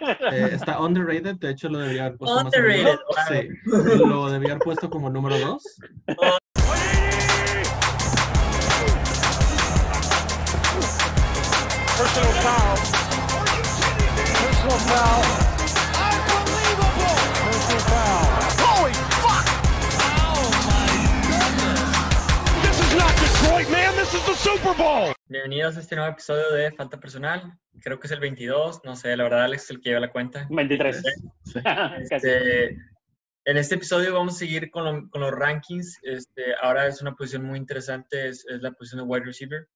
[0.00, 3.00] Eh, está underrated, de hecho lo debería haber puesto más Underrated, arriba.
[3.08, 3.26] wow.
[3.28, 5.62] Sí, lo debería haber puesto como número dos.
[11.96, 12.76] Personal foul.
[14.40, 15.22] Personal foul.
[16.38, 17.16] Unbelievable.
[17.46, 18.26] Personal foul.
[18.62, 19.46] Holy fuck!
[20.08, 20.92] Oh my
[21.28, 21.90] goodness.
[22.64, 23.94] This is not Detroit, man.
[23.96, 25.11] This is the Super Bowl.
[25.32, 27.58] Bienvenidos a este nuevo episodio de Falta Personal.
[27.80, 30.10] Creo que es el 22, no sé, la verdad Alex es el que lleva la
[30.12, 30.46] cuenta.
[30.50, 31.02] 23.
[31.64, 32.14] Casi.
[32.14, 32.68] Este,
[33.46, 35.98] en este episodio vamos a seguir con, lo- con los rankings.
[36.02, 39.66] Este, ahora es una posición muy interesante, es, es la posición de wide receiver.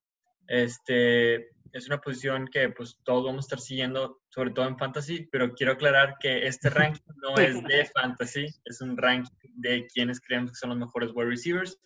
[0.47, 5.27] Este, es una posición que pues todos vamos a estar siguiendo, sobre todo en fantasy,
[5.33, 10.21] pero quiero aclarar que este ranking no es de fantasy, es un ranking de quienes
[10.21, 11.81] creemos que son los mejores wide receivers.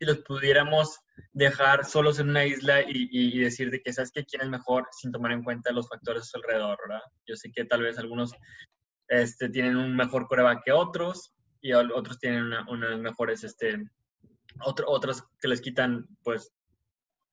[0.00, 0.98] Si los pudiéramos
[1.34, 4.48] dejar solos en una isla y, y- y decir de que sabes que quién es
[4.48, 7.02] mejor sin tomar en cuenta los factores a su alrededor, ¿verdad?
[7.26, 8.32] Yo sé que tal vez algunos
[9.08, 13.76] este, tienen un mejor coreback que otros y otros tienen una- unas mejores, este,
[15.40, 16.50] que les quitan, pues,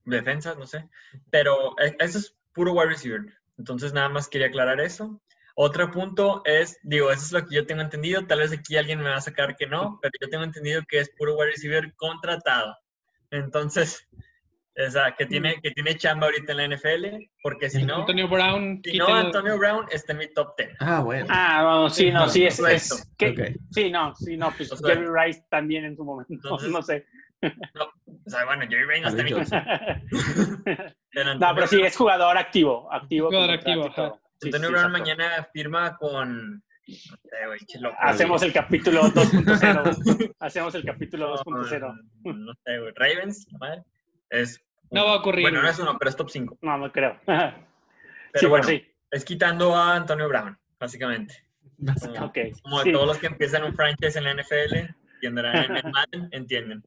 [0.06, 0.90] defensas, no sé.
[1.32, 3.22] Pero e- eso es puro wide receiver.
[3.58, 5.22] Entonces, nada más quería aclarar eso.
[5.60, 8.28] Otro punto es, digo, eso es lo que yo tengo entendido.
[8.28, 11.00] Tal vez aquí alguien me va a sacar que no, pero yo tengo entendido que
[11.00, 12.76] es puro wide receiver contratado.
[13.32, 14.08] Entonces,
[14.78, 17.06] o sea, que tiene, que tiene chamba ahorita en la NFL,
[17.42, 19.08] porque si no, Antonio Brown, si no.
[19.08, 20.76] Antonio Brown está en mi top 10.
[20.80, 21.26] Ah, bueno.
[21.28, 24.90] Ah, vamos, sí, no, sí, es, es que, sí, no, sí, no, pues O sea,
[24.96, 27.04] Jerry Rice también en su momento, entonces- no sé.
[27.74, 30.96] No, o sea, bueno, Jerry Rice no está en mi top 10.
[31.14, 33.30] Pero no, pero sí, es jugador activo, activo.
[33.30, 34.14] Jugador activo, ajá.
[34.40, 36.64] Sí, Antonio sí, Brown mañana firma con.
[36.88, 36.96] No
[37.68, 37.96] sé, loco.
[38.00, 40.36] Hacemos el capítulo 2.0.
[40.40, 41.80] Hacemos el capítulo 2.0.
[42.24, 42.94] No, no sé, güey.
[42.96, 43.84] Ravens, madre,
[44.30, 44.62] Es.
[44.90, 46.60] No va a ocurrir, Bueno, no es uno, pero es top 5.
[46.62, 47.20] No, no creo.
[47.26, 48.92] Pero sí, bueno, bueno, sí.
[49.12, 51.34] es quitando a Antonio Brown, básicamente.
[51.78, 52.38] Como, Ok.
[52.62, 52.92] como sí.
[52.92, 56.84] todos los que empiezan un franchise en la NFL y andarán en el Madden, entienden.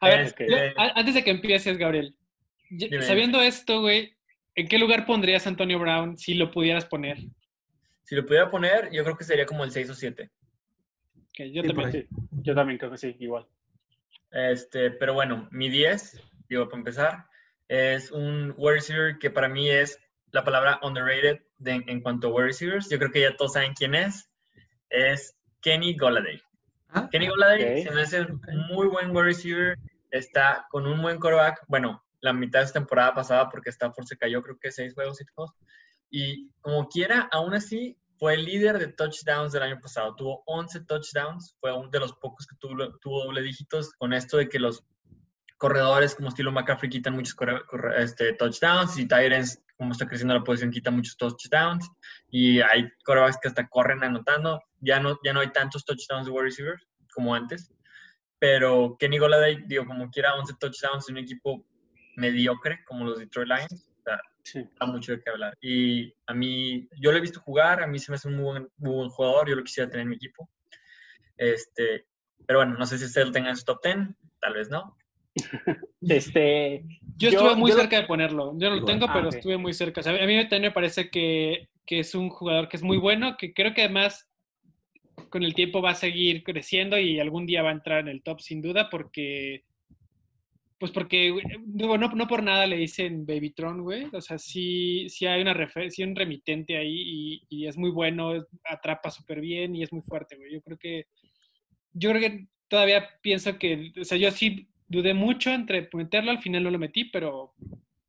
[0.00, 0.56] A ver, Este, yo-
[0.94, 2.14] antes de que empieces, Gabriel,
[2.70, 3.02] Dime.
[3.02, 4.13] sabiendo esto, güey,
[4.54, 7.18] ¿en qué lugar pondrías a Antonio Brown si lo pudieras poner?
[8.04, 10.30] Si lo pudiera poner, yo creo que sería como el 6 o 7.
[11.32, 11.92] Que yo Sí, también.
[11.92, 12.06] Sí,
[12.42, 13.46] Yo también creo que sí, igual.
[14.30, 17.26] Este, pero bueno, mi 10, digo, para empezar,
[17.68, 19.98] es un wide receiver que para mí es
[20.32, 22.90] la palabra underrated de- en cuanto a wide receivers.
[22.90, 24.28] Yo creo que ya todos saben quién es.
[24.90, 26.40] Es Kenny Golladay.
[26.90, 27.88] Ah, Kenny Golladay Ok.
[27.88, 29.78] se me hace un muy buen wide receiver.
[30.10, 31.64] Está con un buen quarterback.
[31.68, 35.18] Bueno, la mitad de esta temporada pasada porque Stafford se cayó, creo que seis juegos,
[35.34, 35.54] juegos.
[36.10, 40.14] Y como quiera, aún así, fue el líder de touchdowns del año pasado.
[40.16, 41.54] Tuvo 11 touchdowns.
[41.60, 44.82] Fue uno de los pocos que tuvo, tuvo doble dígitos con esto de que los
[45.58, 50.32] corredores como estilo McCaffrey quitan muchos corre- corre- este, touchdowns y Tyrants, como está creciendo
[50.34, 51.90] la posición, quitan muchos touchdowns.
[52.30, 54.62] Y hay quarterbacks que hasta corren anotando.
[54.80, 56.80] Ya no, ya no hay tantos touchdowns de wide receiver
[57.12, 57.70] como antes.
[58.38, 61.66] Pero Kenny Golladay, digo, como quiera, 11 touchdowns en un equipo
[62.16, 63.90] mediocre como los Detroit Lions.
[63.98, 64.62] O sea, Sí.
[64.78, 65.56] da mucho de qué hablar.
[65.62, 68.44] Y a mí, yo lo he visto jugar, a mí se me hace un muy
[68.44, 70.50] buen, muy buen jugador, yo lo quisiera tener en mi equipo.
[71.36, 72.06] Este,
[72.46, 73.96] pero bueno, no sé si usted lo tenga en su top 10,
[74.40, 74.96] tal vez no.
[76.02, 76.84] Este,
[77.16, 78.52] Yo Yo- estuve muy yo lo- cerca de ponerlo.
[78.58, 79.34] Yo no lo tengo, Ah, pero ok.
[79.36, 80.00] estuve muy cerca.
[80.00, 82.98] O sea, a mí también me parece que, que es un jugador que es muy
[82.98, 84.28] bueno, que creo que además
[85.30, 88.22] con el tiempo va a seguir creciendo y algún día va a entrar en el
[88.22, 89.64] top sin duda porque
[90.84, 91.32] pues porque
[91.64, 94.04] digo, no, no por nada le dicen Babytron, güey.
[94.12, 95.56] O sea, sí, sí hay una
[95.88, 98.34] sí hay un remitente ahí y, y es muy bueno,
[98.64, 100.52] atrapa súper bien y es muy fuerte, güey.
[100.52, 101.06] Yo creo que
[101.94, 106.40] yo creo que todavía pienso que, o sea, yo sí dudé mucho entre meterlo, al
[106.40, 107.54] final no lo metí, pero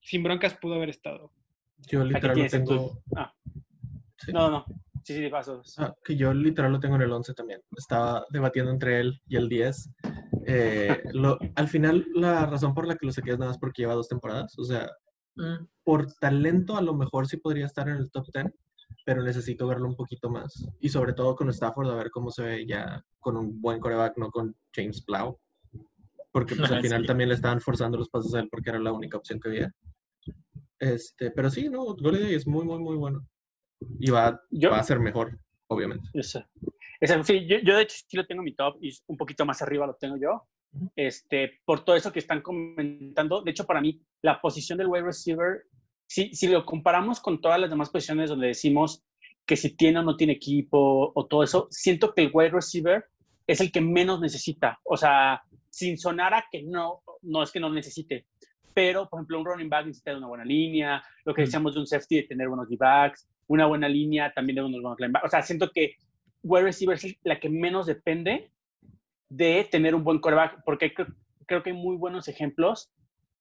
[0.01, 1.31] sin broncas pudo haber estado.
[1.87, 3.01] Yo literal tengo.
[3.15, 3.33] Ah,
[4.17, 4.33] Sí.
[4.33, 4.65] no, no.
[5.05, 5.75] Sí, sí, pasos.
[5.77, 7.61] Ah, que yo literal lo tengo en el 11 también.
[7.77, 9.91] Estaba debatiendo entre él y el 10.
[10.47, 13.83] Eh, lo- al final, la razón por la que lo saqué es nada más porque
[13.83, 14.57] lleva dos temporadas.
[14.57, 14.89] O sea,
[15.37, 18.53] Mm, por talento a lo mejor sí podría estar en el top 10,
[19.05, 20.65] pero necesito verlo un poquito más.
[20.79, 24.17] Y sobre todo con Stafford, a ver cómo se ve ya con un buen coreback,
[24.17, 25.37] no con James Blau.
[26.31, 27.07] Porque pues al final Sí.
[27.07, 29.71] también le estaban forzando los pasos a él porque era la única opción que había.
[30.79, 33.27] Este, pero sí, no, Golladay es muy, muy, muy bueno.
[33.99, 35.37] Y va, Yo- va a ser mejor,
[35.67, 36.07] obviamente.
[36.13, 36.45] Ese.
[36.99, 39.61] Ese, yo, yo de hecho sí lo tengo en mi top y un poquito más
[39.61, 40.43] arriba lo tengo yo.
[40.95, 43.41] Este, por todo eso que están comentando.
[43.41, 45.63] De hecho, para mí, la posición del wide receiver,
[46.07, 49.03] si, si lo comparamos con todas las demás posiciones donde decimos
[49.45, 53.05] que si tiene o no tiene equipo o todo eso, siento que el wide receiver
[53.47, 54.79] es el que menos necesita.
[54.83, 58.25] O sea, sin sonar a que no, no es que no necesite.
[58.73, 61.79] Pero, por ejemplo, un running back necesita de una buena línea, lo que decíamos de
[61.81, 65.29] un safety de tener buenos D-backs, una buena línea, también de unos buenos linebackers.
[65.29, 65.95] O sea, siento que
[66.43, 68.51] wide receiver es la que menos depende
[69.29, 71.07] de tener un buen quarterback, porque creo,
[71.45, 72.91] creo que hay muy buenos ejemplos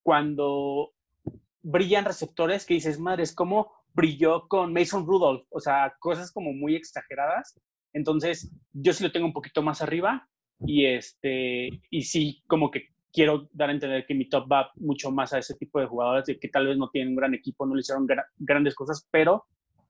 [0.03, 0.93] cuando
[1.63, 6.53] brillan receptores que dices, madre, es como brilló con Mason Rudolph, o sea, cosas como
[6.53, 7.59] muy exageradas.
[7.93, 10.29] Entonces, yo sí lo tengo un poquito más arriba
[10.67, 15.11] y este y sí como que quiero dar a entender que mi top va mucho
[15.11, 17.65] más a ese tipo de jugadores de que tal vez no tienen un gran equipo,
[17.65, 19.45] no le hicieron gra- grandes cosas, pero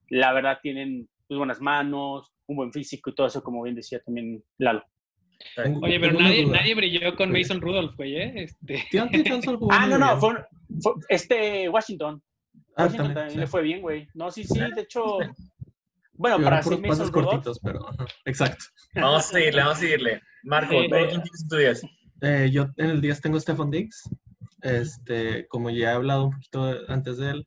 [0.08, 4.00] la verdad tienen pues, buenas manos, un buen físico y todo eso, como bien decía
[4.00, 4.84] también Lalo.
[5.82, 7.38] Oye, pero nadie, nadie brilló con Sí.
[7.38, 8.32] Mason Rudolph, güey, ¿eh?
[8.44, 8.82] Este,
[9.70, 10.34] Ah, no, no, fue,
[10.80, 12.22] fue- este Washington.
[12.76, 13.38] Ah, Washington también, también sí.
[13.38, 14.08] le fue bien, güey.
[14.14, 15.18] No, sí, sí, de hecho.
[16.16, 17.80] Bueno, Llegaron para pases Mason Rudolph, cortitos, pero
[18.24, 18.64] exacto.
[18.94, 20.20] Vamos a seguirle, vamos a seguirle.
[20.44, 20.88] Marco, Sí.
[20.88, 21.82] ¿tú quién tienes en tu 10?
[22.22, 24.08] Eh, yo en el 10 tengo a Stefan Diggs.
[24.62, 27.44] Este, como ya he hablado un poquito antes de él,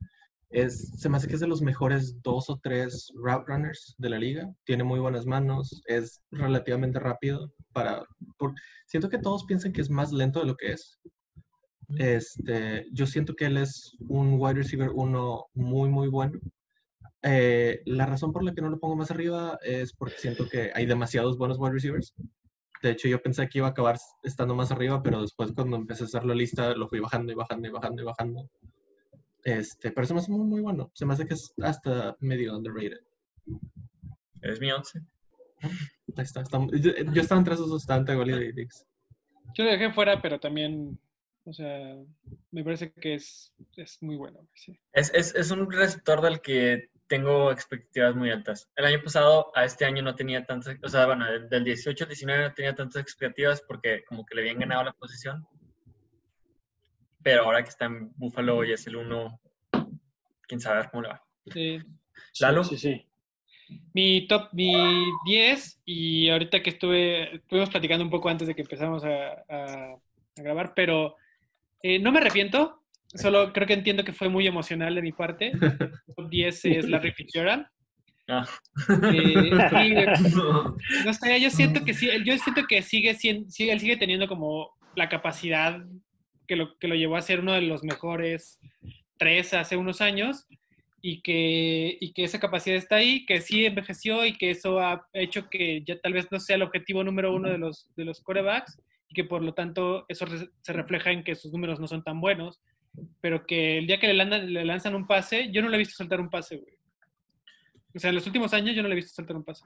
[0.49, 4.09] es, se me hace que es de los mejores dos o tres route runners de
[4.09, 4.49] la liga.
[4.65, 7.51] Tiene muy buenas manos, es relativamente rápido.
[7.73, 8.05] Para,
[8.37, 8.53] por-
[8.85, 10.99] siento que todos piensan que es más lento de lo que es.
[11.97, 16.39] Este, yo siento que él es un wide receiver uno muy, muy bueno.
[17.23, 20.71] Eh, la razón por la que no lo pongo más arriba es porque siento que
[20.75, 22.13] hay demasiados buenos wide receivers.
[22.83, 26.03] De hecho, yo pensé que iba a acabar estando más arriba, pero después cuando empecé
[26.03, 28.49] a hacer la lista lo fui bajando y bajando y bajando y bajando.
[29.43, 30.91] Este, pero se me hace muy, muy bueno.
[30.93, 32.99] Se me hace que es hasta medio underrated.
[34.41, 35.01] Es mi 11.
[35.61, 35.71] Ahí
[36.23, 38.53] está, está- yo, yo estaba entre esos dos, y
[39.53, 40.99] yo lo dejé fuera, pero también,
[41.45, 41.95] o sea,
[42.51, 44.47] me parece que es, es muy bueno.
[44.53, 44.77] sí.
[44.93, 48.69] Es, es, es un receptor del que tengo expectativas muy altas.
[48.75, 52.03] El año pasado a este año no tenía tantas, o sea, bueno, del- del 18
[52.03, 55.47] al 19 no tenía tantas expectativas porque como que le habían ganado la posición.
[57.27, 59.41] Pero ahora que está en Buffalo y es el 1,
[60.47, 61.21] quién sabe cómo le va.
[61.51, 61.77] Sí.
[62.39, 62.63] Lalo.
[62.63, 63.05] Sí, sí.
[63.93, 64.73] Mi top, mi
[65.25, 69.93] 10, y ahorita que estuve, estuvimos platicando un poco antes de que empezamos a, a-
[70.37, 71.17] a grabar, pero
[71.83, 72.81] eh, no me arrepiento,
[73.13, 75.51] solo creo que entiendo que fue muy emocional de mi parte.
[76.15, 77.65] Top 10 es Larry Fitzgerald.
[78.29, 78.47] Ah.
[79.03, 79.95] Eh, güey,
[81.05, 83.43] no sé, yo siento que sí, yo siento que sigue sigue,
[83.73, 85.81] él sigue teniendo como la capacidad
[86.47, 88.59] que lo, que lo llevó a ser uno de los mejores
[89.17, 90.45] tres hace unos años
[91.01, 95.07] y que, y que esa capacidad está ahí, que sí envejeció y que eso ha
[95.13, 98.21] hecho que ya tal vez no sea el objetivo número uno de los, de los
[98.21, 98.79] corebacks
[99.09, 102.03] y que por lo tanto eso re- se refleja en que sus números no son
[102.03, 102.59] tan buenos,
[103.21, 105.79] pero que el día que le, lanzan- le lanzan un pase, yo no le he
[105.79, 106.73] visto soltar un pase, güey.
[107.95, 109.63] O sea, en los últimos años yo no le he visto soltar un pase.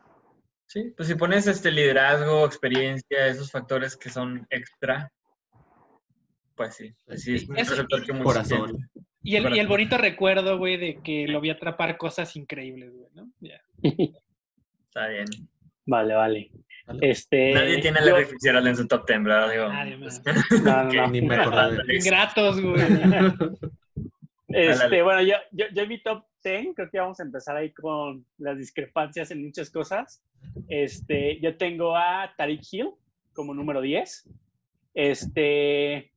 [0.67, 5.11] Sí, pues si pones este liderazgo, experiencia, esos factores que son extra,
[6.61, 8.89] pues sí, pues sí, es un receptor que muchos Corazón.
[9.23, 13.09] Y el, y el bonito recuerdo, güey, de que lo vi atrapar cosas increíbles, güey,
[13.15, 13.31] ¿no?
[13.39, 13.61] Ya.
[13.81, 15.25] Está bien.
[15.85, 16.51] Vale, vale.
[17.01, 19.51] Este, Nadie tiene a yo- Larry Fitzgerald en su top 10, ¿verdad?
[19.51, 20.35] Digo, Nadie pues, más.
[20.63, 21.07] No, no, no.
[21.09, 21.37] Ni me.
[21.95, 22.81] Ingratos, güey.
[24.53, 27.71] Este, bueno, yo, yo, yo en mi top 10, creo que vamos a empezar ahí
[27.71, 30.21] con las discrepancias en muchas cosas.
[30.67, 32.89] Este, yo tengo a Tariq Hill
[33.31, 34.29] como número 10.
[34.93, 36.10] Este,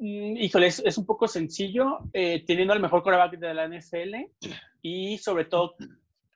[0.00, 4.14] híjole, es, es un poco sencillo, eh, teniendo al mejor quarterback de la NFL
[4.82, 5.74] y sobre todo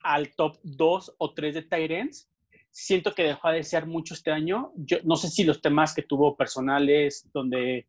[0.03, 2.29] al top 2 o 3 de Tyrants.
[2.71, 4.73] Siento que dejó a desear mucho este año.
[4.77, 7.87] Yo no sé si los temas que tuvo personales, donde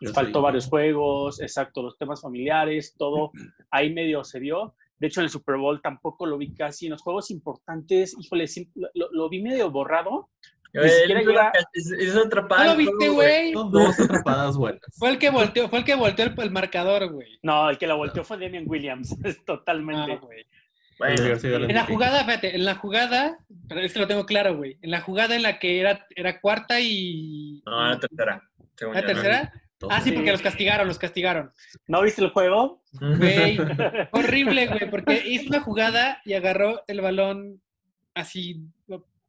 [0.00, 3.32] Yo faltó soy- varios juegos, exacto, los temas familiares, todo
[3.70, 4.74] ahí medio se vio.
[4.98, 6.86] De hecho, en el Super Bowl tampoco lo vi casi.
[6.86, 8.46] En los juegos importantes, híjole,
[8.94, 10.28] lo- lo vi medio borrado.
[10.72, 13.52] Ni Él siquiera no llega- es, es atrapado ¿No lo viste, güey?
[13.52, 14.80] Son dos atrapadas buenas.
[14.98, 17.38] Fue el que volteó, fue el que volteó el, el marcador, güey.
[17.42, 20.12] No, el que la volteó fue Damian Williams, es totalmente.
[20.12, 20.46] Ah, güey.
[20.98, 24.76] Bueno, En la jugada, fíjate, en la jugada, pero es que lo tengo claro, güey.
[24.82, 27.62] En la jugada en la que era, era cuarta y.
[27.64, 28.42] no, la tercera.
[28.76, 29.12] según ¿La yo, ¿no?
[29.14, 29.52] tercera?
[29.88, 31.52] Ah, sí, porque los castigaron, los castigaron.
[31.86, 32.82] ¿No viste el juego?
[33.00, 33.56] Güey,
[34.12, 37.62] horrible, güey, porque hizo una jugada y agarró el balón
[38.12, 38.60] así,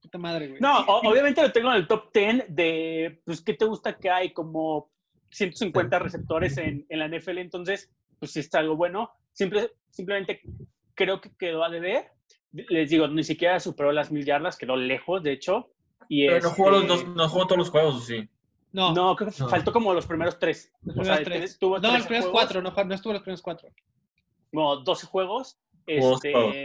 [0.02, 0.60] puta madre, güey.
[0.62, 4.34] No, obviamente lo tengo en el top 10 de, pues, ¿qué te gusta que hay?
[4.34, 4.90] Como
[5.30, 7.90] 150 receptores en, en la NFL, entonces,
[8.20, 9.12] pues sí está algo bueno.
[9.34, 10.42] Simple, simplemente
[10.96, 12.12] creo que quedó a deber.
[12.52, 15.72] Les digo, ni siquiera superó las mil yardas, quedó lejos, de hecho.
[16.10, 18.28] Y Pero no jugó, los este, dos, no jugó todos los juegos, ¿o sí?
[18.74, 19.48] No, No, creo que No.
[19.50, 20.72] faltó como los primeros tres.
[20.84, 21.60] los O sea, primeros tres.
[21.60, 23.70] tuvo no, los 13 primeros juegos, cuatro, no, no estuvo los primeros cuatro.
[24.52, 25.60] Como 12 juegos.
[25.86, 26.56] Este, juegos.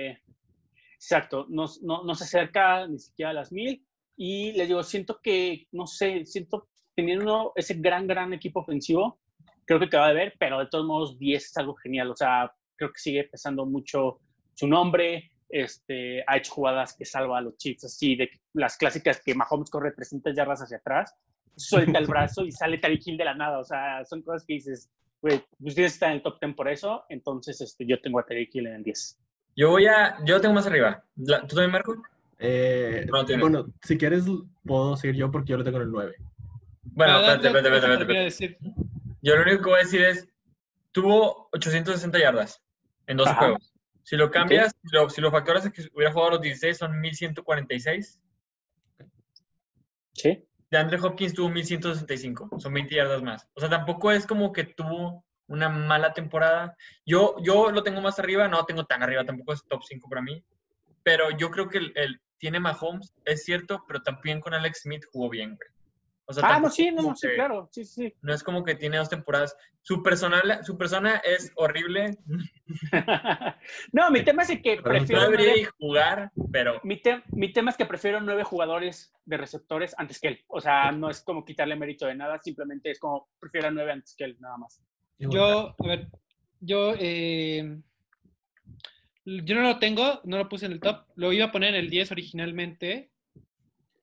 [0.96, 3.84] Exacto, no, no, no se acerca ni siquiera a las mil.
[4.16, 9.20] Y les digo, siento que, no sé, siento teniendo ese gran, gran equipo ofensivo,
[9.66, 12.10] creo que queda de ver, pero de todos modos 10 es algo genial.
[12.10, 14.20] O sea, creo que sigue pesando mucho
[14.54, 19.20] su nombre, este, ha hecho jugadas que salva a los Chiefs, así de las clásicas
[19.22, 21.14] que Mahomes corre 300 yardas hacia atrás,
[21.56, 23.58] suelta el brazo y sale Tariq Hill de la nada.
[23.58, 27.04] O sea, son cosas que dices, güey, ustedes están en el top 10 por eso,
[27.10, 29.18] entonces este, yo tengo a Tariq Hill en el 10.
[29.56, 31.02] Yo voy a, yo tengo más arriba.
[31.16, 31.96] La- ¿Tú también, Marco?
[32.38, 33.40] Eh, No tiene.
[33.42, 34.24] bueno, si quieres,
[34.64, 36.16] puedo seguir yo porque yo lo tengo en el 9.
[36.84, 38.24] Bueno, Ah, espérate, espérate, espérate, espérate.
[38.24, 38.58] decir.
[39.22, 40.28] Yo lo único que voy a decir es,
[40.92, 42.62] tuvo 860 yardas
[43.06, 43.40] en 12 Ajá.
[43.40, 43.72] juegos.
[44.02, 47.00] Si lo cambias, si, lo, si lo factoras a que hubiera jugado los 16, son
[47.00, 48.20] 1146.
[50.12, 50.44] ¿Sí?
[50.70, 53.48] De Andre Hopkins tuvo 1165, son 20 yardas más.
[53.54, 56.76] O sea, tampoco es como que tuvo una mala temporada.
[57.04, 60.22] Yo, yo lo tengo más arriba, no tengo tan arriba, tampoco es top 5 para
[60.22, 60.44] mí.
[61.02, 65.04] Pero yo creo que el, el- tiene Mahomes, es cierto, pero también con Alex Smith
[65.10, 65.68] jugó bien, güey.
[66.28, 68.12] O sea, Ah, no, sí, no, sí, que- claro, sí, sí.
[68.20, 69.56] No es como que tiene dos temporadas.
[69.82, 72.18] Su, persona, su persona es horrible.
[73.92, 77.52] no, mi tema es que Pero No prefiero debería nueve, jugar, pero mi, te- mi
[77.52, 80.44] tema es que prefiero nueve jugadores de receptores antes que él.
[80.48, 84.14] O sea, no es como quitarle mérito de nada, simplemente es como prefiero nueve antes
[84.16, 84.82] que él, nada más.
[85.18, 86.08] Yo, a ver,
[86.60, 87.80] yo, eh,
[89.24, 91.80] yo no lo tengo, no lo puse en el top, lo iba a poner en
[91.80, 93.10] el 10 originalmente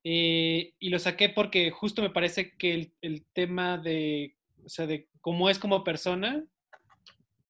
[0.03, 4.88] eh, y lo saqué porque justo me parece que el, el tema de, o sea,
[4.88, 6.46] de cómo es como persona,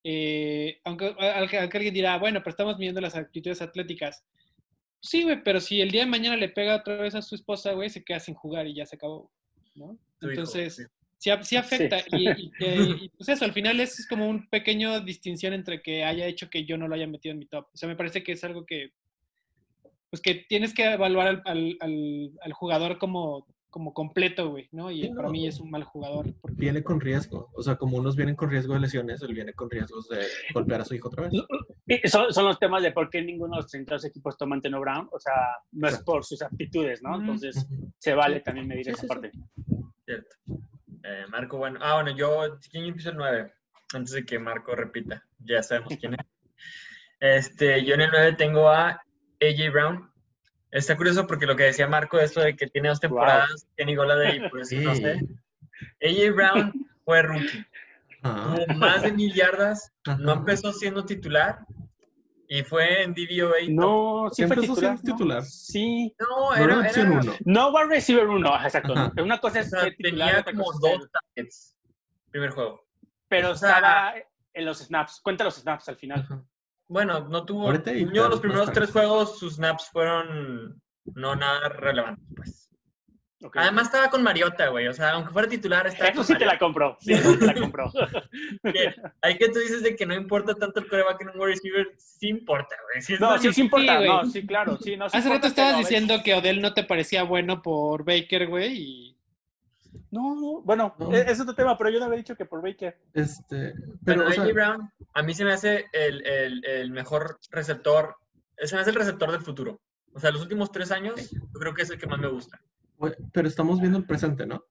[0.04, 4.22] eh, aunque, aunque alguien dirá, bueno, pero estamos midiendo las actitudes atléticas.
[5.00, 7.72] Sí, güey, pero si el día de mañana le pega otra vez a su esposa,
[7.72, 9.32] güey, se queda sin jugar y ya se acabó,
[9.74, 9.98] ¿no?
[10.20, 10.88] hijo, Entonces,
[11.24, 11.30] sí.
[11.30, 11.98] sí, a- sí afecta.
[12.12, 15.82] Y, y que- y, pues eso, al final es, es como un pequeño distinción entre
[15.82, 17.66] que haya hecho que yo no lo haya metido en mi top.
[17.72, 18.90] O sea, me parece que es algo que,
[20.10, 24.88] pues que tienes que evaluar al, al- al- al jugador como, como completo, güey, ¿no?
[24.92, 25.30] Y Sí, para no.
[25.32, 26.32] mí es un mal jugador.
[26.40, 27.50] porque- Viene con riesgo.
[27.54, 30.20] O sea, como unos vienen con riesgo de lesiones, él viene con riesgos de
[30.52, 31.32] golpear a su hijo otra vez.
[32.04, 35.08] Son, son los temas de por qué ninguno de los 32 equipos toman Teno Brown.
[35.10, 35.32] O sea,
[35.72, 37.18] no es por sus aptitudes, ¿no?
[37.18, 37.66] Entonces,
[37.98, 39.08] se vale también medir Sí, esa sí, sí.
[39.08, 39.32] parte.
[40.04, 40.36] Cierto.
[41.06, 41.78] Eh, Marco, bueno.
[41.82, 43.52] Ah, bueno, yo, ¿quién empieza el 9?
[43.92, 45.22] Antes de que Marco repita.
[45.38, 46.20] Ya sabemos quién es.
[47.20, 48.88] Este, yo en el 9 tengo a
[49.40, 50.10] AJ Brown.
[50.70, 54.40] Está curioso porque lo que decía Marco, esto de que tiene dos temporadas, Kenny Goladay,
[54.50, 55.02] pues no Sí.
[55.02, 55.20] sé.
[56.02, 56.72] AJ Brown
[57.04, 57.64] fue rookie.
[58.22, 59.92] Ah, Tuvo más de mil yardas.
[60.18, 61.58] No empezó siendo titular.
[62.56, 63.56] Y fue en DVOA.
[63.70, 64.94] No, sí Siempre fue titular.
[64.94, 65.00] ¿no?
[65.02, 65.42] titular.
[65.44, 66.14] Sí.
[66.20, 67.32] No, No era, era opción era- uno.
[67.44, 68.92] No va a receiver uno, exacto.
[68.92, 69.12] Ajá.
[69.20, 71.76] Una cosa o es sea, titular, tenía como dos targets.
[72.30, 72.86] Primer juego.
[73.28, 74.14] pero o sea- estaba
[74.52, 75.20] en los snaps.
[75.20, 76.20] Cuenta los snaps al final.
[76.20, 76.44] Ajá.
[76.86, 77.72] Bueno, no tuvo.
[78.12, 82.63] Yo los primeros tres juegos, sus snaps fueron no nada relevantes, pues.
[83.54, 84.86] Además estaba con Mariota, güey.
[84.88, 86.96] O sea, aunque fuera titular, estaba Eso con sí te la compró.
[87.00, 87.92] Sí, eso te la compró.
[89.22, 91.88] Hay que tú dices de que no importa tanto el coreback en un wide receiver,
[91.96, 93.02] sí importa, güey.
[93.02, 93.96] Sí es No, sí, sí importa.
[93.96, 94.08] güey.
[94.08, 94.78] no, sí, claro.
[94.78, 98.46] Sí, no, sí Hace rato estabas diciendo que Odell no te parecía bueno por Baker,
[98.48, 99.16] güey, y...
[100.10, 101.12] No, no, bueno, No.
[101.14, 102.96] es otro tema, pero yo no había dicho que por Baker.
[103.12, 103.74] Este,
[104.04, 107.38] Pero pero, o sea, AJ Brown, a mí se me hace el, el- el mejor
[107.50, 108.16] receptor.
[108.58, 109.80] Se me hace el receptor del futuro.
[110.12, 112.60] O sea, los últimos tres años, yo creo que es el que más me gusta.
[113.32, 114.64] Pero estamos viendo el presente, ¿no?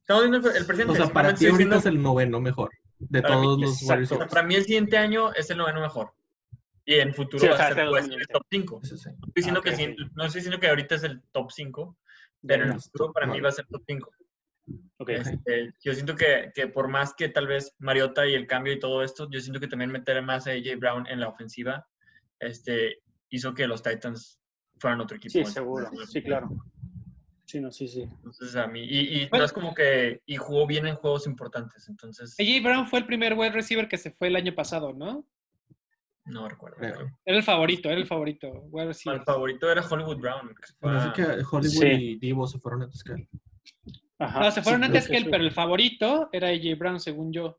[0.00, 0.92] Estamos viendo el, presente.
[0.92, 3.94] O sea, para ti ahorita es el noveno mejor de Para mí, todos los exacto.
[4.02, 6.12] wide O sea, para mí el siguiente año es el noveno mejor.
[6.84, 8.32] Y en futuro Sí, va a ser ser el 2020.
[8.32, 8.80] top 5.
[8.82, 11.22] Sí, estoy diciendo Ah, que ok, el siguiente- no estoy diciendo que ahorita es el
[11.32, 11.96] top 5,
[12.46, 14.10] pero en el futuro para mí va a ser top 5.
[14.98, 15.08] Ok.
[15.10, 18.78] Este, yo siento que, que por más que tal vez Mariota y el cambio y
[18.78, 21.86] todo esto, yo siento que también meter más a AJ Brown en la ofensiva
[22.40, 22.98] este,
[23.30, 24.40] hizo que los Titans
[24.78, 25.32] fueran otro equipo.
[25.32, 25.90] Sí, seguro.
[26.06, 26.48] Sí, claro.
[27.48, 28.02] Sí, no, sí, sí.
[28.02, 29.38] Entonces a mí, y, y Bueno.
[29.38, 33.06] no es como que, y jugó bien en juegos importantes, entonces AJ Brown fue el
[33.06, 35.24] primer wide receiver que se fue el año pasado, ¿no?
[36.26, 36.76] no recuerdo.
[36.82, 39.22] Era el favorito, era el favorito, wide El receiver.
[39.24, 40.48] favorito era Hollywood Brown.
[40.48, 41.86] que fue Parece a- que Hollywood Sí.
[41.86, 43.28] y Divo se fueron antes que él.
[44.18, 44.40] Ajá.
[44.40, 45.28] No, se fueron Sí, antes que él, sí.
[45.30, 47.58] pero el favorito era AJ Brown, según yo.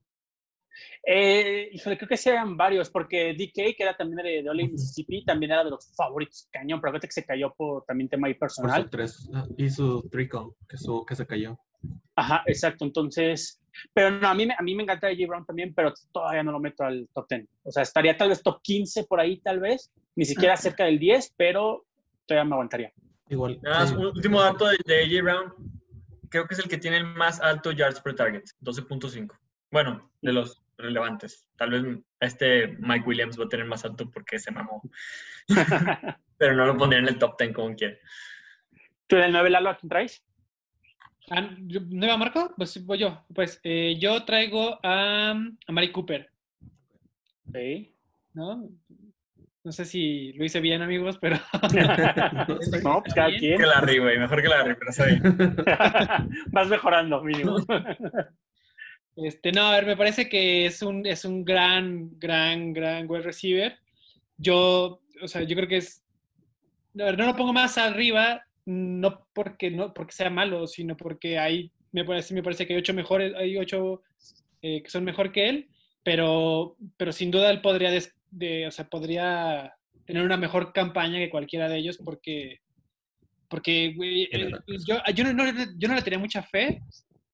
[1.06, 4.68] Eh, híjole, creo que sí eran varios, porque DK, que era también de, de Ole.
[4.68, 8.28] Mississippi, también era de los favoritos cañón, pero fíjate que se cayó por también tema
[8.28, 8.84] ahí Por personal.
[8.84, 11.58] su tres, ah, y su trickle, que, su, que se cayó.
[12.16, 12.84] Ajá, exacto.
[12.86, 13.62] Entonces,
[13.94, 16.52] pero no, a mí, me- a mí me encanta AJ Brown también, pero todavía no
[16.52, 17.48] lo meto al top 10.
[17.64, 21.00] O sea, estaría tal vez top 15 por ahí, tal vez, ni siquiera cerca del
[21.00, 21.86] 10, pero
[22.26, 22.92] todavía me aguantaría.
[23.30, 23.60] Igual.
[23.62, 23.96] Nada más, sí.
[23.96, 25.54] un último dato de, de AJ Brown.
[26.30, 29.30] Creo que es el que tiene el más alto yards per target, 12.5.
[29.72, 31.48] Bueno, de los relevantes.
[31.56, 31.84] Tal vez
[32.20, 34.82] este Mike Williams va a tener más alto porque se mamó.
[36.38, 37.96] Pero no lo pondría en el top 10 como quiera.
[39.08, 40.24] ¿Tú en el 9 Lalo a quién traes?
[41.32, 42.54] Ah, yo- ¿No iba Marco?
[42.58, 43.24] Pues voy yo.
[43.34, 46.30] Pues eh, yo traigo a, a Mari Cooper,
[47.54, 47.94] Sí.
[48.34, 48.70] ¿no?
[49.64, 51.36] No sé si lo hice bien, amigos, pero
[52.84, 53.58] No, pues cada quien.
[53.60, 54.18] Que Larry, güey.
[54.18, 55.22] Mejor que Larry, pero está bien.
[56.52, 57.58] Vas mejorando, mínimo.
[59.16, 63.24] Este, no, a ver, me parece que es un, es un gran, gran, gran wide
[63.24, 63.78] receiver.
[64.38, 66.04] Yo, o sea, yo creo que es.
[67.00, 71.38] A ver, no lo pongo más arriba, no porque, no porque sea malo, sino porque
[71.38, 74.02] hay, me parece, me parece que hay ocho mejores, hay ocho
[74.62, 75.70] eh, que son mejor que él,
[76.04, 79.74] pero, pero sin duda él podría, des- de, o sea, podría
[80.06, 82.60] tener una mejor campaña que cualquiera de ellos porque,
[83.50, 84.52] porque güey, eh,
[84.88, 86.82] yo, yo, no, no- yo no le tenía mucha fe,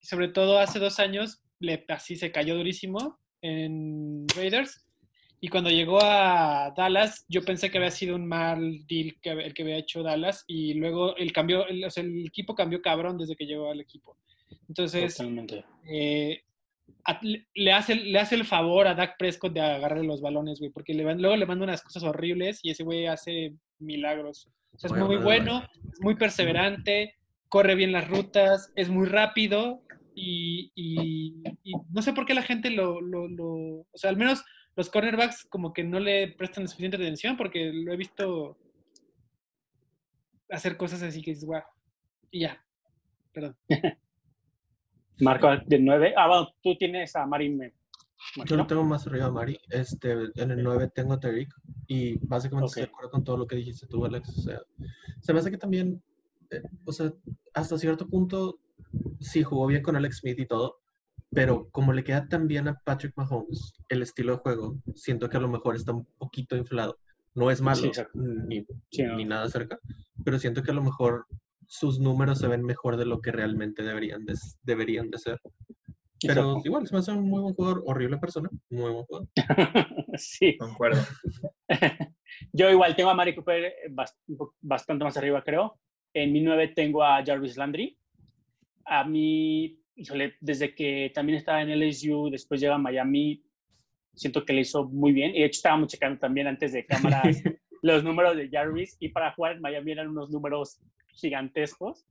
[0.02, 4.82] sobre todo hace dos años, le, así se cayó durísimo en Raiders.
[5.42, 9.54] Y cuando llegó a Dallas, yo pensé que había sido un mal deal que, el
[9.54, 10.44] que había hecho Dallas.
[10.48, 13.80] Y luego el, cambio, el, o sea, el equipo cambió cabrón desde que llegó al
[13.82, 14.18] equipo.
[14.68, 15.64] Entonces, Totalmente.
[15.88, 16.42] eh,
[17.04, 20.72] a- le- hace, le hace el favor a Dak Prescott de agarrarle los balones, güey,
[20.72, 24.48] porque le van- luego le manda unas cosas horribles y ese güey hace milagros.
[24.74, 27.14] O sea, es muy bueno, es muy perseverante,
[27.50, 29.84] corre bien las rutas, es muy rápido
[30.16, 34.18] y, y- y no sé por qué la gente lo, lo- lo- O sea, al
[34.18, 34.44] menos
[34.76, 38.58] los cornerbacks como que no le prestan suficiente atención porque lo he visto
[40.50, 41.64] hacer cosas así que es guau.
[42.32, 42.64] Y ya,
[43.34, 43.56] perdón.
[45.20, 46.14] Marco de 9.
[46.18, 47.58] Ah, bueno, tú tienes a Mari.
[48.46, 49.58] Yo lo tengo más arriba a Mari.
[49.70, 51.54] Este, en el 9 tengo a Tariq.
[51.88, 52.88] Y básicamente estoy Ok.
[52.90, 54.30] de acuerdo con todo lo que dijiste tú, Alex.
[54.38, 54.60] O sea,
[55.22, 56.04] se me hace que también,
[56.52, 57.14] eh, o sea,
[57.54, 58.60] hasta cierto punto,
[59.20, 60.78] sí jugó bien con Alex Smith y todo.
[61.32, 65.38] Pero como le queda tan bien a Patrick Mahomes el estilo de juego, siento que
[65.38, 66.98] a lo mejor está un poquito inflado.
[67.34, 69.18] No es malo, Sí, ni, Sí, no.
[69.18, 69.78] ni nada cerca,
[70.24, 71.26] pero siento que a lo mejor
[71.68, 75.42] sus números se ven mejor de lo que realmente deberían de, deberían de ser.
[76.22, 76.62] Pero Exacto.
[76.64, 79.28] igual, se me hace un muy buen jugador, horrible persona, muy buen jugador.
[80.18, 80.58] sí.
[80.58, 81.02] Concuerdo.
[82.54, 83.74] Yo igual tengo a Mari Cooper
[84.62, 85.78] bastante más arriba, creo.
[86.14, 87.98] En mi 9 tengo a Jarvis Landry.
[88.86, 93.44] A mí, híjole, desde que también estaba en LSU, después llega a Miami,
[94.14, 95.32] siento que le hizo muy bien.
[95.36, 97.42] Y de hecho estábamos checando también antes de cámaras
[97.82, 102.08] los números de Jarvis y para jugar en Miami eran unos números gigantescos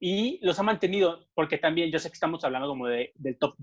[0.00, 3.54] y los ha mantenido porque también yo sé que estamos hablando como de, del top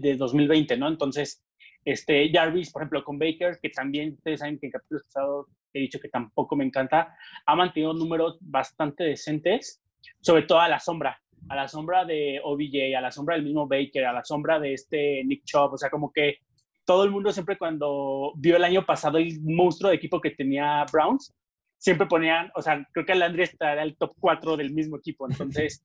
[0.00, 0.88] de 2020, ¿no?
[0.88, 1.44] Entonces,
[1.84, 5.80] este Jarvis, por ejemplo, con Baker, que también ustedes saben que en capítulos pasados he
[5.80, 7.14] dicho que tampoco me encanta,
[7.44, 9.82] ha mantenido números bastante decentes,
[10.20, 13.66] sobre todo a la sombra, a la sombra de OBJ, a la sombra del mismo
[13.66, 16.38] Baker, a la sombra de este Nick Chubb, o sea, como que
[16.84, 20.84] todo el mundo siempre cuando vio el año pasado el monstruo de equipo que tenía
[20.92, 21.34] Browns,
[21.78, 25.84] siempre ponían, o sea, creo que Landry estará el top 4 del mismo equipo, entonces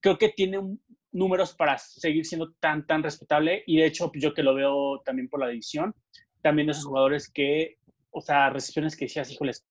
[0.00, 0.80] creo que tiene un-
[1.12, 5.00] números para seguir siendo tan, tan respetable y de hecho pues, yo que lo veo
[5.04, 5.94] también por la división,
[6.40, 7.76] también esos jugadores que,
[8.10, 9.64] o sea, recepciones que decías, híjoles,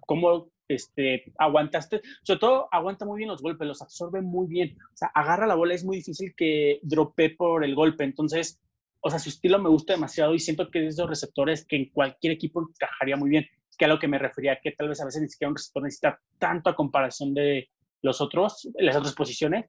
[0.00, 2.00] ¿cómo este, aguantaste?
[2.22, 5.54] Sobre todo aguanta muy bien los golpes, los absorbe muy bien, o sea, agarra la
[5.54, 8.60] bola, es muy difícil que drope por el golpe, entonces
[9.00, 11.76] o sea, su estilo me gusta demasiado y siento que es de esos receptores que
[11.76, 15.00] en cualquier equipo encajaría muy bien, que a lo que me refería, que tal vez
[15.00, 17.68] a veces ni siquiera un receptor necesita tanto a comparación de
[18.02, 19.66] los otros, las otras posiciones.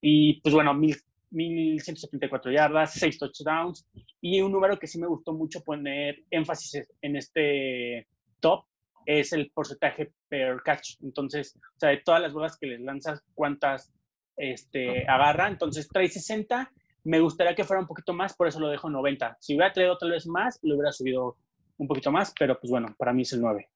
[0.00, 0.94] Y pues bueno, mil,
[1.30, 3.86] 1174 yardas, 6 touchdowns
[4.20, 8.06] y un número que sí me gustó mucho poner énfasis en este
[8.40, 8.64] top
[9.06, 10.96] es el porcentaje per catch.
[11.02, 13.92] Entonces, o sea, de todas las bolas que les lanzas, cuántas
[14.36, 15.48] este, agarra.
[15.48, 16.70] Entonces, trae 60
[17.06, 19.36] me gustaría que fuera un poquito más, por eso lo dejo en 90.
[19.40, 21.36] Si hubiera traído tal vez más, lo hubiera subido
[21.78, 23.68] un poquito más, pero pues bueno, para mí es el 9.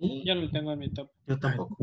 [0.00, 1.08] Yo no lo tengo en mi top.
[1.26, 1.76] Yo tampoco.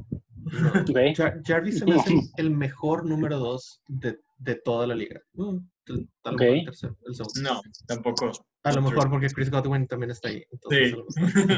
[0.51, 0.71] No.
[1.15, 5.21] Jar- Jarvis se me hace el mejor número 2 de, de toda la liga.
[5.33, 7.41] Mm, tal- el tercero, el segundo.
[7.41, 8.31] No, tampoco.
[8.63, 10.43] A lo mejor porque Chris Godwin también está ahí.
[10.51, 11.57] entonces, Sí.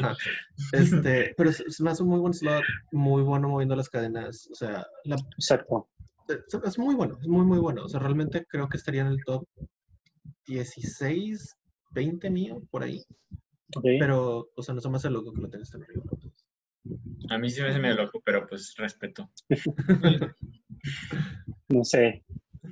[0.74, 4.48] Este, pero se, se me hace un muy buen slot, muy bueno moviendo las cadenas.
[4.52, 5.90] O sea, la- Exacto.
[6.28, 7.86] es, es muy bueno, es muy, muy bueno.
[7.86, 9.48] O sea, realmente creo que estaría en el top
[10.48, 11.56] 16,
[11.92, 13.04] 20 mío, por ahí.
[13.76, 13.84] Ok.
[14.00, 16.04] Pero, o sea, no se me hace loco que lo tengas tan arriba.
[17.30, 19.30] A mí sí me hace medio loco, pero pues respeto.
[21.70, 22.24] No sé.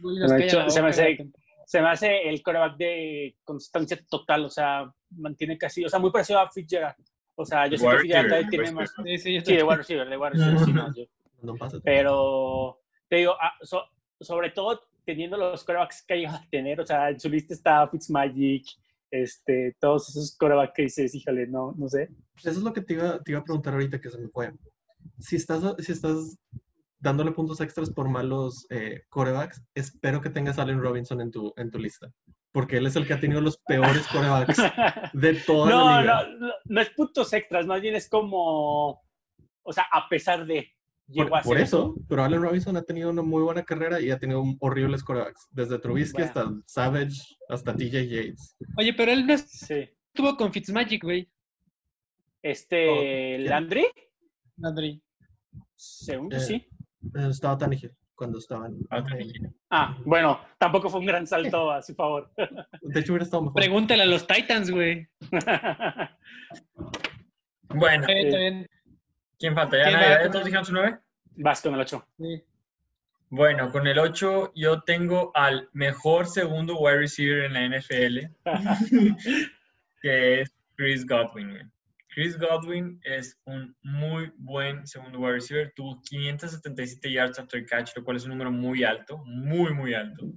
[0.02, 1.18] Uy, Se me, hace.
[1.66, 6.12] Se me hace el coreback de constancia total, o sea, mantiene casi, o sea, muy
[6.12, 6.96] parecido a Fitzgerald.
[7.36, 8.94] O sea, yo sé que Fitzgerald tiene más.
[9.04, 11.06] Sí, sí, yo Sí, de wide receiver, de wide receiver, sí, no, yo-
[11.42, 11.78] No pasa.
[11.84, 13.86] Pero te digo, ah, so-
[14.20, 17.54] sobre todo teniendo los corebacks que ha llegado a tener, o sea, en su lista
[17.54, 18.66] está Fitzmagic,
[19.12, 22.10] este, todos esos corebacks que dices, híjole, no, no sé.
[22.38, 24.52] Eso es lo que te iba, te iba a preguntar ahorita que se me fue.
[25.20, 26.38] Si estás, si estás
[27.06, 31.54] dándole puntos extras por malos eh, corebacks, espero que tengas a Allen Robinson en tu,
[31.56, 32.12] en tu lista.
[32.52, 34.58] porque él es el que ha tenido los peores corebacks
[35.14, 36.24] de toda no, la liga.
[36.30, 39.02] no, no, no es puntos extras, más bien es como,
[39.64, 40.72] o sea, a pesar de,
[41.08, 44.00] llegó Por, a por ser eso, pero Allen Robinson ha tenido una muy buena carrera
[44.02, 45.48] y ha tenido un- horribles corebacks.
[45.52, 46.28] Desde Trubisky Bueno.
[46.28, 48.56] hasta Savage, hasta TJ Yates.
[48.78, 49.88] Oye, pero él no Sí.
[50.14, 51.30] estuvo con Fitzmagic, güey.
[52.42, 53.50] Este, Oh.
[53.50, 53.86] Landry,
[54.58, 55.02] Landry.
[55.76, 56.68] según Eh, sí.
[57.16, 58.78] Eh, Estaba Tannehill cuando estaban.
[58.90, 59.04] Ah.
[59.70, 62.32] Ah, bueno, tampoco fue un gran salto a su favor.
[62.82, 63.56] De hecho, hubiera estado mejor.
[63.56, 65.08] Pregúntale a los Titans, güey.
[67.68, 68.70] Bueno, Está está bien.
[69.38, 69.78] ¿quién falta?
[69.78, 70.16] ¿Ya, ¿Quién nadie?
[70.16, 70.24] va?
[70.24, 70.98] ¿Ya todos dijeron su 9?
[71.38, 72.08] Vas con el 8.
[72.20, 72.44] Sí.
[73.30, 78.20] Bueno, con el 8 yo tengo al mejor segundo wide receiver en la NFL,
[80.02, 81.70] que es Chris Godwin.
[82.16, 85.74] Chris Godwin es un muy buen segundo wide receiver.
[85.76, 90.32] Tuvo 577 yards after catch, lo cual es un número muy alto, muy, muy alto,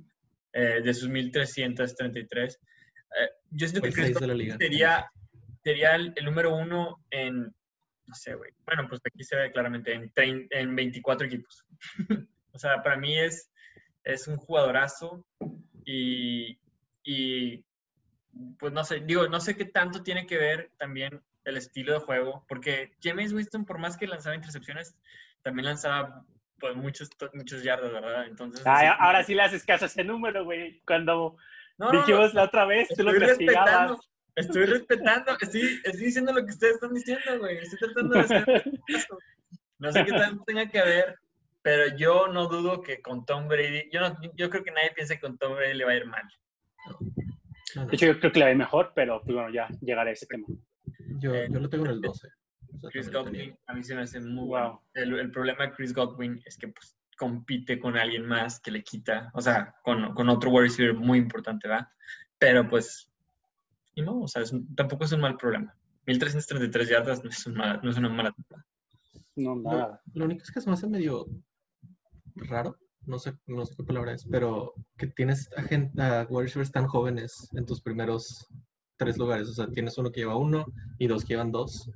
[0.53, 2.57] eh, de sus 1333.
[2.57, 4.57] Eh, yo siento que el Chris seis de la liga.
[4.59, 5.07] sería,
[5.63, 8.51] sería el, el número uno en, no sé, güey.
[8.67, 11.65] Bueno, pues aquí se ve claramente, en, trein- en 24 equipos.
[12.51, 13.53] o sea, para mí es,
[14.03, 15.25] es un jugadorazo
[15.85, 16.59] y,
[17.05, 17.65] y,
[18.59, 22.01] pues no sé, digo, no sé qué tanto tiene que ver también el estilo de
[22.01, 24.97] juego, porque James Winston, por más que lanzaba intercepciones,
[25.43, 26.25] también lanzaba
[26.61, 28.27] pues muchos, muchos yardas, ¿verdad?
[28.27, 28.67] Entonces...
[28.67, 30.81] Ay, así- ahora sí le haces caso a ese número, güey.
[30.87, 31.37] Cuando
[31.79, 33.39] No, dijimos la otra vez, tú lo castigabas.
[33.39, 34.01] respetando,
[34.35, 37.59] estoy respetando, estoy, estoy diciendo lo que ustedes están diciendo, güey.
[37.59, 38.65] Estoy tratando de hacer.
[39.81, 41.21] No sé qué tanto tenga que ver,
[41.63, 45.15] pero yo no dudo que con Tom Brady, yo, no, yo creo que nadie piensa
[45.15, 46.25] que con Tom Brady le va a ir mal.
[46.89, 46.99] No,
[47.77, 47.87] no.
[47.87, 50.11] De hecho, yo creo que le va a ir mejor, pero pues bueno, ya llegaré
[50.11, 50.49] a ese tema.
[51.21, 52.29] Yo, yo lo tengo en el 12.
[52.75, 53.25] O sea, Chris lo.
[53.25, 54.81] Godwin a mí se me hace muy Wow.
[54.95, 58.83] El, el problema de Chris Godwin es que pues, compite con alguien más que le
[58.85, 61.89] quita, o sea, con, con otro wide receiver muy importante, ¿verdad?
[62.39, 63.11] Pero pues,
[63.95, 65.75] y no, o sea, es tampoco es un mal problema.
[66.07, 68.67] 1333 yardas no es, un mal- no es una mala temporada.
[69.37, 70.03] No, No, nada.
[70.15, 71.27] lo único es que se me hace medio
[72.37, 76.45] raro, no sé, no sé qué palabra es, pero que tienes a, gen- a wide
[76.45, 78.47] receivers tan jóvenes en tus primeros
[78.99, 79.49] tres lugares.
[79.49, 80.67] O sea, tienes uno que lleva uno
[80.99, 81.91] y dos que llevan dos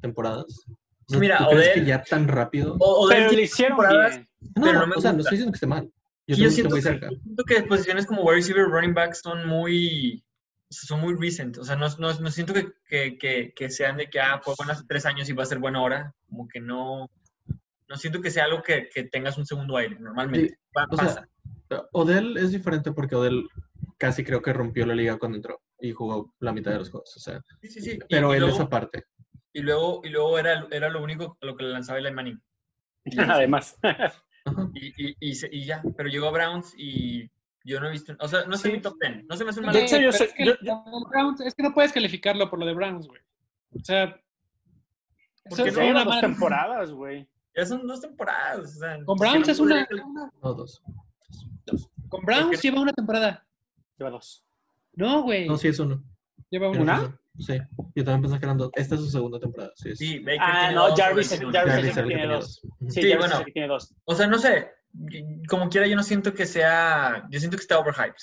[0.00, 0.64] temporadas.
[0.68, 2.76] O sea, Mira, ¿tú crees que Odell- ya tan rápido?
[2.80, 4.28] O, o Pero le hicieron temporadas, bien.
[4.56, 5.92] No, pero no, me o sea, no estoy diciendo que esté mal.
[6.26, 7.08] Yo yo siento, muy que, cerca.
[7.08, 10.24] siento que posiciones como wide receiver, running back son muy,
[10.70, 11.58] son muy recent.
[11.58, 14.54] O sea, no, no, no siento que, que, que, que sean de que, ah, fue
[14.56, 16.14] bueno hace tres años y va a ser bueno ahora.
[16.28, 17.10] Como que no,
[17.88, 20.50] no siento que sea algo que, que tengas un segundo aire, normalmente.
[20.50, 21.26] Sí, o sea.
[21.92, 23.48] Odell es diferente porque Odell
[23.98, 27.16] casi creo que rompió la liga cuando entró y jugó la mitad de los juegos.
[27.16, 27.98] O sea, Sí, sí, sí.
[28.08, 29.04] Pero y, él luego, es aparte.
[29.52, 32.40] y luego, y luego era, era lo único a lo que le lanzaba Eli Manning.
[33.28, 33.78] Además.
[34.72, 37.30] Y, y, y, se- y ya, pero llegó a Browns y
[37.62, 38.74] yo no he visto, o sea, no sé Sí.
[38.76, 40.46] mi top 10, no se me hace un mal De hecho, yo sé- es, que
[40.46, 43.20] yo- de Browns- es que no puedes calificarlo por lo de Browns, güey.
[43.78, 44.18] O sea,
[45.44, 45.86] eso qué es no?
[45.86, 47.28] Una dos temporadas, güey.
[47.54, 48.60] Ya son dos temporadas.
[48.76, 49.86] O sea, Con Browns no es una.
[50.42, 50.82] No, dos.
[52.08, 53.46] Con Browns Porque- lleva una temporada.
[53.98, 54.42] Lleva dos.
[55.00, 55.48] No, güey.
[55.48, 56.02] No, sí es uno.
[56.50, 57.16] Lleva una.
[57.38, 57.58] Sí,
[57.94, 58.70] yo también pensé que eran dos.
[58.74, 59.72] Esta es su segunda temporada.
[59.76, 59.94] Sí.
[59.96, 61.32] Sí, Baker Ah, tiene no, dos, Jarvis-.
[61.40, 62.60] Jarvis- Jarvis es el era el que tiene dos.
[62.88, 63.24] Sí, bueno.
[63.26, 63.94] es el que tiene dos.
[64.04, 64.68] O sea, no sé,
[65.48, 68.14] como quiera, yo no siento que sea, yo siento que está overhyped.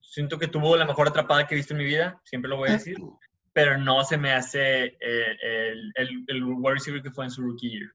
[0.00, 2.70] Siento que tuvo la mejor atrapada que he visto en mi vida, siempre lo voy
[2.70, 2.96] a decir,
[3.54, 7.40] pero no se me hace eh, el, el, el wide receiver que fue en su
[7.40, 7.90] rookie year.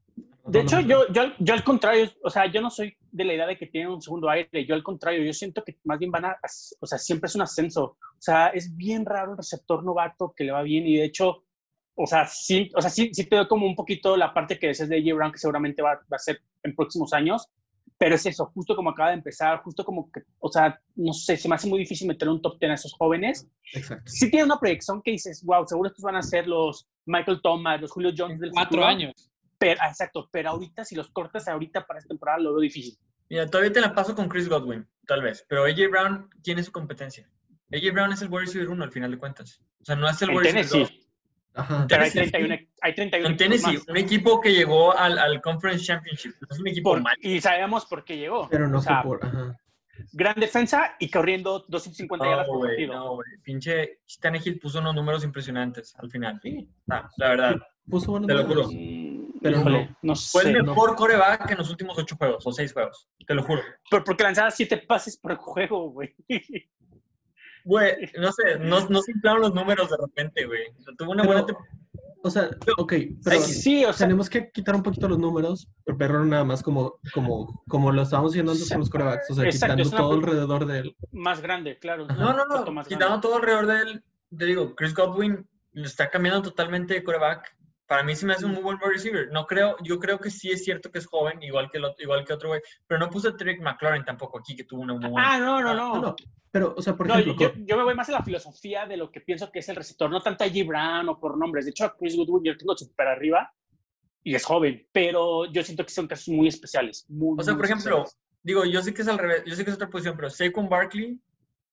[0.45, 3.45] De hecho, yo, yo, yo al contrario, o sea, yo no soy de la idea
[3.45, 6.25] de que tienen un segundo aire, yo al contrario, yo siento que más bien van
[6.25, 6.37] a,
[6.79, 10.45] o sea, siempre es un ascenso, o sea, es bien raro un receptor novato que
[10.45, 11.43] le va bien y de hecho,
[11.93, 14.67] o sea, sí, o sea, sí, sí te doy como un poquito la parte que
[14.67, 17.47] decías de AJ Brown que seguramente va, va a ser en próximos años,
[17.99, 21.35] pero es eso, justo como acaba de empezar, justo como que, o sea, no sé,
[21.35, 23.45] se me hace muy difícil meter un top 10 a esos jóvenes.
[23.73, 24.09] Exacto.
[24.09, 27.81] Sí tiene una proyección que dices, wow, seguro estos van a ser los Michael Thomas,
[27.81, 28.85] los Julio Jones del Cuatro futuro.
[28.85, 29.29] años.
[29.57, 32.97] Pero, ah, exacto, pero ahorita si los cortas ahorita para esta temporada lo veo difícil.
[33.29, 36.71] Mira, todavía te la paso con Chris Godwin, tal vez, pero AJ Brown tiene su
[36.71, 37.29] competencia.
[37.73, 39.61] AJ Brown es el wide receiver 1 al final de cuentas.
[39.81, 41.08] O sea, no es el wide receiver Tennessee, 2.
[41.59, 41.85] Ajá.
[41.89, 43.87] pero hay Tennessee, 31, hay 31 En equipos Tennessee, más.
[43.87, 46.33] un equipo que llegó al, al Conference Championship.
[46.41, 47.15] No es un equipo Por- mal.
[47.21, 48.47] y sabemos por qué llegó.
[48.49, 49.25] Pero no O sea, fue por.
[49.25, 49.57] Ajá.
[50.13, 52.93] Gran defensa y corriendo 250 yardas No, por güey, partido.
[52.93, 53.27] no, güey.
[53.43, 56.39] Pinche Tannehill puso unos números impresionantes al final.
[56.41, 57.55] Sí, Ah, la verdad.
[57.85, 58.67] puso buenos Te lo números.
[58.67, 59.19] juro.
[59.41, 59.97] Pero híjole, no.
[60.01, 60.63] no Fue el no.
[60.73, 63.09] mejor coreback en los últimos ocho juegos o seis juegos.
[63.27, 63.61] Te lo juro.
[63.91, 66.15] Pero porque lanzaba siete pases por juego, güey.
[67.65, 70.61] Güey, no sé, no, no se inflaron los números de repente, güey.
[70.77, 71.75] O sea, tuvo una Pero- buena temporada.
[72.23, 72.93] o sea, ok,
[73.23, 76.95] pero Sí, o sea, tenemos que quitar un poquito los números, verlo nada más como,
[77.13, 80.65] como, como lo estábamos haciendo antes con los corebacks, o sea, Exacto, quitando todo alrededor
[80.65, 80.95] de él.
[81.11, 82.05] más grande, claro.
[82.09, 82.21] Ajá.
[82.21, 82.83] No, no, no.
[82.83, 83.21] Quitando grande.
[83.21, 84.03] todo alrededor de él,
[84.37, 87.55] te digo, Chris Godwin lo está cambiando totalmente de coreback.
[87.89, 89.29] Para mí sí me hace un muy buen receiver.
[89.31, 92.03] No creo, yo creo que sí es cierto que es joven, igual que, el otro,
[92.03, 94.93] igual que otro güey, pero no puse a Trick McLaurin tampoco aquí, que tuvo una
[94.93, 95.33] muy buena.
[95.33, 95.95] Ah, no, no, no.
[95.95, 96.15] No, no,
[96.51, 98.95] pero, o sea, por No, ejemplo, yo, yo me voy más a la filosofía de
[98.95, 100.67] lo que pienso que es el receptor, no tanto a G.
[100.67, 101.65] Brown o por nombres.
[101.65, 103.51] De hecho, a Chris Goodwin yo lo tengo súper arriba
[104.23, 107.05] y es joven, pero yo siento que son casos muy especiales.
[107.09, 108.19] Muy, O sea, muy por ejemplo, especiales.
[108.43, 110.69] digo, yo sé que es al revés, yo sé que es otra posición, pero Saquon
[110.69, 111.19] Barkley,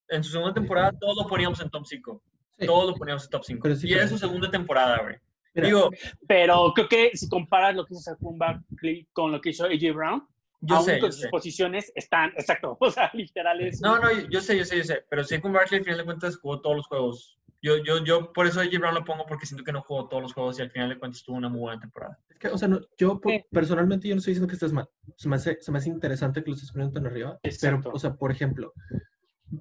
[0.09, 2.23] en su segunda temporada, todos lo poníamos en top 5.
[2.59, 2.65] Sí.
[2.67, 3.61] Todos lo poníamos en top 5.
[3.63, 5.17] Pero sí y es fue- su segunda temporada, güey.
[5.57, 5.91] Mira, Digo,
[6.29, 9.93] Pero creo que si comparas lo que hizo Barkley con lo que hizo A.J.
[9.93, 10.27] Brown,
[10.61, 11.29] yo aún sé, con yo sus sé.
[11.31, 13.81] posiciones están, exacto, o sea, literales.
[13.81, 15.05] No, no, yo, yo sé, yo sé, yo sé.
[15.11, 17.39] Pero Saquon Barkley, al final de cuentas, jugó todos los juegos.
[17.63, 18.79] Yo, yo, yo por eso a J.
[18.79, 20.99] Brown lo pongo, porque siento que no jugó todos los juegos y al final de
[20.99, 22.19] cuentas tuvo una muy buena temporada.
[22.29, 23.45] es que, o sea, no, yo por- Sí.
[23.51, 24.89] personalmente yo no estoy diciendo que estés mal.
[25.17, 27.39] Se me hace, se me hace interesante que lo estés poniendo tan arriba.
[27.43, 27.81] Exacto.
[27.85, 28.73] Pero, o sea, por ejemplo,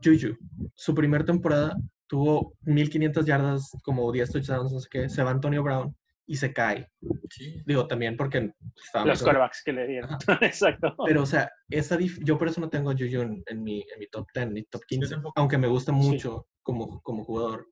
[0.04, 0.38] Juju,
[0.76, 1.76] su primera temporada
[2.08, 5.96] tuvo 1500 yardas, como 10 touchdowns, no sé qué, se va Antonio Brown
[6.28, 6.88] y se cae.
[7.30, 7.62] Sí.
[7.66, 8.52] Digo, también porque
[8.84, 10.10] estaba los quarterbacks que le dieron.
[10.42, 10.96] exacto.
[11.06, 13.82] Pero, o sea, esa dif- yo por eso no tengo a Juju en, en mi,
[13.82, 15.14] en mi top 10, ni top 15.
[15.14, 15.40] tampoco.
[15.40, 17.68] Aunque me gusta mucho como, como jugador.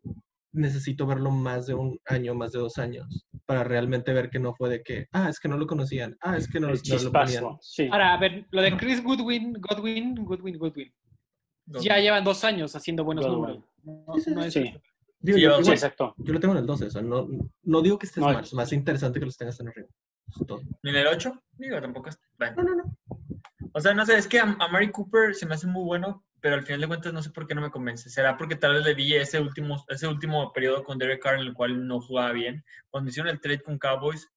[0.51, 4.53] Necesito verlo más de un año, más de dos años, para realmente ver que no
[4.53, 7.57] fue de que, ah, es que no lo conocían, ah, es que no, lo ponían.
[7.59, 7.89] Sí.
[7.91, 10.93] Ahora, a ver, lo de Chris Goodwin, Godwin, Goodwin, Goodwin.
[11.65, 13.41] Ya llevan dos años haciendo buenos Godwin.
[13.41, 13.72] números.
[13.83, 14.73] No, Sí, sí, no es- sí.
[15.19, 16.13] Digo, Sí, yo, Sí, exacto.
[16.17, 17.27] yo lo tengo en el 12, o sea, no,
[17.63, 19.87] no digo que estés No, mal, es más interesante que los tengas tan arriba.
[20.81, 21.41] ¿Ni en el 8?
[21.53, 22.19] Digo, tampoco es.
[22.37, 22.55] bueno.
[22.57, 22.97] No, no, no.
[23.73, 26.25] O sea, no sé, es que a, a Mari Cooper se me hace muy bueno,
[26.41, 28.09] pero al final de cuentas no sé por qué no me convence.
[28.09, 31.47] ¿Será porque tal vez le vi ese último, ese último periodo con Derek Carr en
[31.47, 32.63] el cual no jugaba bien?
[32.89, 34.27] Cuando hicieron el trade con Cowboys,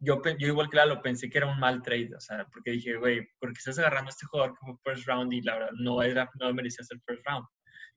[0.00, 2.96] yo, yo igual que Lalo pensé que era un mal trade, o sea, porque dije,
[2.96, 6.28] güey, porque estás agarrando a este jugador fue first round y la verdad no, era,
[6.40, 7.46] no merecía ser first round.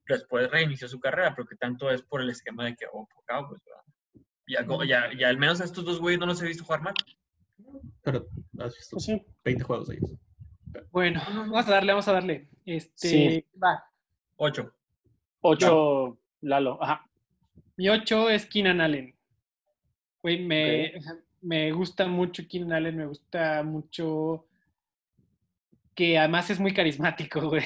[0.08, 3.24] Después reinició su carrera, pero que tanto es por el esquema de que, oh, por
[3.26, 3.82] Cowboys, ¿verdad?
[4.48, 6.94] Ya, ya, ya al menos a estos dos güeyes no los he visto jugar mal.
[8.04, 8.28] Pero
[8.60, 9.26] has visto Pues sí.
[9.44, 10.12] 20 juegos de ellos.
[10.92, 12.48] Bueno, vamos a darle, vamos a darle.
[12.66, 13.46] Este, Sí.
[13.62, 13.84] va.
[14.38, 14.72] 8.
[15.42, 16.82] Ocho, Lalo.
[16.84, 17.08] Ajá.
[17.78, 19.16] Mi 8 es Keenan Allen.
[20.22, 20.94] Güey, me,
[21.42, 24.46] me gusta mucho Keenan Allen, me gusta mucho
[25.96, 27.64] que además es muy carismático, güey.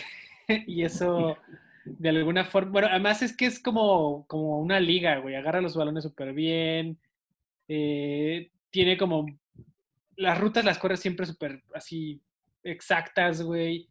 [0.67, 1.37] Y eso,
[1.85, 5.35] de alguna forma, bueno, además es que es como, como una liga, güey.
[5.35, 6.97] Agarra los balones súper bien.
[7.67, 9.25] eh, tiene como,
[10.15, 12.21] las rutas las corre siempre súper así
[12.63, 13.87] exactas, güey.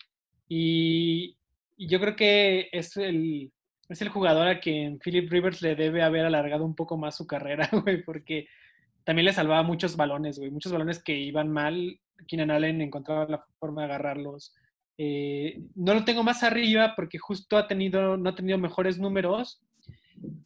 [0.49, 1.37] Y,
[1.79, 3.53] yo creo que es el,
[3.89, 7.27] es el jugador a quien Philip Rivers le debe haber alargado un poco más su
[7.27, 8.49] carrera, güey, porque
[9.05, 12.01] también le salvaba muchos balones, güey, muchos balones que iban mal.
[12.27, 14.55] Keenan Allen encontraba la forma de agarrarlos.
[15.01, 19.63] Eh, no lo tengo más arriba porque justo ha tenido, no ha tenido mejores números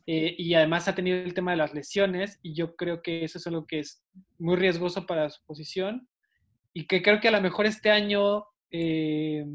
[0.06, 3.38] eh, y además ha tenido el tema de las lesiones y yo creo que eso
[3.38, 4.04] es algo que es
[4.38, 6.06] muy riesgoso para su posición
[6.74, 9.46] y que creo que a lo mejor este año eh,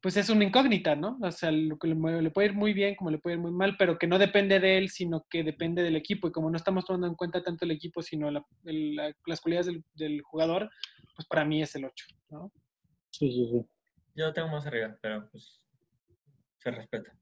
[0.00, 1.18] pues es una incógnita, ¿no?
[1.20, 3.76] O sea, lo que le, puede ir muy bien como le puede ir muy mal,
[3.76, 6.86] pero que no depende de él, sino que depende del equipo y como no estamos
[6.86, 10.70] tomando en cuenta tanto el equipo, sino las cualidades del, del jugador,
[11.14, 12.52] pues para mí es el 8, ¿no?
[13.18, 13.66] Sí, sí, sí.
[14.14, 15.62] Yo lo tengo más arriba, pero pues
[16.58, 17.16] se respeta.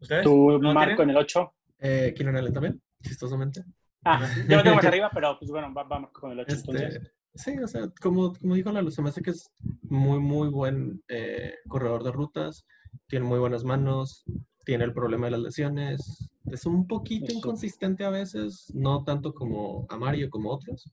[0.00, 0.24] ¿Ustedes?
[0.24, 1.52] Tu ¿No marco en el 8.
[1.78, 3.62] Eh, Keenan Allen también, chistosamente.
[4.04, 6.96] Ah, yo lo tengo más arriba, pero pues bueno, va- vamos con el 8 entonces.
[6.96, 9.48] Este, sí, o sea, como, como dijo Lalo, se me hace que es
[9.82, 12.66] muy, muy buen eh, corredor de rutas,
[13.06, 14.24] tiene muy buenas manos,
[14.64, 17.38] tiene el problema de las lesiones, es un poquito Sí.
[17.38, 20.90] inconsistente a veces, no tanto como a Mario como otros,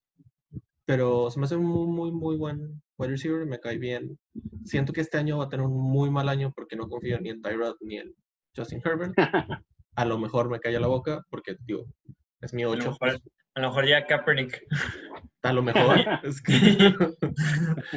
[0.85, 4.17] pero se me hace un muy, muy, muy buen wide receiver, me cae bien.
[4.63, 7.29] Siento que este año va a tener un muy mal año porque no confío ni
[7.29, 8.13] en Tyrod ni en
[8.55, 9.13] Justin Herbert.
[9.95, 11.85] A lo mejor me calla la boca porque, digo,
[12.41, 12.91] es mi A lo 8.
[12.91, 13.21] mejor-
[13.55, 14.63] A lo mejor ya Kaepernick.
[15.43, 15.97] A lo mejor.
[16.23, 16.53] es que-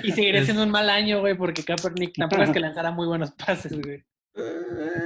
[0.03, 3.07] Y seguiré Es- siendo un mal año, güey, porque Kaepernick tampoco es que lanzara muy
[3.07, 4.05] buenos pases, güey.
[4.37, 5.04] Eh,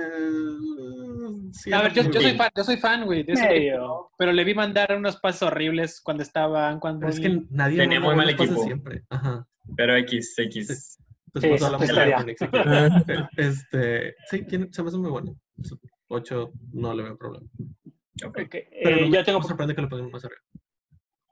[1.52, 4.44] sí, A ver, yo, yo soy fan, yo soy fan, güey, de equipo, pero le
[4.44, 8.30] vi mandar unos pases horribles cuando estaban, cuando Pero es que nadie Tenía muy mal
[8.30, 8.62] equipo.
[8.62, 9.02] siempre.
[9.10, 9.46] Ajá.
[9.76, 10.98] Pero X, X.
[11.32, 11.86] Pues Sí, hablamos
[13.06, 13.26] de.
[13.36, 15.36] Este, sí, se me hace muy bueno.
[16.08, 17.46] 8 no le veo problema.
[18.26, 18.38] Ok.
[18.46, 19.40] Ok, eh, Pero no me, yo tengo.
[19.40, 20.40] me sorprende que lo pongan más arriba.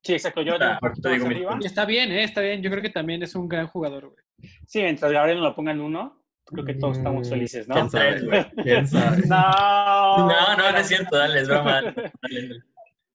[0.02, 0.42] Sí, exacto.
[0.42, 1.59] Yo Ah, más digo arriba.
[1.64, 2.22] Está bien, ¿eh?
[2.24, 2.62] Está bien.
[2.62, 4.50] Yo creo que también es un gran jugador, güey.
[4.66, 7.74] Sí, mientras Gabriel nos lo ponga en uno, creo que todos estamos Mm, felices, ¿no?
[7.74, 8.20] ¿Quién sabe?
[8.24, 8.44] Güey.
[8.62, 9.26] ¿Quién sabe?
[9.26, 11.16] No, No, no, no es cierto.
[11.16, 11.82] Dale, es broma.
[11.82, 12.62] Dale, dale.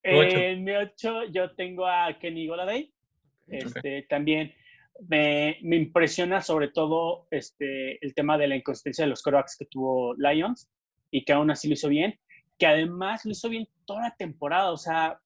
[0.04, 2.92] En mi 8 yo tengo a Kenny Goladay.
[3.48, 4.54] Este, También
[5.08, 9.66] me, me impresiona sobre todo este, el tema de la inconsistencia de los corebacks que
[9.66, 10.70] tuvo Lions
[11.12, 12.18] y que aún así lo hizo bien,
[12.58, 15.20] que además lo hizo bien toda la temporada, o sea,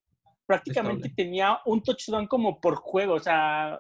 [0.48, 1.24] prácticamente Estable.
[1.24, 3.80] tenía un touchdown como por juego, o sea,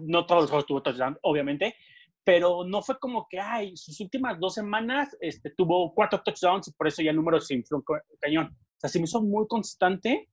[0.00, 1.74] no todos los juegos tuvo touchdown, obviamente,
[2.24, 6.72] pero no fue como que, ay, sus últimas dos semanas este, tuvo cuatro touchdowns y
[6.72, 7.82] por eso ya el número se infló
[8.20, 8.46] cañón.
[8.46, 10.28] O sea, se me hizo muy constante,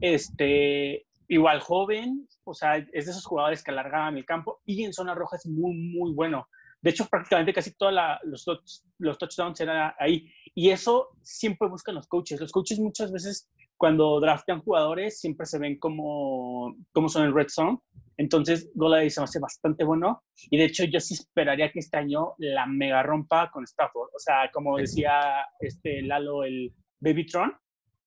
[0.00, 4.92] este, igual joven, o sea, es de esos jugadores que alargaban el campo y en
[4.92, 6.46] zona roja es muy, muy bueno.
[6.80, 10.30] De hecho, prácticamente casi todos los, los touchdowns eran ahí.
[10.54, 12.40] Y eso siempre buscan los coaches.
[12.40, 17.48] Los coaches muchas veces cuando draftean jugadores siempre se ven como, como son en Red
[17.48, 17.78] Zone.
[18.16, 20.22] Entonces, Golladay se me hace bastante bueno.
[20.50, 24.08] Y de hecho, yo sí esperaría que este año la mega rompa con Stafford.
[24.14, 27.52] O sea, como decía este Lalo, el Babytron,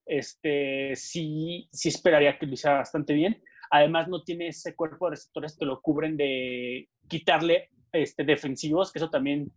[0.05, 3.41] este, sí, sí esperaría que lo hiciera bastante bien.
[3.69, 8.97] Además, no tiene ese cuerpo de receptores que lo cubren de quitarle este, defensivos, que
[8.97, 9.51] eso también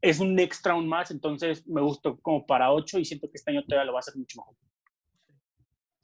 [0.00, 1.10] es un extra aún más.
[1.10, 4.00] Entonces, me gustó como para 8 y siento que este año todavía lo va a
[4.00, 4.56] hacer mucho mejor.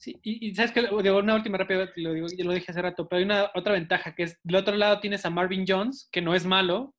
[0.02, 3.06] Sí, y, sabes que digo una última rápida, lo digo, yo lo dije hace rato,
[3.08, 6.20] pero hay una otra ventaja que es del otro lado tienes a Marvin Jones, que
[6.20, 6.92] no es malo,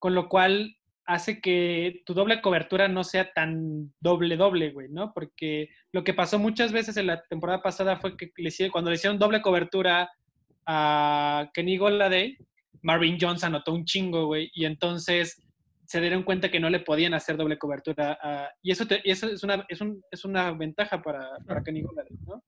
[0.00, 5.12] con lo cual hace que tu doble cobertura no sea tan doble doble, güey, ¿no?
[5.14, 8.96] Porque lo que pasó muchas veces en la temporada pasada fue que le cuando le
[8.96, 10.10] hicieron doble cobertura
[10.66, 12.36] a Kenny Golladay,
[12.82, 15.40] Marvin Jones anotó un chingo, güey, y entonces
[15.90, 18.16] se dieron cuenta que no le podían hacer doble cobertura.
[18.22, 21.64] a- y eso, te- y eso es, una, es, un- es una ventaja para, para
[21.64, 22.44] Kenny Golladay, ¿no?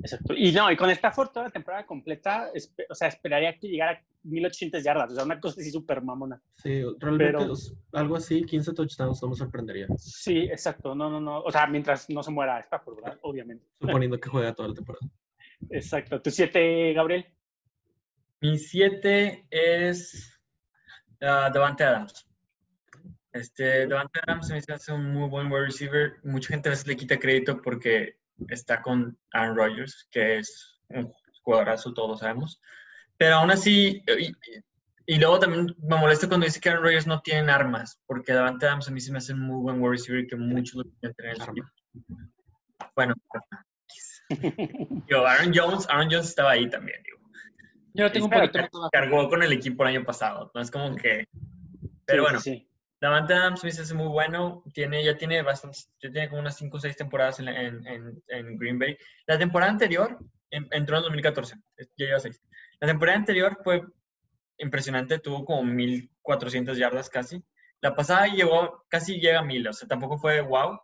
[0.00, 0.34] Exacto.
[0.36, 2.50] Y no, y con Stafford toda la temporada completa,
[2.90, 5.12] o sea, esperaría que llegara a 1800 yardas.
[5.12, 6.42] O sea, una cosa así súper mamona.
[6.56, 9.86] Sí, realmente Pero- los- algo así, 15 touchdowns, no me sorprendería.
[9.96, 10.94] Sí, exacto.
[10.94, 11.40] No, no, no.
[11.40, 13.18] O sea, mientras no se muera Stafford, ¿verdad?
[13.22, 13.64] Obviamente.
[13.80, 15.08] Suponiendo que juega toda la temporada.
[15.70, 16.20] Exacto.
[16.20, 17.24] ¿Tu siete, Gabriel?
[18.42, 20.38] Mi 7 es
[21.22, 22.27] uh, Devante Adams.
[23.32, 26.16] Este, Devante Adams se me hace un muy buen wide receiver.
[26.24, 28.16] Mucha gente a veces le quita crédito porque
[28.48, 31.12] está con Aaron Rodgers, que es un
[31.42, 32.60] jugadorazo, todos lo sabemos.
[33.16, 34.32] Pero aún así, y,
[35.06, 38.66] y luego también me molesta cuando dice que Aaron Rodgers no tienen armas, porque Devante
[38.66, 41.14] Adams a mí se me hace un muy buen wide receiver que muchos lo quieren
[41.16, 41.68] tener en su equipo.
[42.94, 43.14] Bueno,
[45.08, 47.18] digo, Aaron Jones, Aaron Jones estaba ahí también, digo
[47.94, 50.50] Yo lo tengo un poquito cargó con el equipo el año pasado.
[50.54, 51.26] No es como que.
[52.04, 52.67] Pero Sí, bueno, sí, sí.
[53.00, 54.62] Davante Adams me hace muy bueno.
[54.74, 58.22] Tiene, ya tiene bastantes, ya tiene como unas 5 o 6 temporadas en, en, en-
[58.28, 58.96] en Green Bay.
[59.26, 60.18] La temporada anterior
[60.50, 61.56] en- entró en 2014.
[61.96, 62.42] Ya lleva 6.
[62.80, 63.82] La temporada anterior fue
[64.58, 65.18] impresionante.
[65.18, 67.42] Tuvo como 1400 yardas casi.
[67.80, 69.68] La pasada llegó, casi llega a 1000.
[69.68, 70.80] O sea, tampoco fue wow.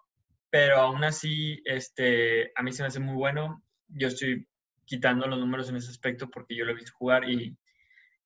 [0.50, 3.62] Pero aún así, este, a mí se me hace muy bueno.
[3.88, 4.46] Yo estoy
[4.84, 7.56] quitando los números en ese aspecto porque yo lo he visto jugar y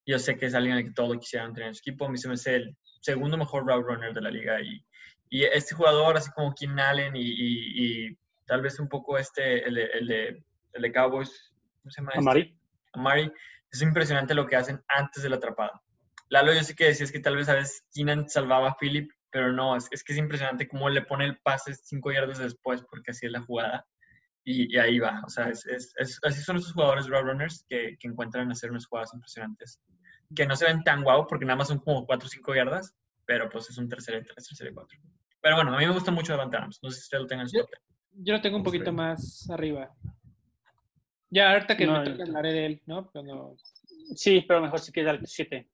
[0.04, 2.06] yo sé que es alguien al que todos quisieran tener en su equipo.
[2.06, 4.60] A mí se me hace el segundo mejor route runner de la liga.
[4.60, 4.84] Y,
[5.30, 9.66] y este jugador, así como Kim Allen y, y- y tal vez un poco este,
[9.66, 12.10] el el de, el de Cowboys, ¿cómo se llama?
[12.12, 12.18] este?
[12.20, 12.58] Amari.
[12.94, 13.32] Amari,
[13.70, 15.82] es impresionante lo que hacen antes de la atrapada.
[16.30, 19.52] Lalo, yo sé que decías que tal vez a veces Keenan salvaba a Philip, pero
[19.52, 23.10] no, es, es que es impresionante cómo le pone el pase cinco yardas después, porque
[23.10, 23.86] así es la jugada.
[24.44, 25.20] Y, y ahí va.
[25.26, 28.86] O sea, es, es- así son esos jugadores route runners que, que encuentran hacer unas
[28.86, 29.78] jugadas impresionantes.
[30.34, 32.94] Que no se ven tan guau porque nada más son como 4 o 5 yardas,
[33.24, 34.98] pero pues es un tercer y tres, tercer y cuatro.
[35.40, 36.80] Pero bueno, a mí me gusta mucho Davante Adams.
[36.82, 37.66] No sé si ustedes lo tengan en su Yo-.
[38.12, 39.94] Yo lo tengo un poquito más arriba.
[41.30, 43.10] Ya, ahorita que No, me hablaré de él, ¿no?
[43.12, 43.56] Pero,
[44.14, 45.68] Sí, pero mejor si quieres el 7.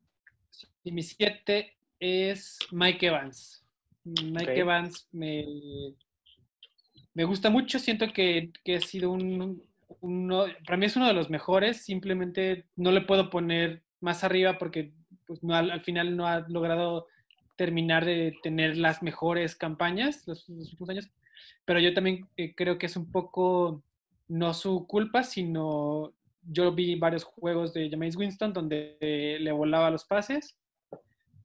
[0.82, 3.64] y mi 7 es Mike Evans.
[4.04, 4.58] Mike.
[4.58, 5.46] Evans me,
[7.14, 9.62] me gusta mucho, siento que, que ha sido un,
[10.00, 14.58] uno, para mí es uno de los mejores, simplemente no le puedo poner más arriba
[14.58, 14.92] porque
[15.26, 17.08] pues, no, al, al final no ha logrado
[17.56, 21.10] terminar de tener las mejores campañas los, últimos años,
[21.64, 23.82] pero yo también eh, creo que es un poco
[24.28, 26.12] no su culpa, sino
[26.42, 30.56] yo vi varios juegos de Jameis Winston donde le volaba los pases.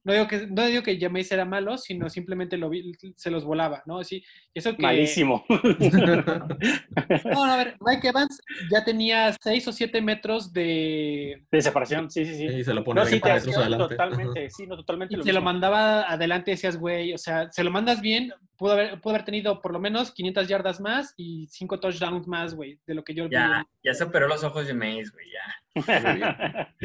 [0.02, 3.44] No digo que, no digo que Jameis era malo, sino simplemente lo vi- se los
[3.44, 4.02] volaba, ¿no?
[4.02, 5.44] Sí, eso que, Malísimo.
[7.24, 8.40] No, no, a ver, Mike Evans
[8.70, 11.44] ya tenía 6 o 7 metros de...
[11.50, 12.44] De separación, sí, sí, sí.
[12.46, 13.88] Y se lo pone No, sí, 20 te metros adelante.
[13.88, 15.14] totalmente, sí, no, totalmente.
[15.14, 18.32] Y lo se lo mandaba adelante y decías, güey, o sea, se lo mandas bien,
[18.56, 22.54] pudo haber, pudo haber tenido por lo menos 500 yardas más y 5 touchdowns más,
[22.54, 23.32] güey, de lo que yo vi.
[23.34, 26.74] Ya, ya se operó los ojos de Maze, güey, ya.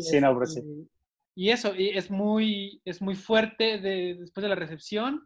[0.00, 0.60] Sí, no, pero sí.
[1.36, 5.24] Y eso, y es muy, es muy fuerte de- después de la recepción.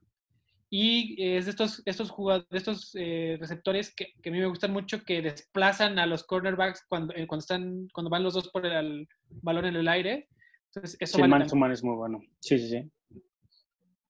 [0.72, 4.46] Y es de estos, estos, jugadores, de estos eh, receptores que, que a mí me
[4.46, 8.48] gustan mucho, que desplazan a los cornerbacks cuando, eh, cuando, están, cuando van los dos
[8.50, 9.08] por el, al-
[9.42, 10.28] balón en el aire.
[10.66, 12.20] Entonces, eso Sí, el vale man la- to man es muy bueno.
[12.38, 13.20] Sí, sí, sí.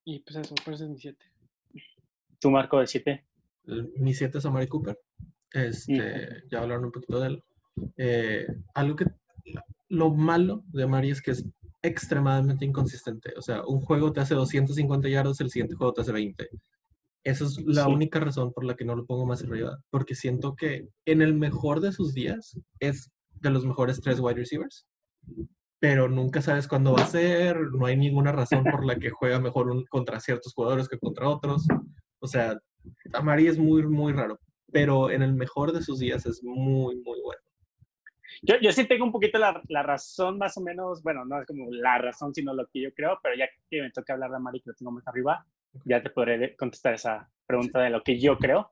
[0.05, 1.25] Y pues eso, por eso es mi 7.
[2.41, 3.25] Tu marco de 7.
[3.65, 4.99] El- Mi 7 es Amari Cooper.
[5.53, 7.45] Este, ya hablaron un poquito de él.
[7.97, 9.07] Eh, algo que
[9.89, 11.45] lo malo de Amari es que es
[11.83, 13.33] extremadamente inconsistente.
[13.37, 16.49] O sea, un juego te hace 250 yardas, el siguiente juego te hace 20.
[17.25, 17.91] Esa es la Sí.
[17.91, 19.79] única razón por la que no lo pongo más arriba.
[19.91, 23.11] Porque siento que en el mejor de sus días es
[23.41, 24.87] de los mejores tres wide receivers.
[25.81, 27.59] Pero nunca sabes cuándo va a ser.
[27.73, 31.29] No hay ninguna razón por la que juega mejor un- contra ciertos jugadores que contra
[31.29, 31.67] otros.
[32.21, 32.59] O sea,
[33.15, 34.39] Amari es muy, muy raro.
[34.73, 37.41] Pero en el mejor de sus días es muy, muy bueno.
[38.43, 41.47] Yo, yo sí tengo un poquito la, la razón, más o menos, bueno, no es
[41.47, 44.39] como la razón, sino lo que yo creo, pero ya que me toca hablar de
[44.39, 45.45] Mari, que lo tengo más arriba,
[45.85, 48.71] ya te podré contestar esa pregunta de lo que yo creo.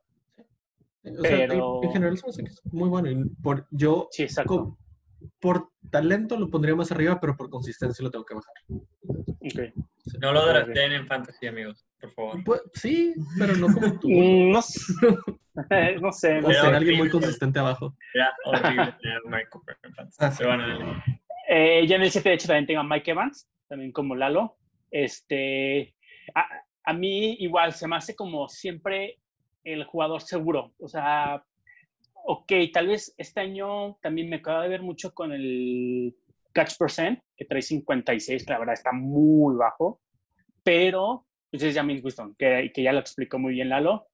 [1.04, 3.24] O sea, en- Pero- en, general se me hace que es muy bueno.
[3.42, 4.76] Por, yo, Sí, exacto.
[5.40, 8.54] Por talento lo pondría más arriba, pero por consistencia lo tengo que bajar.
[9.08, 9.74] Ok.
[10.20, 12.44] No lo drafteen en fantasy, amigos, por favor.
[12.44, 14.08] Pues, sí, pero no como tú.
[14.08, 14.80] Mm, No, sé.
[16.00, 16.38] no sé.
[16.38, 16.58] O no sé.
[16.58, 17.94] alguien muy consistente abajo.
[18.14, 20.16] Era horrible tener Mari Cooper en fantasy.
[20.20, 20.36] Ah, sí.
[20.38, 21.02] Pero bueno, dale.
[21.50, 24.56] Eh, ya en el 7, de hecho, también tengo a Mike Evans, también como Lalo.
[24.90, 25.94] Este,
[26.34, 26.46] a,
[26.84, 29.18] a mí igual se me hace como siempre
[29.64, 30.72] el jugador seguro.
[30.78, 31.42] O sea,
[32.30, 36.14] ok, tal vez este año también me acaba de ver mucho con el
[36.52, 40.02] catch percent, que trae 56, que la verdad está muy bajo,
[40.62, 44.08] pero pues es James Winston, que, que ya lo explicó muy bien Lalo.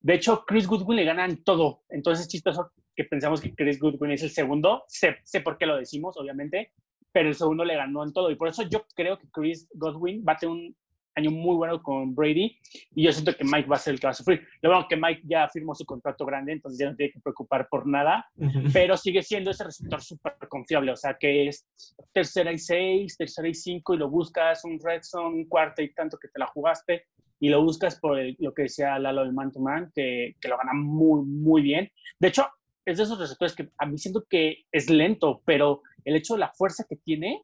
[0.00, 3.78] De hecho, Chris Goodwin le gana en todo, entonces es chistoso que pensamos que Chris
[3.78, 6.72] Goodwin es el segundo, sé, sé por qué lo decimos, obviamente,
[7.12, 10.24] pero el segundo le ganó en todo, y por eso yo creo que Chris Godwin
[10.28, 10.76] va a tener un
[11.20, 12.56] año muy bueno con Brady,
[12.94, 14.46] y yo siento que Mike va a ser el que va a sufrir.
[14.62, 17.68] Lo bueno que Mike ya firmó su contrato grande, entonces ya no tiene que preocupar
[17.68, 18.60] por nada, Ujú.
[18.72, 21.66] pero sigue siendo ese receptor súper confiable, o sea, que es
[22.12, 25.92] tercera y seis, tercera y cinco, y lo buscas un red zone, un cuarto y
[25.94, 27.04] tanto que te la jugaste,
[27.38, 30.48] y lo buscas por el- lo que decía Lalo del man to man, que, que
[30.48, 31.90] lo gana muy, muy bien.
[32.18, 32.46] De hecho,
[32.84, 36.40] es de esos receptores que a mí siento que es lento, pero el hecho de
[36.40, 37.42] la fuerza que tiene,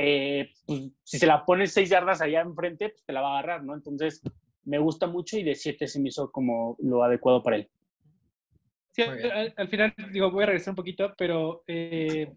[0.00, 3.38] eh, pues, si se la pones seis yardas allá enfrente, pues te la va a
[3.38, 3.74] agarrar, ¿no?
[3.74, 4.22] Entonces,
[4.64, 7.68] me gusta mucho y de siete se me hizo como lo adecuado para él.
[8.92, 9.02] Sí,
[9.56, 12.32] al final, digo, voy a regresar un poquito, pero eh,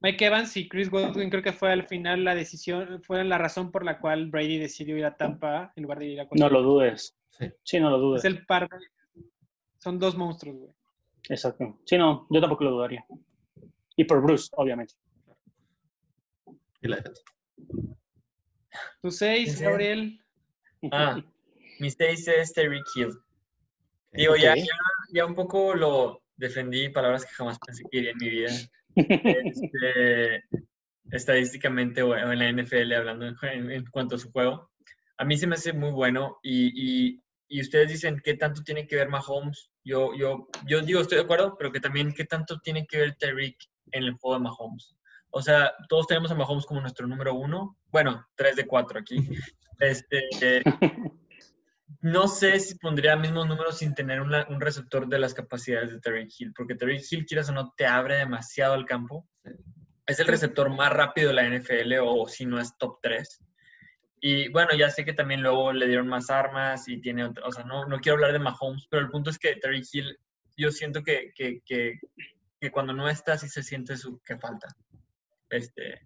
[0.00, 3.70] Mike Evans y Chris Godwin creo que fue al final la decisión, fue la razón
[3.70, 6.62] por la cual Brady decidió ir a Tampa en lugar de ir a No lo
[6.62, 7.16] dudes.
[7.30, 7.46] Sí.
[7.62, 8.24] Sí, no lo dudes.
[8.24, 9.24] Es el par de-
[9.78, 10.72] Son dos monstruos, güey.
[11.28, 11.80] Exacto.
[11.84, 13.04] Sí, no, yo tampoco lo dudaría.
[13.96, 14.94] Y por Bruce, obviamente.
[16.84, 17.22] Y la defensa.
[19.02, 19.64] Tu seis, Sí.
[19.64, 20.20] Gabriel.
[20.92, 21.16] Ah,
[21.80, 23.10] mi 6 es Terry Hill.
[24.12, 24.58] Digo, ya, Ok.
[24.58, 24.66] ya,
[25.12, 28.50] ya un poco lo defendí, palabras que jamás pensé que diría en mi vida.
[28.96, 30.44] Este,
[31.10, 34.70] estadísticamente o en la NFL, hablando en, en- en cuanto a su juego.
[35.16, 36.68] A mí se me hace muy bueno y,
[37.14, 39.70] y- y ustedes dicen qué tanto tiene que ver Mahomes.
[39.84, 43.16] Yo, yo, yo digo, estoy de acuerdo, pero que también qué tanto tiene que ver
[43.16, 43.56] Terry
[43.92, 44.94] en el juego de Mahomes.
[45.36, 47.76] O sea, todos tenemos a Mahomes como nuestro número uno.
[47.90, 49.16] Bueno, tres de cuatro aquí.
[49.80, 50.62] Este, eh,
[52.00, 55.98] no sé si pondría mismos números sin tener una- un receptor de las capacidades de
[56.00, 59.26] Terry Hill, porque Terry Hill, quieras o no, te abre demasiado el campo.
[60.06, 63.40] Es el receptor más rápido de la NFL, o si no es top 3.
[64.20, 67.50] Y bueno, ya sé que también luego le dieron más armas y tiene otra, o
[67.52, 70.18] sea, no, no quiero hablar de Mahomes, pero el punto es que Terry Hill,
[70.56, 71.98] yo siento que, que, que,
[72.60, 74.68] que cuando no está, sí se siente su, que falta.
[75.56, 76.00] Este,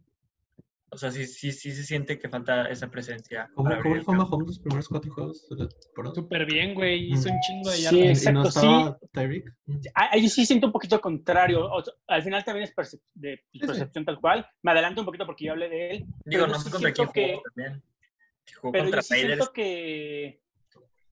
[0.91, 3.51] o sea, sí, sí, sí se siente que falta esa presencia.
[3.55, 4.17] ¿Cómo, cómo fue.
[4.17, 5.47] Mahomes los primeros cuatro juegos?
[6.15, 7.13] Súper bien, güey.
[7.13, 8.01] Hizo un chingo de Sí, yardas.
[8.01, 8.59] ¿Y- ¿Y exacto, no sí.
[8.59, 9.55] estaba Tyreek?
[9.67, 9.77] Mm.
[9.95, 11.71] Ah, Yo sí siento un poquito contrario.
[11.71, 13.59] O sea, al final también es percep- de sí.
[13.59, 14.47] percepción tal cual.
[14.63, 16.07] Me adelanto un poquito porque yo hablé de él.
[16.25, 17.83] Digo, no sé sí contra quién que- también.
[18.61, 19.37] Jugó Pero contra yo sí Raiders.
[19.37, 20.41] siento que,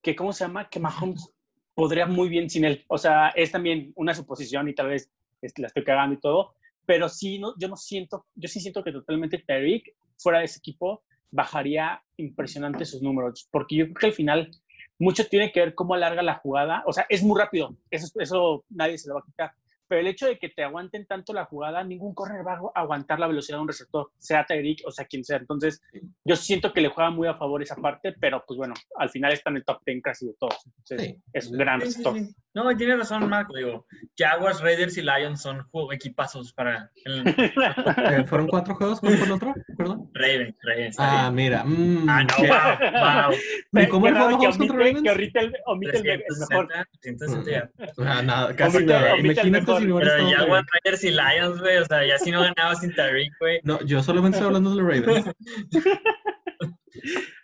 [0.00, 0.70] que, ¿cómo se llama?
[0.70, 1.30] Que Mahomes
[1.74, 2.82] podría muy bien sin él.
[2.88, 5.10] O sea, es también una suposición y tal vez
[5.42, 6.54] este, la estoy cagando y todo.
[6.86, 10.58] Pero sí, no, yo no siento, yo sí siento que totalmente Tyreek, fuera de ese
[10.58, 13.48] equipo, bajaría impresionante sus números.
[13.50, 14.50] Porque yo creo que al final
[14.98, 16.82] mucho tiene que ver cómo alarga la jugada.
[16.86, 17.76] O sea, es muy rápido.
[17.90, 19.52] Eso, eso nadie se lo va a quitar.
[19.88, 23.18] Pero el hecho de que te aguanten tanto la jugada, ningún corner va a aguantar
[23.20, 25.36] la velocidad de un receptor, sea Tyreek o sea quien sea.
[25.38, 25.82] Entonces,
[26.24, 29.32] yo siento que le juega muy a favor esa parte, pero pues bueno, al final
[29.32, 30.56] está en el top 10 casi de todos.
[30.66, 31.22] Entonces, Sí.
[31.32, 32.18] es un gran Sí, sí, receptor.
[32.18, 32.34] sí.
[32.54, 33.54] No, tiene razón, Marco.
[33.54, 33.84] Digo,
[34.16, 37.22] Jaguars, Raiders y Lions son juego- equipazos para el
[38.22, 38.98] Eh, ¿Fueron cuatro juegos?
[39.00, 39.54] ¿Cuál fue el otro?
[39.76, 40.10] Perdón.
[40.14, 40.56] Ravens.
[40.62, 41.64] Ravens Ah, mira.
[41.64, 43.30] mm, Ah, no, wow,
[43.72, 43.82] wow.
[43.82, 45.02] ¿Y cómo jugamos que contra Ravens?
[45.02, 46.66] que omite el, omite el, el mejor.
[46.68, 47.70] 360, 360 ya.
[48.10, 49.12] Ah, nada, casi Omite- nada.
[49.14, 50.66] omite el Imagínate mejor, si no Pero Jaguars.
[50.84, 53.60] Raiders y Lions, güey, o sea, ya si no ganaba sin Tyreek, güey.
[53.64, 55.34] No, yo solamente estoy hablando de los Ravens.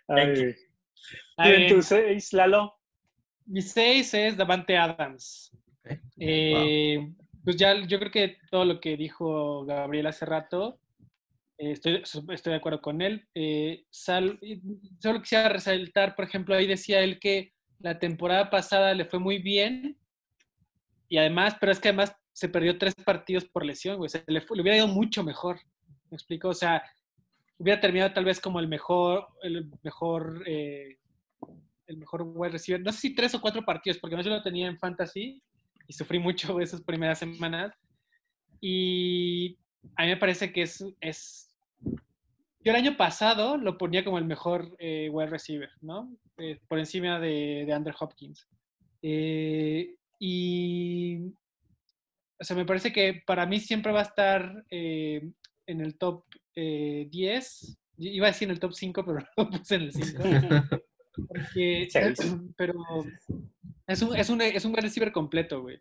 [0.07, 0.55] Ay,
[1.37, 2.73] A ver, entonces, Lalo,
[3.45, 5.51] Mi 6 es Davante Adams.
[6.19, 7.07] Eh,
[7.43, 10.79] Pues ya yo creo que todo lo que dijo Gabriel hace rato,
[11.57, 13.27] eh, estoy, estoy de acuerdo con él.
[13.35, 14.61] Eh, sal- y
[14.99, 19.39] solo quisiera resaltar, por ejemplo, ahí decía él que la temporada pasada le fue muy
[19.39, 19.97] bien
[21.09, 24.09] y además, pero es que además se perdió tres partidos por lesión, güey.
[24.09, 25.59] Se le, le hubiera ido mucho mejor.
[26.09, 26.49] ¿Me explico?
[26.49, 26.83] O sea,
[27.57, 30.97] hubiera terminado tal vez como el mejor, el mejor, eh,
[31.87, 32.81] el mejor wide receiver.
[32.81, 35.41] No sé si tres o cuatro partidos, porque no yo lo tenía en fantasy
[35.87, 37.73] y sufrí mucho esas primeras semanas.
[38.59, 39.57] Y
[39.95, 41.51] a mí me parece que es, es...
[42.65, 46.15] Yo el año pasado lo ponía como el mejor eh, wide receiver, ¿no?
[46.37, 48.47] Eh, por encima de, de Andrew Hopkins.
[49.01, 51.33] Eh, y...
[52.39, 55.31] O sea, me parece que para mí siempre va a estar eh,
[55.67, 56.25] en el top
[56.55, 57.77] eh, 10.
[57.97, 60.23] Iba a decir en el top 5, pero lo puse en el 5.
[61.27, 61.87] Porque,
[62.57, 62.73] pero
[63.87, 65.79] es un, es un, es un receiver completo, güey.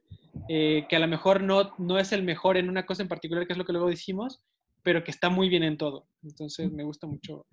[0.49, 3.47] Eh, que a lo mejor no, no es el mejor en una cosa en particular,
[3.47, 4.43] que es lo que luego decimos,
[4.83, 6.07] pero que está muy bien en todo.
[6.23, 7.47] Entonces me gusta mucho.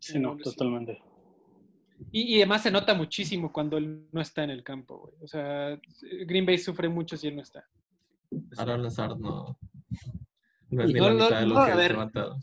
[0.00, 1.00] Sí, no, totalmente.
[2.12, 5.14] Y, y además se nota muchísimo cuando él no está en el campo, güey.
[5.22, 5.80] O sea,
[6.26, 7.66] Green Bay sufre mucho si él no está.
[8.56, 9.58] Ahora Lazard no.
[10.70, 12.36] No es Y ni no, la no, mitad de lo no, que levantado.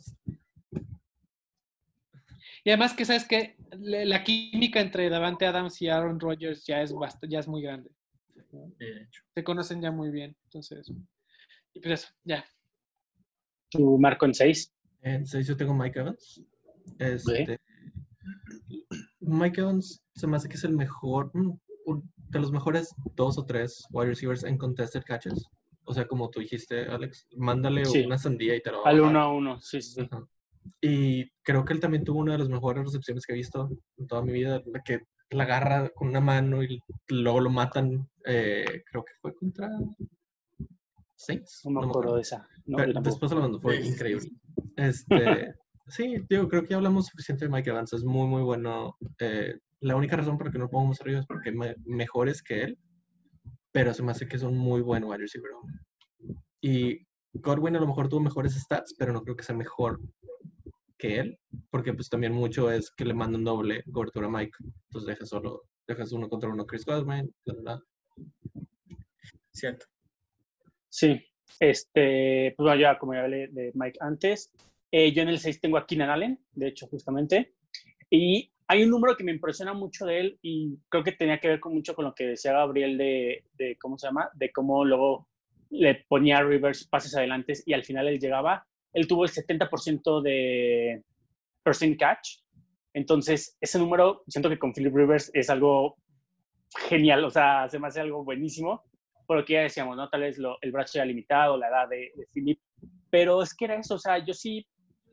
[2.64, 6.94] Y además que sabes que la química entre Davante Adams y Aaron Rodgers ya es,
[6.94, 7.92] bast- ya es muy grande.
[8.78, 9.24] De hecho.
[9.34, 10.36] Se conocen ya muy bien.
[10.46, 10.90] Entonces,
[11.74, 12.46] y pues eso, ya.
[13.70, 14.72] Tu marco en 6.
[15.02, 16.42] En 6 yo tengo Mike Evans.
[17.00, 17.60] Este,
[19.20, 23.84] Mike Evans se me hace que es el mejor, de los mejores dos o tres
[23.92, 25.46] wide receivers en contested catches.
[25.86, 28.06] O sea, como tú dijiste, Alex, mándale Sí.
[28.06, 29.12] una sandía y te lo va a Al bajar.
[29.16, 30.02] 1 a 1, sí, sí.
[30.02, 30.26] Ajá.
[30.82, 34.08] Y creo que él también tuvo una de las mejores recepciones que he visto en
[34.08, 36.80] toda mi vida, la que la agarra con una mano y
[37.10, 39.70] luego lo matan, eh, creo que fue contra
[41.16, 41.62] Saints.
[41.66, 42.48] No me me acuerdo de esa.
[42.66, 44.30] No, pero después se lo mandó, fue increíble.
[44.76, 45.08] Este,
[45.88, 48.98] sí, digo, creo que ya hablamos suficiente de Mike Evans, es muy, muy bueno.
[49.20, 51.76] Eh, la única razón por la que no lo pongo más arriba es porque me,
[51.86, 52.78] mejores que él,
[53.74, 55.52] pero se me hace que es un muy buen wide receiver.
[56.62, 60.00] Y Godwin a lo mejor tuvo mejores stats, pero no creo que sea mejor
[60.98, 64.56] que él, porque pues también mucho es que le mandan doble cobertura a Mike,
[64.86, 67.34] entonces dejas solo, dejas uno contra uno Chris Godwin.
[69.52, 69.86] Cierto.
[70.88, 71.20] Sí,
[71.60, 74.52] este, pues bueno, ya como ya hablé de Mike antes,
[74.92, 77.56] eh, yo en el 6 tengo a Keenan Allen, de hecho, justamente,
[78.12, 81.48] y hay un número que me impresiona mucho de él y creo que tenía que
[81.50, 84.30] ver con mucho con lo que decía Gabriel de, de ¿cómo se llama?
[84.34, 85.28] De cómo luego
[85.70, 88.66] le ponía Rivers pases adelante y al final él llegaba.
[88.94, 91.04] Él tuvo el 70% de
[91.64, 92.40] percent catch,
[92.94, 95.98] entonces ese número, siento que con Philip Rivers es algo
[96.90, 98.84] genial, o sea, se me hace algo buenísimo
[99.26, 100.10] porque ya decíamos, ¿no?
[100.10, 102.60] Tal vez lo- el brazo era limitado, la edad de, de Philip,
[103.10, 104.66] pero es que era eso, o sea, yo sí,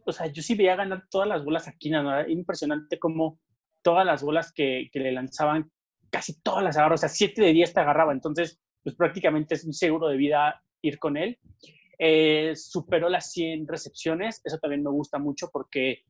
[0.04, 2.18] o sea, yo sí veía ganar todas las bolas a ¿no?
[2.18, 3.38] Era impresionante como
[3.82, 5.70] todas las bolas que, que le lanzaban,
[6.10, 9.64] casi todas las agarraba, o sea, 7 de 10 te agarraba, entonces, pues prácticamente es
[9.64, 11.38] un seguro de vida ir con él.
[11.98, 16.02] Eh, superó las 100 recepciones, eso también me gusta mucho porque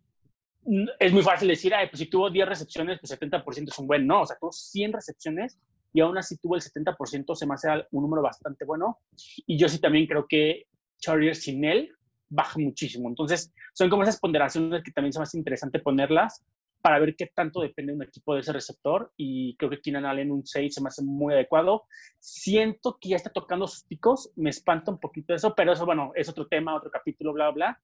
[0.62, 3.86] mm, es muy fácil decir, Ay, pues si tuvo 10 recepciones, pues 70% es un
[3.86, 5.58] buen, no, o sea, tuvo 100 recepciones
[5.92, 8.98] y aún así tuvo el 70%, se me hace un número bastante bueno.
[9.46, 10.66] Y yo sí también creo que
[11.00, 11.90] Chargers sin él
[12.30, 13.08] baja muchísimo.
[13.08, 16.42] Entonces, son como esas ponderaciones que también se hace interesante ponerlas
[16.80, 19.12] para ver qué tanto depende un equipo de ese receptor.
[19.16, 21.84] Y creo que Keenan Allen un 6 se me hace muy adecuado.
[22.18, 26.12] Siento que ya está tocando sus picos, me espanta un poquito eso, pero eso, bueno,
[26.14, 27.80] es otro tema, otro capítulo, bla, bla.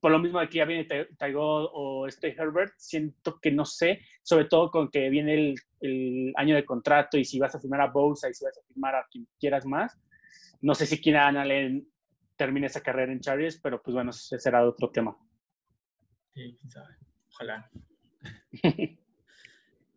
[0.00, 0.86] Por lo mismo de que ya viene
[1.18, 6.32] Tyrod o este Herbert, siento que no sé, sobre todo con que viene el, el
[6.36, 8.94] año de contrato y si vas a firmar a Bosa y si vas a firmar
[8.94, 9.98] a quien quieras más.
[10.62, 11.86] No sé si Keenan Allen
[12.36, 15.16] termine esa carrera en Chargers, pero pues bueno, ese será otro tema.
[16.34, 16.96] Sí, quién sabe.
[17.34, 17.70] Ojalá.
[18.62, 18.98] ¿Quién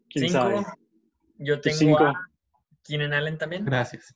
[0.10, 0.32] Cinco.
[0.34, 0.66] sabe?
[1.38, 2.04] Yo Tu tengo cinco.
[2.06, 2.14] a
[2.84, 3.66] Keenan Allen también.
[3.66, 4.14] Gracias.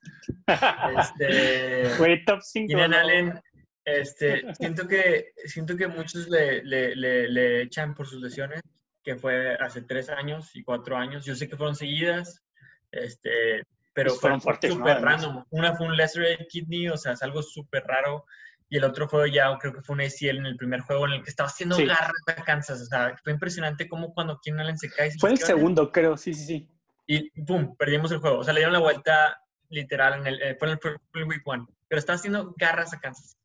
[0.97, 2.67] Este, Güey, top 5.
[2.67, 3.39] Keenan Allen,
[3.86, 8.61] este, siento que, siento que muchos le, le, le, le echan por sus lesiones,
[9.03, 11.26] que fue hace tres años y cuatro años.
[11.26, 12.45] Yo sé que fueron seguidas,
[12.91, 13.63] este,
[14.00, 14.78] pero Pues fueron fuertes, ¿no?
[14.78, 15.22] súper Además.
[15.24, 15.45] random.
[15.50, 18.26] Una fue un lacerated kidney, o sea, es algo súper raro.
[18.72, 21.14] Y el otro fue ya, creo que fue un ACL en el primer juego en
[21.14, 21.86] el que estaba haciendo Sí.
[21.86, 22.82] garras a Kansas.
[22.82, 25.12] O sea, fue impresionante cómo cuando Keenan Allen se cae.
[25.12, 26.70] se Fue el segundo, creo, sí, sí, sí.
[27.08, 27.76] y ¡pum!
[27.76, 28.38] Perdimos el juego.
[28.39, 31.24] O sea, le dieron la vuelta literal en el, eh, fue en el, fue el
[31.28, 31.66] week one.
[31.88, 33.36] Pero está haciendo garras a Kansas.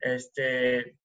[0.00, 0.96] Este,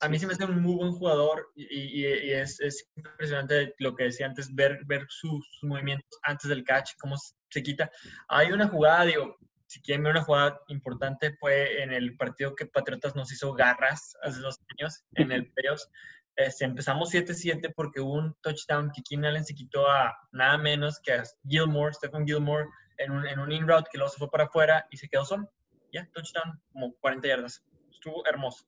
[0.00, 3.74] a mí se me hace un muy buen jugador y, y- y es, es impresionante
[3.78, 7.90] lo que decía antes, ver, ver sus, movimientos antes del catch, cómo se- quita.
[8.28, 9.36] Hay una jugada, digo,
[9.66, 14.14] si quieren ver una jugada importante, fue en el partido que Patriotas nos hizo garras
[14.22, 15.88] hace dos años, en el playoffs.
[16.36, 21.00] Este, empezamos 7-7 porque hubo un touchdown que Keenan Allen se quitó a nada menos
[21.02, 22.66] que a Gilmore, Stephen Gilmore,
[22.98, 25.50] en un, en un in-route que luego se fue para afuera y se quedó solo.
[25.92, 27.64] Ya, touchdown, como 40 yardas.
[27.90, 28.64] Estuvo hermoso.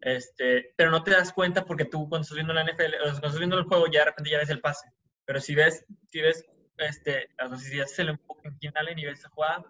[0.00, 3.38] Este, pero no te das cuenta porque tú cuando estás viendo la NFL, cuando estás
[3.38, 4.88] viendo el juego, ya de repente ya ves el pase.
[5.24, 6.44] Pero si ves, si ves,
[6.78, 9.64] este, o sea, si haces el enfoque en Keenan Allen y ves esa jugada,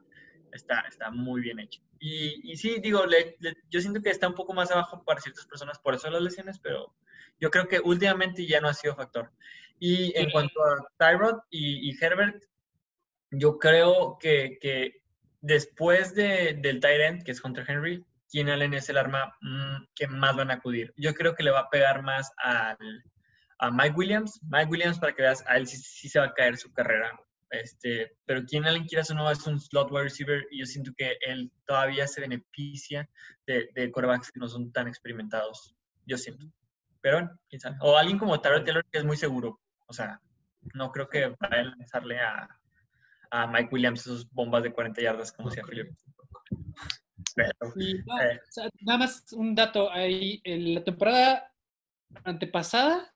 [0.53, 1.81] está, está muy bien hecho.
[1.99, 5.21] Y, y sí, digo, le- le- yo siento que está un poco más abajo para
[5.21, 6.95] ciertas personas por eso las lesiones, pero
[7.41, 9.31] yo creo que últimamente ya no ha sido factor.
[9.79, 12.43] Y en cuanto a Tyrod y, y Herbert,
[13.31, 15.03] yo creo que, que
[15.41, 19.87] después de, del tight end, que es Hunter Henry, Keenan Allen es el arma mm,
[19.95, 20.93] que más van a acudir.
[20.97, 22.77] Yo creo que le va a pegar más al,
[23.59, 24.41] a Mike Williams.
[24.43, 27.19] Mike Williams, para que veas, a él sí, sí se va a caer su carrera.
[27.51, 30.93] Este, pero Keenan Allen, quieras o no, es un slot wide receiver y yo siento
[30.97, 33.09] que él todavía se beneficia
[33.47, 35.75] de, de quarterbacks que no son tan experimentados.
[36.05, 36.47] Yo siento.
[37.01, 37.77] Pero bueno, quién sabe.
[37.81, 39.61] O alguien como Tyrod Taylor que es muy seguro.
[39.87, 40.21] O sea,
[40.75, 42.49] no creo que vaya a lanzarle a,
[43.31, 45.95] a Mike Williams sus bombas de 40 yardas como decía Philip.
[47.37, 48.41] Pero, Y, no, Eh.
[48.49, 50.41] o sea, nada más un dato ahí.
[50.43, 51.53] En la temporada
[52.25, 53.13] antepasada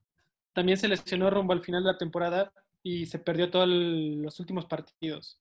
[0.52, 2.52] también se lesionó rumbo al final de la temporada
[2.82, 5.38] y se perdió todos los últimos partidos.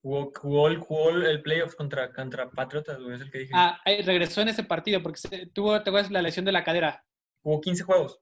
[0.00, 3.52] jugó, jugó el, jugó el playoff contra, contra Patriotas, es el que dije.
[3.54, 6.10] Ah, ahí regresó en ese partido porque se- tuvo, ¿te acuerdas?
[6.10, 7.04] La lesión de la cadera.
[7.42, 8.18] Jugó 15 juegos.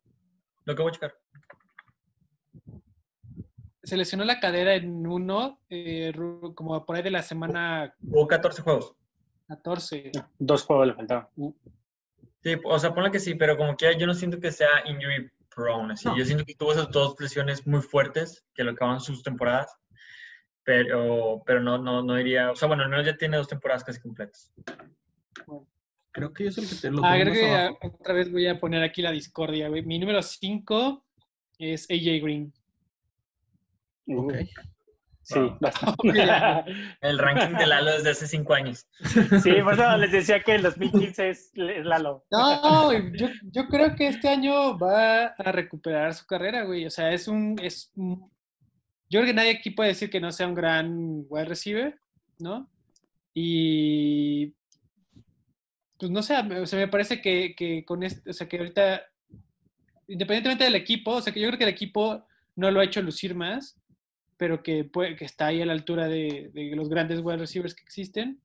[0.66, 1.14] Lo que voy a checar.
[3.82, 6.12] Se lesionó la cadera en uno, eh,
[6.54, 8.94] como por ahí de la semana Jugó 14 juegos.
[9.50, 10.12] 14.
[10.38, 11.26] Dos juegos le faltaban.
[12.42, 15.28] Sí, o sea, ponle que sí, pero como que yo no siento que sea injury
[15.54, 15.92] prone.
[15.94, 16.06] Así.
[16.08, 16.16] No.
[16.16, 19.76] Yo siento que tuvo esas dos lesiones muy fuertes que lo acaban sus temporadas.
[20.62, 22.50] Pero, pero no, no, no diría.
[22.52, 24.52] O sea, bueno, al menos ya tiene dos temporadas casi completas.
[26.12, 27.78] Creo que yo soy el que te lo Ah, creo que abajo.
[27.98, 29.82] otra vez voy a poner aquí la discordia, güey.
[29.82, 31.04] Mi número 5
[31.58, 32.52] es AJ Green.
[34.08, 34.32] Ok.
[35.32, 35.58] Sí, Wow.
[35.60, 35.96] bastante.
[37.00, 38.86] El ranking de Lalo desde hace cinco años.
[39.42, 42.24] sí, por eso les decía que el 2015 es, es Lalo.
[42.30, 46.84] No, yo, yo creo que este año va a recuperar su carrera, güey.
[46.86, 48.30] O sea, es un, es un-
[49.08, 51.98] Yo creo que nadie aquí puede decir que no sea un gran wide receiver,
[52.38, 52.68] ¿no?
[53.34, 54.54] Y...
[55.98, 59.02] Pues no sé, o sea, me parece que, que con este, o sea, que ahorita,
[60.08, 62.26] independientemente del equipo, o sea, que yo creo que el equipo
[62.56, 63.78] no lo ha hecho lucir más,
[64.40, 67.74] pero que, puede, que está ahí a la altura de, de los grandes wide receivers
[67.74, 68.40] que existen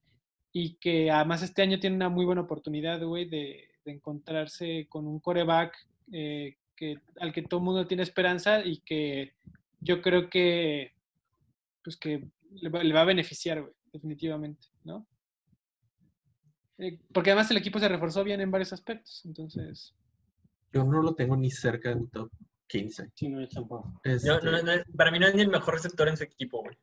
[0.52, 5.22] y que además este año tiene una muy buena oportunidad, güey, de, encontrarse con un
[5.22, 5.74] coreback
[6.12, 6.58] eh,
[7.22, 9.36] al que todo el mundo tiene esperanza y que
[9.80, 10.92] yo creo que,
[11.82, 15.08] pues que le va, le va a beneficiar, güey, definitivamente, ¿no?
[16.78, 19.96] Eh, porque además el equipo se reforzó bien en varios aspectos, entonces...
[20.74, 22.30] Yo no lo tengo ni cerca de mi top
[22.68, 23.12] 15.
[23.14, 24.00] Sí, no, yo tampoco.
[24.04, 26.62] Este, No, no, no, para mí no es ni el mejor receptor en su equipo,
[26.64, 26.78] güey.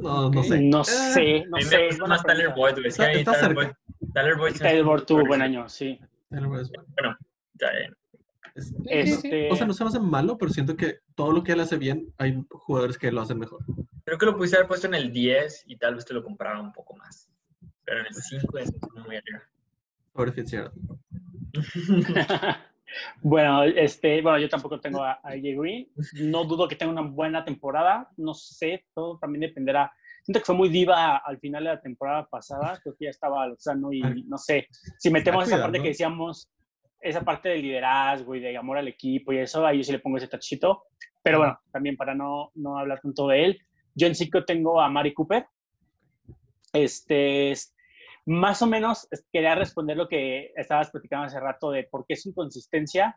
[0.00, 0.60] no, no sé.
[0.60, 1.88] No Eh, sé, no sé.
[1.88, 2.52] es más Tyler.
[2.54, 2.86] Boyd, güey.
[2.88, 3.60] Está- está Tyler cerca.
[4.00, 4.52] Boyd- Tyler Boyd.
[4.56, 5.98] Tyler Boyd tuvo buen año, sí.
[6.30, 6.88] Tal vez, bueno.
[6.96, 7.16] Bueno.
[8.54, 9.28] Es- Sí, sí, sí.
[9.28, 11.60] Este, O sea, no se me hace malo, pero siento que todo lo que él
[11.60, 13.60] hace bien, hay jugadores que lo hacen mejor.
[14.04, 16.60] Creo que lo pudiste haber puesto en el 10 y tal vez te lo compraba
[16.60, 17.30] un poco más.
[17.84, 18.70] Pero en el 5 es
[19.06, 19.42] muy arriba.
[20.14, 20.72] Sobre Fitzgerald.
[23.22, 25.88] bueno, este, bueno, yo tampoco tengo a, a Green.
[26.20, 28.08] No dudo que tenga una buena temporada.
[28.16, 29.92] No sé, todo también dependerá.
[30.24, 32.78] Siento que fue muy diva al final de la temporada pasada.
[32.82, 34.68] Creo que ya estaba Lozano y no sé.
[34.98, 36.48] Si metemos esa parte que decíamos,
[37.00, 39.98] esa parte del liderazgo y de amor al equipo y eso, ahí yo sí le
[39.98, 40.84] pongo ese tachito.
[41.22, 43.58] Pero bueno, también para no, no hablar tanto de él.
[43.94, 45.46] Yo en cinco tengo a Mari Cooper.
[46.72, 47.71] Este, es-
[48.26, 52.16] más o menos es- quería responder lo que estabas platicando hace rato de por qué
[52.16, 53.16] su inconsistencia.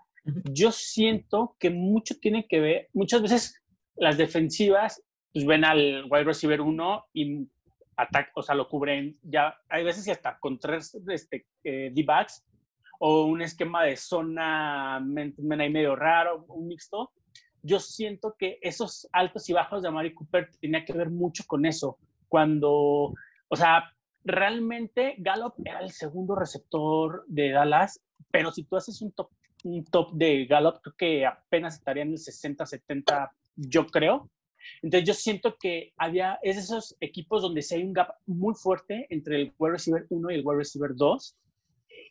[0.52, 3.62] Yo siento que mucho tiene que ver, muchas veces
[3.96, 5.02] las defensivas
[5.32, 7.48] pues ven al wide receiver 1 y
[7.98, 12.44] ataca, o sea, lo cubren ya, hay veces y hasta con tres este, eh, D-backs
[13.00, 17.12] o un esquema de zona men, men ahí medio raro, un mixto.
[17.62, 21.66] Yo siento que esos altos y bajos de Amari Cooper tenía que ver mucho con
[21.66, 21.98] eso.
[22.30, 23.14] Cuando,
[23.50, 23.92] o sea,
[24.26, 28.02] realmente Gallup era el segundo receptor de Dallas,
[28.32, 29.30] pero si tú haces un top,
[29.64, 34.30] un top de Gallup, creo que apenas estaría en el 60, 70, yo creo.
[34.82, 39.06] Entonces yo siento que había, es esos equipos donde sí hay un gap muy fuerte
[39.10, 41.38] entre el wide receiver 1 y el wide receiver 2.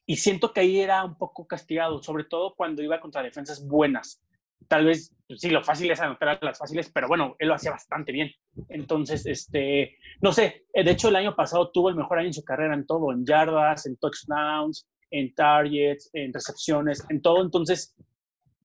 [0.07, 4.23] Y siento que ahí era un poco castigado, sobre todo cuando iba contra defensas buenas.
[4.69, 7.55] Tal vez, pues, sí, lo fácil es anotar a las fáciles, pero bueno, él lo
[7.55, 8.31] hacía bastante bien.
[8.69, 12.35] Entonces, este, no sé, eh, de hecho el año pasado tuvo el mejor año en
[12.35, 17.43] su carrera en todo, en yardas, en touchdowns, en targets, en recepciones, en todo.
[17.43, 17.95] Entonces,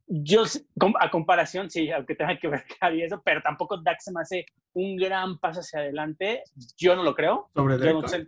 [0.07, 0.43] yo,
[0.99, 2.63] a comparación, sí, aunque tenga que ver
[2.95, 6.43] y eso, pero tampoco Dak se me hace un gran paso hacia adelante.
[6.77, 7.49] Yo no lo creo.
[7.53, 8.27] Sobre no sé.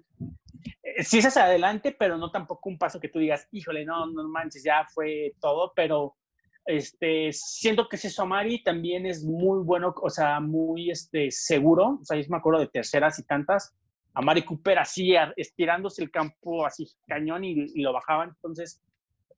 [0.84, 4.06] Eh, Sí es hacia adelante, pero no tampoco un paso que tú digas, híjole, no,
[4.06, 6.16] no manches, ya fue todo, pero
[6.66, 12.00] este, siento que ese Amari también es muy bueno, o sea, muy este, seguro.
[12.02, 13.74] O sea, yo me acuerdo de terceras y tantas.
[14.14, 18.30] Amari Cooper así, a- estirándose el campo así, cañón y, y lo bajaban.
[18.30, 18.82] Entonces,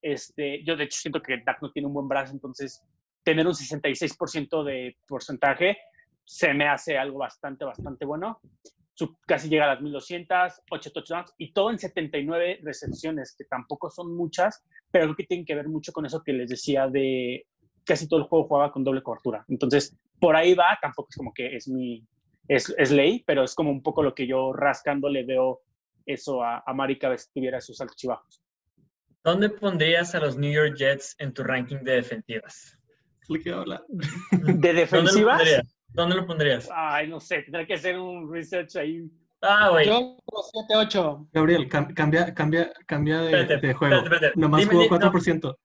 [0.02, 2.84] este, yo de hecho siento que Dak no tiene un buen brazo, entonces
[3.24, 5.78] tener un 66% de porcentaje
[6.26, 8.40] se me hace algo bastante, bastante bueno.
[9.26, 14.16] Casi llega a las 1200, 8 touchdowns y todo en 79 recepciones, que tampoco son
[14.16, 17.48] muchas, pero creo que tienen que ver mucho con eso que les decía de
[17.84, 19.44] casi todo el juego jugaba con doble cobertura.
[19.50, 22.06] Entonces, por ahí va, tampoco es como que es mi,
[22.48, 25.62] es, es ley, pero es como un poco lo que yo rascando le veo
[26.06, 28.42] eso a, a Mari cada vez que tuviera sus altos y bajos.
[29.24, 32.78] ¿Dónde pondrías a los New York Jets en tu ranking de defensivas?
[33.30, 33.40] De
[34.32, 35.42] ¿Dónde lo defensivas?
[35.94, 36.70] ¿Dónde lo pondrías?
[36.74, 39.10] ay, no sé, tendré que hacer un research ahí.
[39.42, 39.86] Ah, güey.
[39.88, 41.28] Yo como 7-8.
[41.34, 43.96] Gabriel, cam- cambia, cambia, cambia de, Espérate, de juego.
[43.96, 44.40] espérate, espérate.
[44.40, 45.12] Nomás Dime, jugó di- no.
[45.12, 45.58] 4%.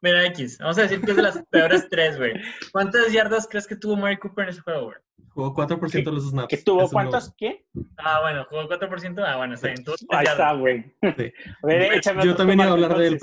[0.00, 0.58] Mira, X.
[0.58, 2.32] Vamos a decir que es de las peores tres, güey.
[2.72, 4.96] ¿Cuántas yardas crees que tuvo Mari Cooper en ese juego, güey?
[5.34, 6.48] Jugó 4% de los snaps.
[6.48, 7.32] ¿Que tuvo Eso no- cuántos?
[7.38, 7.64] ¿Qué?
[7.96, 9.24] Ah, bueno, jugó 4%.
[9.26, 9.84] Ah, bueno, está bien.
[10.10, 10.84] Ahí está, güey.
[11.02, 11.32] Sí.
[11.62, 13.20] A ver, échame Yo también iba a hablar de él, entonces.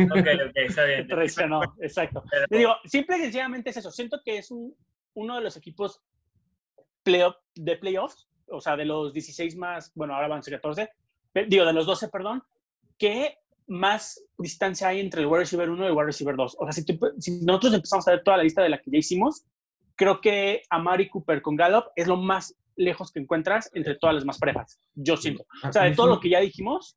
[0.00, 1.08] pero Ok, ok, está bien.
[1.08, 2.22] Traicionó, exacto.
[2.30, 3.90] Pero- Le digo, simple y sencillamente es eso.
[3.90, 4.74] Siento que es un,
[5.14, 6.00] uno de los equipos
[7.02, 10.88] playoff, de playoffs, o sea, de los 16 más, bueno, ahora van a ser 14,
[11.32, 12.42] pe- digo, de los 12, perdón,
[12.98, 16.56] que más distancia hay entre el wide receiver 1 y el wide receiver 2.
[16.58, 18.90] O sea, si, tú- si nosotros empezamos a ver toda la lista de la que
[18.90, 19.44] ya hicimos,
[20.02, 24.24] creo que Amari Cooper con Gallup es lo más lejos que encuentras entre todas las
[24.24, 24.80] más parejas.
[24.94, 25.44] Yo siento.
[25.68, 26.96] O sea, de todo lo que ya dijimos,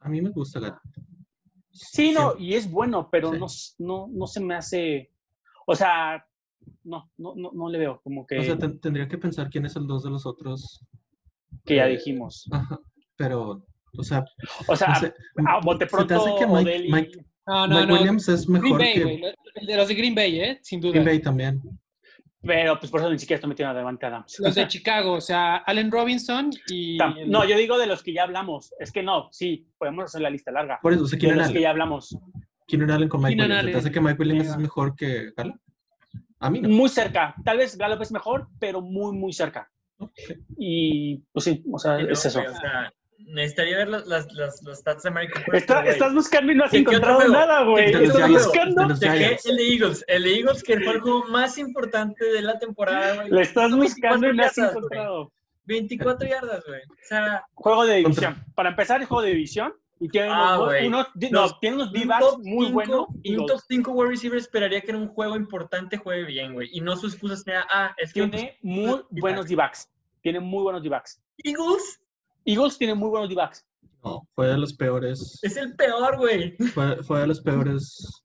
[0.00, 0.80] A mí me gusta Gato.
[1.72, 3.46] Sí, no, y es bueno, pero no,
[3.78, 5.10] no, no se me hace.
[5.66, 6.24] O sea,
[6.84, 9.66] no, no, no, no le veo como que, O sea, ten- tendría que pensar quién
[9.66, 10.84] es el dos de los otros.
[11.64, 12.46] que ya eh, dijimos.
[12.52, 12.78] Ajá.
[13.16, 13.66] Pero,
[13.98, 14.24] o sea,
[14.68, 14.92] O sea,
[15.46, 17.94] a bote ¿se te pronto, hace que Mike, Odell y- Mike- No, no, Mike no.
[17.94, 20.58] Williams es Green mejor Bay, que de los de Green Bay, ¿eh?
[20.62, 20.92] Sin duda.
[20.92, 21.60] Green Bay también?
[22.42, 24.36] pero pues por eso ni siquiera estoy metiendo adelante Adams.
[24.38, 26.96] Los de Chicago, o sea, Allen Robinson y...
[26.96, 28.72] Tam- el- No, yo digo de los que ya hablamos.
[28.80, 30.78] Es que no, sí, podemos hacer la lista larga.
[30.80, 32.16] Por eso, o sea, De Keenan los que ya hablamos.
[32.66, 33.66] Keenan Allen con Mike Keenan Williams.
[33.66, 35.56] ¿Se te hace que Mike Williams es mejor que Gallup?
[36.38, 36.68] A mí no.
[36.70, 37.34] Muy cerca.
[37.44, 39.70] Tal vez Gallup es mejor, pero muy, muy cerca.
[40.56, 42.40] Y pues sí, o sea, es eso.
[42.40, 42.90] o sea,
[43.26, 45.54] necesitaría ver las, las, las, los stats de Mari Cooper.
[45.54, 47.86] Está- estás buscando y no has ¿De qué otro encontrado nada, güey.
[47.86, 48.46] ¿De De qué los otro Giants.
[48.46, 48.66] juego?
[48.66, 48.94] buscando.
[48.94, 50.04] El de Eagles.
[50.08, 53.28] El de Eagles, que fue el juego más importante de la temporada, güey.
[53.30, 54.68] Lo estás buscando y no has 24 yardas, güey.
[54.70, 55.32] encontrado.
[55.66, 56.80] 24 yardas, güey.
[56.82, 58.52] O sea, Juego de Contra- división.
[58.54, 59.72] Para empezar, el juego de división.
[60.02, 61.44] Y tiene Ah, unos, unos, no,
[61.74, 63.06] unos un muy cinco- buenos.
[63.22, 66.70] y un top 5 wide receiver esperaría que en un juego importante juegue bien, güey.
[66.72, 69.90] Y no su excusa sea, ah, es que Tiene muy buenos D-backs.
[70.22, 71.20] Tiene muy buenos D-backs.
[71.44, 72.00] Eagles
[72.44, 73.64] Eagles tiene muy buenos D-backs.
[74.02, 75.38] No, fue de los peores.
[75.42, 76.56] es el peor, güey.
[76.72, 78.22] Fue, fue de los peores.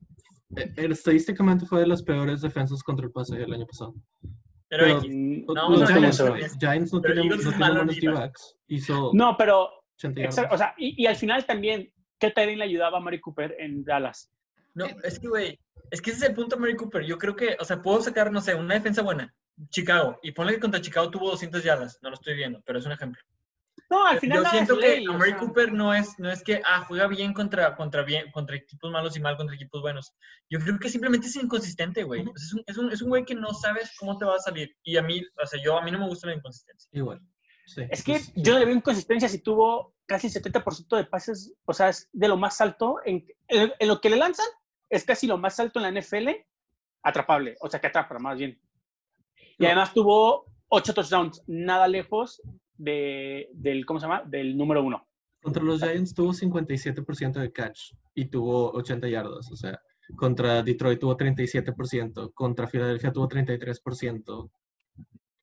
[0.55, 3.93] eh, eh, Estadísticamente fue de las peores defensas contra el pase el año pasado.
[4.69, 5.11] Pero, Pero- X.
[5.47, 8.55] No, los ver Giants, no tienen, no tienen buenos D-backs.
[9.13, 12.97] No, pero 80 exacto, o sea, y, y al final también, ¿qué Tyrion le ayudaba
[12.97, 14.29] a Mari Cooper en Dallas?
[14.73, 15.59] No, es que, güey,
[15.91, 17.05] es que ese es el punto de Mary Cooper.
[17.05, 19.33] Yo creo que, o sea, puedo sacar, no sé, una defensa buena.
[19.69, 20.19] Chicago.
[20.21, 21.97] Y ponle que contra Chicago tuvo 200 yardas.
[22.01, 23.21] No lo estoy viendo, pero es un ejemplo.
[23.89, 26.43] No, al final Yo siento que ley, o Mary sea, Cooper no es, no es
[26.43, 30.13] que, ah, juega bien contra, contra, bien, contra equipos malos y mal contra equipos buenos.
[30.49, 32.21] Yo creo que simplemente es inconsistente, güey.
[32.21, 34.35] O sea, es, un, es, un, es un güey que no sabes cómo te va
[34.35, 34.75] a salir.
[34.83, 36.89] Y a mí, o sea, yo, a mí no me gusta la inconsistencia.
[36.93, 37.21] Igual.
[37.67, 41.73] Sí, Es que sí, yo le veo inconsistencia si tuvo casi 70% de pases, o
[41.73, 42.97] sea, es de lo más alto.
[43.05, 44.45] En, en- en lo que le lanzan,
[44.89, 46.29] es casi lo más alto en la NFL
[47.03, 48.59] atrapable, o sea, que atrapa más bien.
[49.57, 52.41] Y además tuvo ocho touchdowns, nada lejos
[52.77, 54.23] de, del, ¿cómo se llama?
[54.25, 55.07] Del número uno.
[55.41, 59.51] Contra los Giants tuvo 57% de catch y tuvo 80 yardas.
[59.51, 59.79] O sea,
[60.15, 64.49] contra Detroit tuvo 37%, contra Filadelfia tuvo 33%.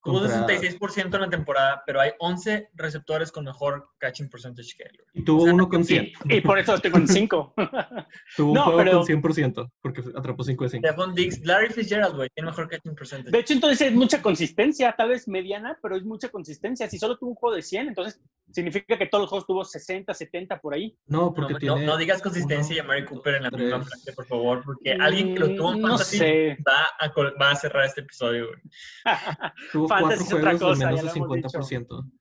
[0.03, 4.83] Tuvo contra- 66% en la temporada, pero hay 11 receptores con mejor catching percentage que
[4.83, 4.99] él.
[5.13, 6.11] Y tuvo O sea, uno con Y, 100.
[6.25, 7.53] y por eso estoy con cinco.
[8.35, 10.87] Tuvo un No, juego pero- con 100%, porque atrapó 5 de 5.
[10.87, 13.31] Stephon Diggs, Larry Fitzgerald, güey, tiene mejor catching percentage.
[13.31, 16.89] De hecho, entonces es mucha consistencia, tal vez mediana, pero es mucha consistencia.
[16.89, 18.19] Si solo tuvo un juego de 100, entonces
[18.51, 20.95] significa que todos los juegos tuvo 60, 70 por ahí.
[21.07, 21.85] No, No, porque no- tiene.
[21.85, 23.87] no digas consistencia y a Mary Cooper en la misma tres.
[23.87, 26.57] frase, por favor, porque alguien que lo tuvo en Mm, no fantasy sé.
[26.67, 28.59] va, a, col- va a cerrar este episodio, güey.
[30.01, 31.59] Fantasy cuatro es otra juegos cosa, de menos ya de lo hemos dicho.
[31.59, 32.11] 50%.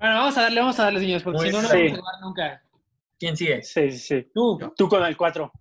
[0.00, 1.92] Bueno, vamos a darle, vamos a darle, señores, porque si no, no bien.
[1.92, 2.62] vamos a acabar nunca.
[3.18, 3.62] ¿Quién sigue?
[3.62, 4.30] Sí, sí, sí.
[4.32, 5.52] Tú, Tú con el 4.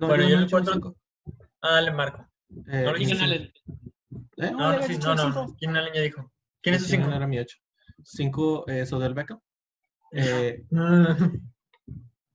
[0.00, 0.96] No, Bueno, yo yo no he el hecho mis cuatro- cinco.
[1.62, 2.26] Ah, dale, Marco.
[2.68, 3.24] Eh, No cinco.
[3.24, 3.42] Allen.
[3.42, 4.50] ¿Eh?
[4.50, 5.56] No, no, había sí, no, no.
[5.58, 6.30] ¿Quién en la línea dijo?
[6.60, 7.16] ¿Quién es su ¿Quién 5?
[7.16, 7.56] era mi 8?
[8.04, 9.40] 5 es Odell Beckham.
[10.12, 10.62] Eh,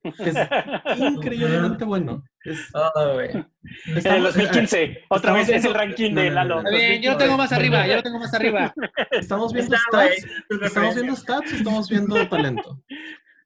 [0.04, 0.36] es
[1.00, 2.24] increíblemente bueno.
[2.74, 3.30] Oh, güey.
[3.86, 4.98] En el estamos, 2015.
[5.10, 6.70] Otra vez es el ranking no, de no, no, Lalo.
[6.78, 8.74] bien, yo lo tengo más arriba, yo lo tengo más arriba.
[9.12, 10.26] estamos viendo stats.
[10.62, 12.82] ¿Estamos viendo stats o estamos viendo talento?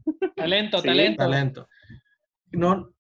[0.36, 1.18] Talento, Sí, talento.
[1.24, 1.70] Talento.
[2.52, 2.94] No,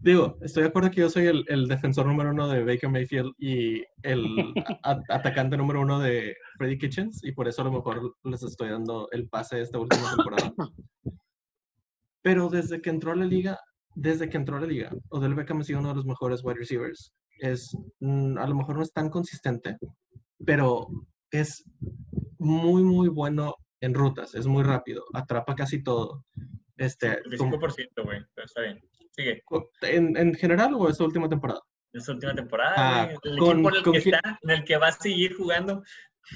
[0.00, 3.32] digo, estoy de acuerdo que yo soy el, el defensor número uno de Baker Mayfield
[3.38, 4.24] y el
[4.82, 8.68] a- atacante número uno de Freddy Kitchens, y por eso a lo mejor les estoy
[8.68, 10.52] dando el pase de esta última temporada.
[12.22, 13.58] Pero desde que entró a la liga,
[13.94, 16.58] desde que entró a la liga, Odell Beckham ha sido uno de los mejores wide
[16.58, 17.12] receivers.
[17.38, 19.76] Es, mm, a lo mejor no es tan consistente,
[20.44, 20.88] pero
[21.30, 21.64] es
[22.38, 26.24] muy, muy bueno en rutas, es muy rápido, atrapa casi todo.
[26.76, 28.80] Este, como- 25%, güey, pero está bien.
[29.12, 29.42] Sigue.
[29.82, 31.60] en, en general o esta última temporada?
[31.92, 33.08] Esta última temporada, Ah.
[33.22, 35.84] El con- equipo en el con que está, en el que va a seguir jugando.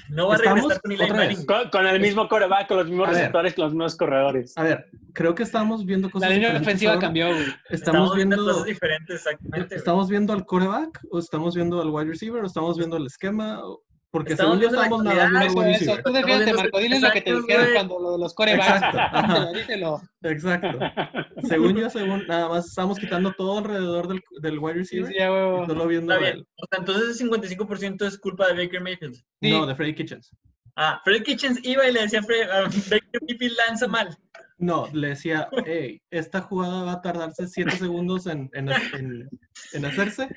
[0.09, 1.27] No va a regresar con Eli Otra vez.
[1.29, 1.45] Manning.
[1.45, 3.19] Con, con el mismo coreback, con los mismos A ver.
[3.19, 4.53] receptores, con los mismos corredores.
[4.57, 7.45] A ver, creo que estamos viendo La cosas línea diferentes ofensiva cambió, güey.
[7.69, 9.67] Estamos viendo viendo, cosas diferentes, exactamente.
[9.67, 9.77] güey.
[9.77, 13.65] estamos viendo al coreback o estamos viendo al wide receiver o estamos viendo el esquema
[13.65, 13.81] o-
[14.11, 15.97] porque Estamos según yo estamos nada actividad, viendo al Eso.
[16.03, 16.79] Tú defiéndete, Marco.
[16.79, 17.73] Diles lo que te exacto, dijeron güey.
[17.75, 18.83] cuando lo de los corebacks.
[18.83, 19.51] Exacto.
[19.53, 20.01] Díselo.
[20.23, 20.79] Exacto.
[21.47, 25.19] Según yo, según nada más estamos quitando todo alrededor del, del wide Sí, receiver sí,
[25.21, 25.63] a huevo.
[25.63, 26.37] y solo viendo Está a bien.
[26.39, 26.47] él.
[26.57, 29.15] O sea, entonces ese 55% es culpa de Baker Mayfield.
[29.41, 29.51] Sí.
[29.51, 30.31] No, de Freddy Kitchens.
[30.75, 34.17] Ah, Fred Kitchens iba y le decía a, Fred, a Baker Mayfield lanza mal.
[34.57, 39.29] No, le decía, hey, esta jugada va a tardarse 7 segundos en, en, en-
[39.73, 40.29] en hacerse.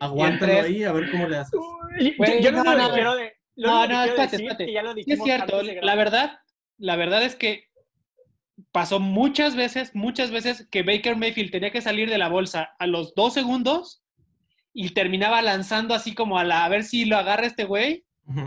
[0.00, 1.52] Aguántalo tres- ahí a ver cómo le haces.
[1.52, 4.72] Yo, Güey, yo lo no, no, que quiero de- lo No, no, espérate, espérate.
[4.72, 6.38] ya lo es dijimos cierto, la verdad,
[6.78, 7.68] la verdad es que
[8.72, 12.86] pasó muchas veces, muchas veces que Baker Mayfield tenía que salir de la bolsa a
[12.86, 14.02] los dos segundos
[14.72, 18.04] y terminaba lanzando así como a la, a ver si lo agarra este güey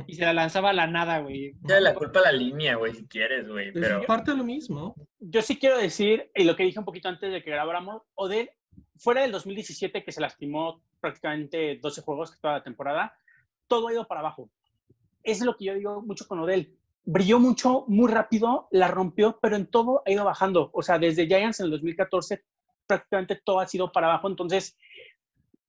[0.08, 1.54] y se la lanzaba a la nada, güey.
[1.62, 3.68] Ya la culpa a la línea, güey, si quieres, güey.
[3.68, 4.96] Es Pero parte de lo mismo.
[5.20, 8.50] Yo sí quiero decir, y lo que dije un poquito antes de que grabáramos, Odell,
[8.98, 13.14] fuera del 2017 que se lastimó prácticamente 12 juegos toda la temporada,
[13.68, 14.50] todo ha ido para abajo.
[15.24, 16.76] Es lo que yo digo mucho con Odell.
[17.04, 20.70] Brilló mucho, muy rápido, la rompió, pero en todo ha ido bajando.
[20.74, 22.44] O sea, desde Giants en el 2014
[22.86, 24.28] prácticamente todo ha sido para abajo.
[24.28, 24.78] Entonces,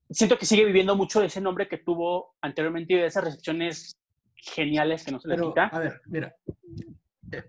[0.09, 3.99] siento que sigue viviendo mucho de ese nombre que tuvo anteriormente y de esas recepciones
[4.35, 5.65] geniales que no se le quita.
[5.65, 6.35] a ver, mira.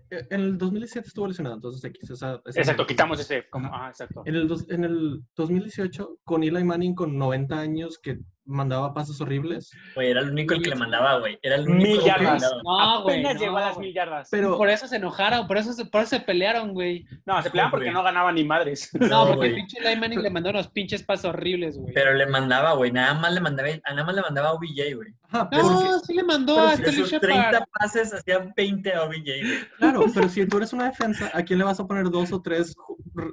[0.09, 2.09] En el 2017 estuvo lesionado, entonces X.
[2.09, 3.49] esa- esa- Exacto, quitamos ese.
[3.49, 4.23] Como, ah, exacto.
[4.25, 9.19] En el, dos- en el 2018, con Eli Manning con 90 años que mandaba pases
[9.21, 11.39] horribles, Güey, era el único el que le mandaba, güey.
[11.41, 12.41] Era el único Mil yardas.
[12.63, 13.19] No, güey.
[13.19, 14.27] Apenas no, llegó a las mil yardas.
[14.31, 17.05] pero Por eso se enojaron, por eso se, por eso se pelearon, güey.
[17.25, 18.89] No, se peleaban No, porque no ganaba ni madres.
[18.93, 21.93] No, No, porque el pinche Eli Manning le mandó unos pinches pasos horribles, güey.
[21.93, 22.91] Pero le mandaba, güey.
[22.91, 25.13] Nada más le mandaba, nada más le mandaba a OBJ, güey.
[25.31, 27.19] No, sí le mandó pero a si Shepard.
[27.19, 29.59] 30 pases, hacía 20 a OBJ, güey.
[29.77, 32.41] claro, pero si tú eres una defensa, ¿a quién le vas a poner dos o
[32.41, 32.75] tres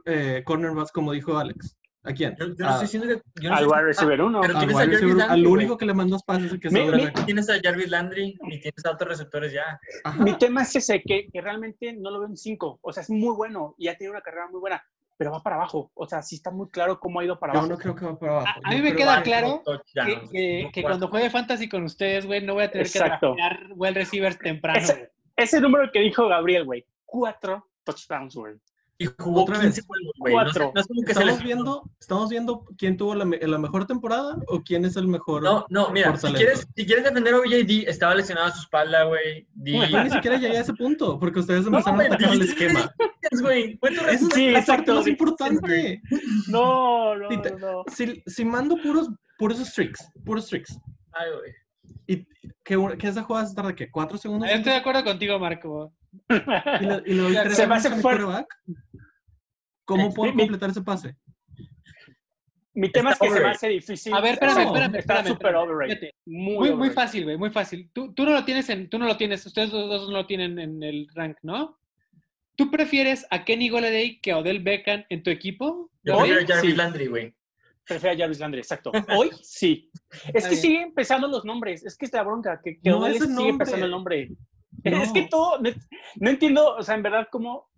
[0.04, 1.76] eh, cornerbacks como dijo Alex?
[2.04, 2.36] ¿A quién?
[2.38, 3.42] Yo, yo no A- estoy diciendo que.
[3.42, 4.40] Yo no Al wide receiver uno.
[4.40, 5.52] pero al tienes a wide Jarvis receiver, Landry, al güey.
[5.64, 7.12] único que le mandas pases es que Mi- mi-.
[7.26, 9.78] Tienes a Jarvis Landry y tienes a otros receptores ya.
[10.04, 10.22] Ajá.
[10.22, 12.78] Mi tema es ese, que, que realmente no lo veo en cinco.
[12.82, 14.82] O sea, es muy bueno y ha tenido una carrera muy buena,
[15.16, 15.90] pero va para abajo.
[15.94, 17.72] O sea, sí está muy claro cómo ha ido para Yo abajo.
[17.74, 18.46] no creo que va para abajo.
[18.64, 21.82] A- a Yo mí me queda que- claro que, que- que cuando juegue fantasy con
[21.82, 23.34] ustedes, güey, no voy a tener Exacto.
[23.34, 24.78] que draftear well receivers temprano.
[24.78, 25.10] Ese-.
[25.36, 26.84] Ese número que dijo Gabriel, güey.
[27.04, 28.54] Cuatro touchdowns, güey.
[29.00, 29.86] Y jugó Otra 15 vez.
[29.86, 30.34] juegos, güey.
[30.34, 30.72] No, sé- Cuatro.
[30.74, 31.44] no es como que se ¿Estamos les...
[31.44, 35.42] viendo, ¿Estamos viendo quién tuvo la, me- la mejor temporada o quién es el mejor?
[35.44, 38.62] No, no, mira, si quieres, si quieres defender a OBJ, D, estaba lesionado a su
[38.62, 39.46] espalda, güey.
[39.64, 42.92] Yo ni siquiera llegué a ese punto, porque ustedes empezaron güey, a atacar el esquema.
[43.40, 43.78] güey.
[44.10, 44.20] Es.
[44.34, 46.02] Sí, la parte exacto, más sí, importante.
[46.48, 47.84] No, no, te- no.
[47.94, 50.76] Si, si mando puros, puros streaks, puros streaks,
[51.12, 51.52] Ay, güey.
[52.06, 52.26] ¿Y
[52.64, 53.74] qué, qué esa jugada se tarda?
[53.74, 53.90] ¿Qué?
[53.90, 54.48] ¿Cuatro segundos?
[54.50, 55.92] Estoy de acuerdo contigo, Marco.
[56.28, 58.46] ¿Y le, y le doy Se tres me segundos hace fuerte.
[59.84, 61.16] ¿Cómo puedo mi- completar ese pase?
[62.74, 63.56] Mi tema es Está que se me overrated.
[63.56, 64.14] hace difícil.
[64.14, 65.26] A ver, espérame, No, espérame, Está espérame.
[65.28, 65.68] súper espérame.
[65.70, 66.10] overrated.
[66.26, 66.94] Muy, Muy, muy overrated.
[66.94, 67.90] fácil, güey, muy fácil.
[67.92, 70.26] Tú, tú no lo tienes en, tú no lo tienes, ustedes dos, dos no lo
[70.26, 71.78] tienen en el rank, ¿no?
[72.56, 75.90] ¿Tú prefieres a Kenny Golladay que a Odell Beckham en tu equipo?
[76.04, 76.76] Yo prefiero a Jarvis sí.
[76.76, 77.34] Landry, güey.
[77.88, 78.92] Prefiero a Jarvis Landry, exacto.
[79.16, 79.90] Hoy sí.
[80.34, 81.84] Es que siguen empezando los nombres.
[81.84, 84.30] Es que esta bronca, que, que No es sigue empezando el nombre.
[84.84, 85.02] No.
[85.02, 85.58] Es que todo,
[86.20, 87.68] no, entiendo, o sea, en verdad, cómo,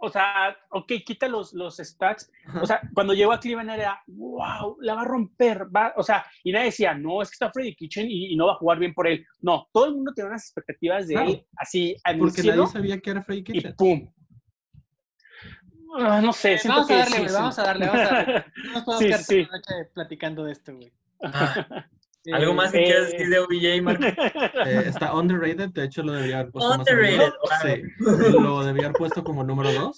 [0.00, 2.30] o sea, ok, quita los, los stats.
[2.62, 5.66] O sea, cuando llegó a Cleveland era, wow, la va a romper.
[5.74, 8.46] Va, o sea, y nadie decía, no, es que está Freddy Kitchen y, y no
[8.46, 9.26] va a jugar bien por él.
[9.40, 11.30] No, todo el mundo tenía unas expectativas de Claro.
[11.30, 13.74] él así al Porque nadie sabía que era Freddy y Kitchen.
[13.76, 14.08] pum.
[15.96, 17.34] Ah, no sé, siento Vamos a darle, sí, güey, sí.
[17.34, 18.44] vamos a darle, vamos a darle.
[18.64, 19.44] No nos podemos Sí, quedar sí.
[19.46, 20.92] toda la noche platicando de esto, güey.
[21.22, 21.66] Ah,
[22.32, 24.04] ¿Algo Eh, más que eh, quieras decir de OBJ, Marco?
[24.04, 27.88] Eh, está underrated, de hecho lo debía haber puesto Underrated, más arriba.
[27.98, 29.96] Sí, lo debía haber puesto como número dos.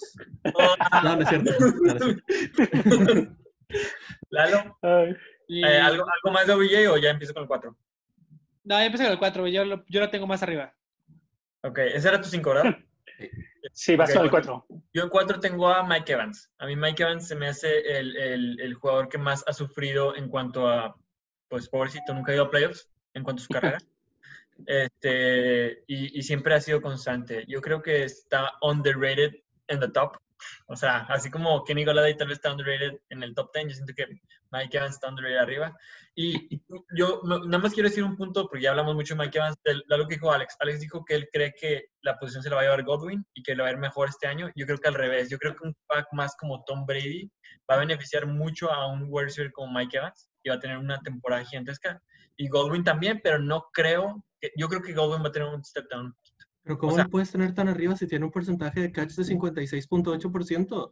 [1.03, 1.51] No, no es cierto.
[1.59, 3.35] no, no es cierto.
[4.29, 4.77] Lalo,
[5.47, 7.75] y- eh, ¿algo, ¿algo más de OBJ o ya empiezo con el 4?
[8.63, 9.53] No, ya empecé con el 4, güey.
[9.53, 10.73] Yo lo, yo lo tengo más arriba.
[11.63, 12.77] Ok, ese era tu 5, ¿verdad?
[13.73, 14.65] Sí, vas Ok, con el bueno.
[14.67, 14.81] 4.
[14.93, 16.51] Yo en 4 tengo a Mike Evans.
[16.57, 20.15] A mí Mike Evans se me hace el, el, el jugador que más ha sufrido
[20.15, 20.95] en cuanto a,
[21.47, 23.77] pues pobrecito, nunca ha ido a playoffs en cuanto a su carrera.
[24.65, 27.45] Este, y, y siempre ha sido constante.
[27.47, 29.33] Yo creo que está underrated
[29.67, 30.17] en the top.
[30.67, 33.75] O sea, así como Kenny Golladay tal vez está underrated en el top 10, yo
[33.75, 34.07] siento que
[34.51, 35.77] Mike Evans está underrated arriba.
[36.13, 36.61] Y, y
[36.97, 39.81] yo nada más quiero decir un punto, porque ya hablamos mucho de Mike Evans, de
[39.87, 40.55] lo que dijo Alex.
[40.59, 43.43] Alex dijo que él cree que la posición se la va a llevar Godwin y
[43.43, 44.51] que le va a ir mejor este año.
[44.55, 45.29] Yo creo que al revés.
[45.29, 47.31] Yo creo que un pack más como Tom Brady
[47.69, 50.99] va a beneficiar mucho a un wide como Mike Evans y va a tener una
[50.99, 52.01] temporada gigantesca.
[52.35, 55.63] Y Godwin también, pero no creo, que, yo creo que Godwin va a tener un
[55.63, 56.15] step down.
[56.63, 59.11] Pero ¿cómo O sea- lo puedes tener tan arriba si tiene un porcentaje de catch
[59.15, 60.89] de 56.8%?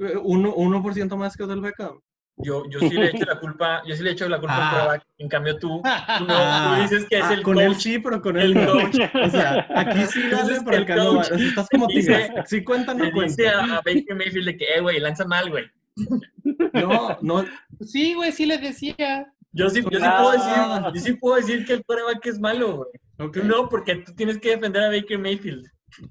[0.00, 2.00] Eh, Uno, 1% más que Odell Beckham.
[2.42, 4.70] Yo, yo sí le echo la culpa, yo sí le echo la culpa al Ah.
[4.70, 5.06] quarterback.
[5.18, 5.82] En cambio tú,
[6.18, 7.64] tú, no, tú dices que es ah, el con coach.
[7.64, 8.72] él sí, pero con el él no.
[8.72, 8.96] coach.
[9.26, 11.18] O sea, aquí sí dale, pero el acá no.
[11.18, 12.30] O sea, estás como dice- Tigres.
[12.48, 15.64] Si cuenta, no Le dice a Baker Mayfield de que, eh, güey, lanza mal, güey.
[16.72, 17.44] No, no.
[17.80, 19.32] Sí, güey, sí les decía.
[19.52, 20.18] Yo sí, yo sí Ah.
[20.20, 22.88] puedo decir, yo sí puedo decir que el quarterback es malo, güey.
[23.28, 23.32] ok.
[23.38, 25.66] Tú no, porque tú tienes que defender a Baker Mayfield.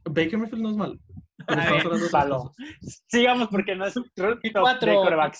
[0.06, 0.96] Baker Mayfield no es malo.
[1.48, 3.02] Pero Ah, cosas.
[3.08, 5.40] Sigamos porque no es Mi de 4, quarterbacks.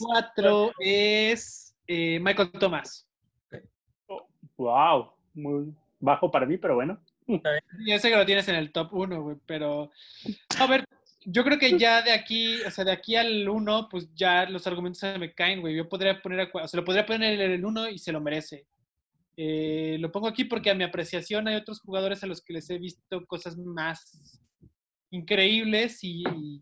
[0.80, 3.06] es eh, Michael Thomas.
[4.58, 7.00] Wow, muy bajo para mí, pero bueno.
[7.28, 9.92] Yo sé que lo tienes en el top 1, güey, pero...
[10.60, 10.84] A ver,
[11.26, 14.66] yo creo que ya de aquí, o sea, de aquí al 1, pues ya los
[14.68, 15.76] argumentos se me caen, güey.
[15.76, 18.22] Yo podría poner, a, o sea, lo podría poner en el 1 y se lo
[18.22, 18.66] merece.
[19.38, 22.70] Eh, lo pongo aquí porque a mi apreciación hay otros jugadores a los que les
[22.70, 24.42] he visto cosas más
[25.12, 26.62] increíbles y, y,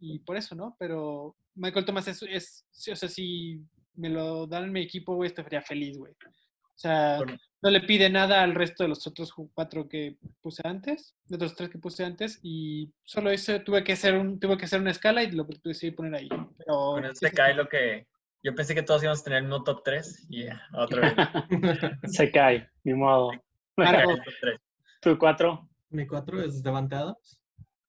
[0.00, 0.76] y por eso, ¿no?
[0.78, 3.60] Pero Michael Thomas es, o sea, si
[3.94, 6.12] me lo dan en mi equipo, güey, estaría feliz, güey.
[6.12, 7.38] O sea, Bueno.
[7.66, 11.56] No le pide nada al resto de los otros cuatro que puse antes, de los
[11.56, 14.92] tres que puse antes, y solo eso tuve que hacer un, tuve que hacer una
[14.92, 16.28] escala y lo decidí poner ahí.
[16.58, 18.06] Pero se cae lo que...
[18.44, 21.14] Yo pensé que todos íbamos a tener uno top 3 y ya, otra vez.
[22.16, 23.32] Se cae, ni modo.
[23.76, 24.14] Marco.
[24.14, 24.60] Top tres.
[25.00, 25.68] Tu 4.
[25.90, 27.40] Mi 4 es Devante Adams.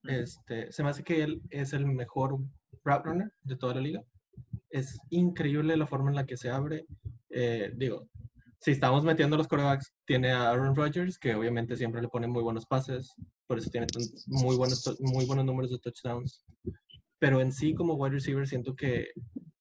[0.06, 2.40] Este, se me hace que él es el mejor
[2.84, 4.04] route runner de toda la liga.
[4.72, 6.88] Es increíble la forma en la que se abre.
[7.30, 8.08] Eh, digo,
[8.68, 12.44] si estamos metiendo los corebacks, tiene a Aaron Rodgers, que obviamente siempre le pone muy
[12.44, 13.14] buenos pases,
[13.48, 13.88] por eso tiene
[14.26, 16.44] muy buenos, muy buenos números de touchdowns.
[17.18, 19.08] Pero en sí, como wide receiver, siento que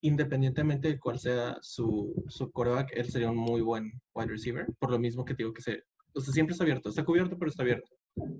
[0.01, 4.67] independientemente de cuál sea su, su coreback, él sería un muy buen wide receiver.
[4.81, 6.89] Por lo mismo que te digo que se, o sea, siempre está abierto.
[6.89, 7.95] Está cubierto, pero está abierto.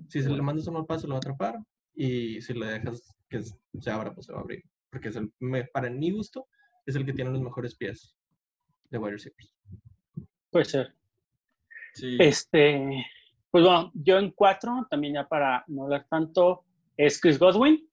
[0.09, 1.55] Si se le mandas un mal paso, lo va a atrapar.
[1.95, 4.61] Y si le dejas que se abra, pues se va a abrir.
[4.91, 6.49] Porque es el, me- para mi gusto,
[6.85, 8.17] es el que tiene los mejores pies
[8.89, 9.55] de wide receivers.
[10.51, 10.93] Puede ser.
[11.93, 12.17] Sí.
[12.19, 13.05] Este,
[13.51, 16.63] pues bueno, yo en 4, también ya para no hablar tanto,
[16.95, 17.87] es Chris Godwin.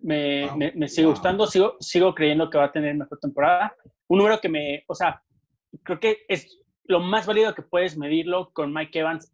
[0.00, 0.56] Me, Wow.
[0.56, 1.14] me, me sigue Wow.
[1.14, 3.74] gustando, sigo, sigo creyendo que va a tener mejor temporada.
[4.06, 5.22] Un número que me, o sea,
[5.82, 9.32] creo que es lo más válido que puedes medirlo con Mike Evans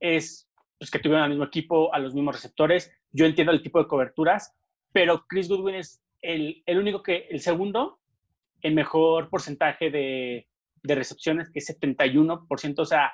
[0.00, 2.92] es pues, que tuvieron al mismo equipo, a los mismos receptores.
[3.12, 4.52] Yo entiendo el tipo de coberturas,
[4.92, 8.00] pero Chris Goodwin es el, el único que, el segundo,
[8.60, 10.48] el mejor porcentaje de,
[10.82, 12.78] de recepciones, que es 71%.
[12.78, 13.12] O sea,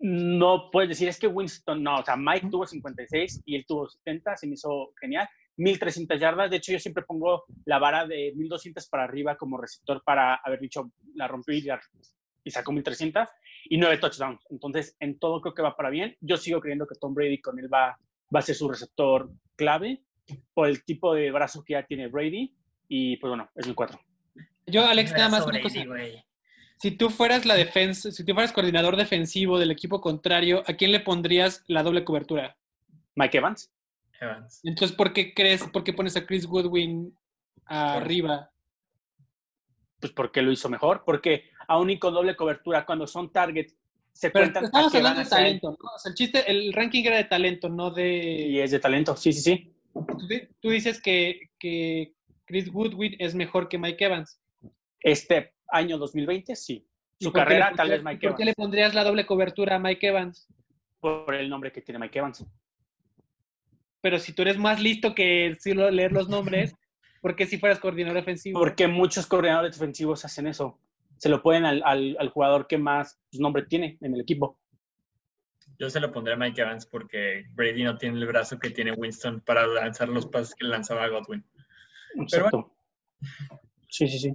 [0.00, 3.88] no puedes decir, es que Winston, no, o sea, Mike tuvo 56 y él tuvo
[3.88, 5.28] 70, se me hizo genial.
[5.56, 10.02] 1300 yardas, de hecho yo siempre pongo la vara de 1200 para arriba como receptor
[10.02, 11.68] para haber dicho, la rompió y
[12.42, 13.28] y sacó 1300
[13.64, 14.40] y 9 touchdowns.
[14.48, 16.16] Entonces, en todo creo que va para bien.
[16.22, 17.98] Yo sigo creyendo que Tom Brady con él va,
[18.34, 20.02] va a ser su receptor clave
[20.54, 22.54] por el tipo de brazo que ya tiene Brady.
[22.88, 24.00] Y pues bueno, es mi 4.
[24.66, 25.84] Yo, Alex, nada más una cosa.
[25.84, 26.24] güey.
[26.80, 30.92] Si tú fueras la defensa, si tú fueras coordinador defensivo del equipo contrario, ¿a quién
[30.92, 32.56] le pondrías la doble cobertura?
[33.16, 33.70] Mike Evans.
[34.18, 34.60] Evans.
[34.64, 37.14] Entonces, ¿por qué crees, por qué pones a Chris Goodwin
[37.66, 38.50] arriba?
[40.00, 41.02] Pues porque lo hizo mejor.
[41.04, 43.76] Porque aún y con doble cobertura, cuando son targets,
[44.14, 45.90] se Pero cuentan a estamos van hablando a de talento, ¿no?
[45.94, 48.46] O sea, el chiste, el ranking era de talento, no de...
[48.48, 49.74] Y es de talento, sí, sí, sí.
[50.60, 52.14] Tú dices que, que
[52.46, 54.40] Chris Goodwin es mejor que Mike Evans.
[55.00, 56.86] Este año 2020, sí.
[57.18, 58.56] ¿Y Su carrera, tal vez Mike ¿Por qué le Evans.
[58.56, 60.48] pondrías la doble cobertura a Mike Evans?
[61.00, 62.46] Por el nombre que tiene Mike Evans.
[64.00, 66.74] Pero si tú eres más listo que leer los nombres,
[67.20, 68.58] ¿por qué si fueras coordinador ofensivo?
[68.58, 70.78] Porque muchos coordinadores defensivos hacen eso.
[71.18, 74.58] Se lo pueden al, al- al jugador que más pues, nombre tiene en el equipo.
[75.78, 78.92] Yo se lo pondré a Mike Evans porque Brady no tiene el brazo que tiene
[78.92, 81.44] Winston para lanzar los pases que lanzaba Godwin.
[82.14, 82.74] Pero Exacto.
[83.88, 84.34] Sí, sí, sí.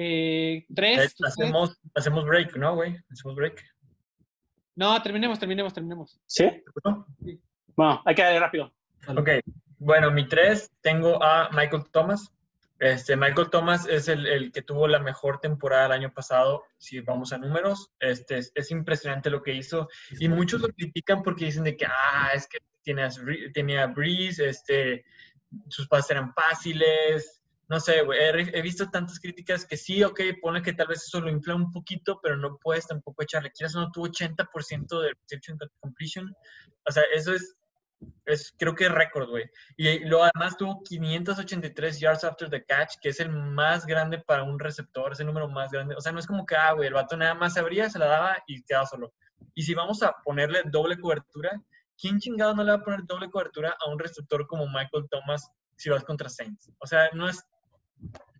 [0.00, 1.14] Eh, tres.
[1.14, 1.32] ¿tú puedes?
[1.32, 2.96] Hacemos, hacemos break, ¿no, güey?
[3.10, 3.64] Hacemos break.
[4.76, 6.20] No, terminemos, terminemos, terminemos.
[6.26, 6.62] ¿Sí?
[6.84, 7.04] ¿No?
[7.74, 8.72] Bueno, hay que darle rápido.
[9.08, 9.28] Ok,
[9.78, 12.32] bueno, mi tres, tengo a Michael Thomas.
[12.78, 17.00] Este, Michael Thomas es el, el que tuvo la mejor temporada el año pasado, si
[17.00, 17.90] vamos a números.
[17.98, 19.88] Este, es, es impresionante lo que hizo.
[20.20, 22.58] Y muchos lo critican porque dicen de que, ah, es que
[23.52, 25.04] tenía a Breeze, este,
[25.68, 27.37] sus pases eran fáciles.
[27.68, 31.20] No sé, güey, he, visto tantas críticas que sí, ok, pone que tal vez eso
[31.20, 33.52] lo infla un poquito, pero no puedes tampoco echarle.
[33.52, 36.34] Quieras o no, tuvo 80% de reception completion.
[36.88, 37.56] O sea, eso es,
[38.24, 39.44] es creo que es récord, güey.
[39.76, 44.44] Y luego además tuvo 583 yards after the catch, que es el más grande para
[44.44, 45.94] un receptor, es el número más grande.
[45.94, 47.98] O sea, no es como que, ah, güey, el vato nada más se abría, se
[47.98, 49.12] la daba y quedaba solo.
[49.54, 51.50] Y si vamos a ponerle doble cobertura,
[52.00, 55.50] ¿quién chingado no le va a poner doble cobertura a un receptor como Michael Thomas
[55.76, 56.70] si vas contra Saints?
[56.78, 57.44] O sea, no es,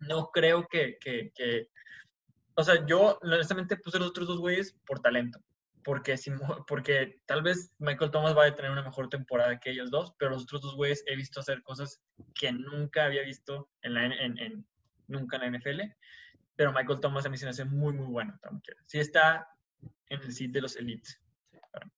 [0.01, 1.67] no creo que, que, que-
[2.55, 5.39] o sea, yo honestamente puse los otros dos güeyes por talento.
[5.81, 6.29] Porque, si,
[6.67, 10.31] porque tal vez Michael Thomas va a tener una mejor temporada que ellos dos, pero
[10.31, 12.01] los otros dos güeyes he visto hacer cosas
[12.35, 14.67] que nunca había visto en la, en, en-
[15.07, 15.81] nunca en la NFL.
[16.57, 18.37] Pero Michael Thomas a mí se me hace muy, muy bueno.
[18.61, 18.81] quiera.
[18.87, 19.47] Sí está
[20.09, 21.21] en el sit de los elites.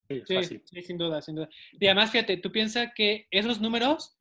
[0.08, 1.48] Sí, Sí, sí, sin duda, sin duda.
[1.72, 4.16] Y además, fíjate, tú piensas que esos números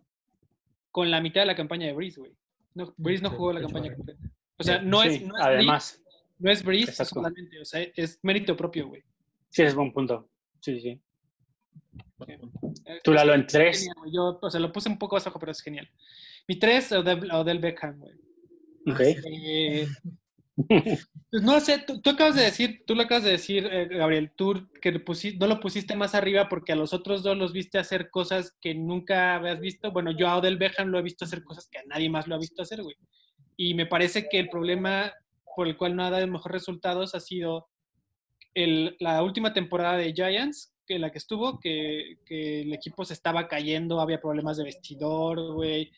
[0.90, 2.36] con la mitad de la campaña de Breeze, güey.
[2.74, 4.24] No, Breeze no jugó la campaña completa.
[4.58, 6.04] O sea, no es, Sí, no es Breeze, además,
[6.40, 7.16] no es Breeze Exacto.
[7.16, 9.04] solamente, o sea, es mérito propio, güey.
[9.50, 10.30] sí es buen punto.
[10.60, 11.02] Sí, sí, sí.
[12.28, 13.80] Eh, Tú, es Lalo, en tres.
[13.80, 14.12] genial, güey.
[14.14, 15.90] Yo, o sea, lo puse un poco más abajo, pero es genial.
[16.48, 18.14] Mi tres, Odell, Odell Beckham, güey.
[18.88, 19.00] Ok.
[19.00, 19.88] Eh,
[20.68, 24.32] pues no sé, tú, tú acabas de decir, tú lo acabas de decir, eh, Gabriel,
[24.36, 24.92] tú que
[25.40, 28.76] no lo pusiste más arriba porque a los otros dos los viste hacer cosas que
[28.76, 29.92] nunca habías visto.
[29.92, 32.36] Bueno, yo a Odell Beckham lo he visto hacer cosas que a nadie más lo
[32.36, 32.96] ha visto hacer, güey.
[33.58, 35.14] Y me parece que el problema
[35.56, 37.68] por el cual no ha dado mejores resultados ha sido
[38.54, 43.14] el- la última temporada de Giants, que la que estuvo, que, que el equipo se
[43.14, 45.92] estaba cayendo, había problemas de vestidor, güey.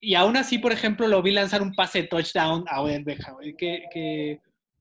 [0.00, 3.56] Y aún así, por ejemplo, lo vi lanzar un pase touchdown a Odell Beckham, güey.
[3.56, 4.40] Que, que,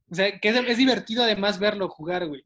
[0.09, 2.43] o sea, que es, divertido además verlo jugar, güey.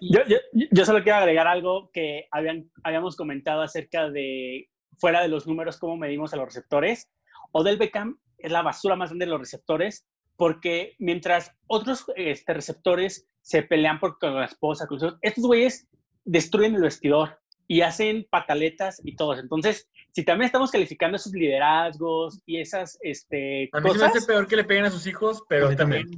[0.00, 5.28] Yo, yo, yo solo quiero agregar algo que habían, habíamos comentado acerca de, fuera de
[5.28, 7.08] los números, cómo medimos a los receptores.
[7.52, 10.06] Odell Beckham es la basura más grande de los receptores,
[10.36, 14.86] porque mientras otros este, receptores se pelean por, con la esposa,
[15.22, 15.88] estos güeyes
[16.24, 19.38] destruyen el vestidor y hacen pataletas y todo.
[19.38, 24.14] Entonces, si también estamos calificando esos liderazgos y esas este, A mí se me hace
[24.14, 26.08] cosas, peor que le peguen a sus hijos, pero A mí también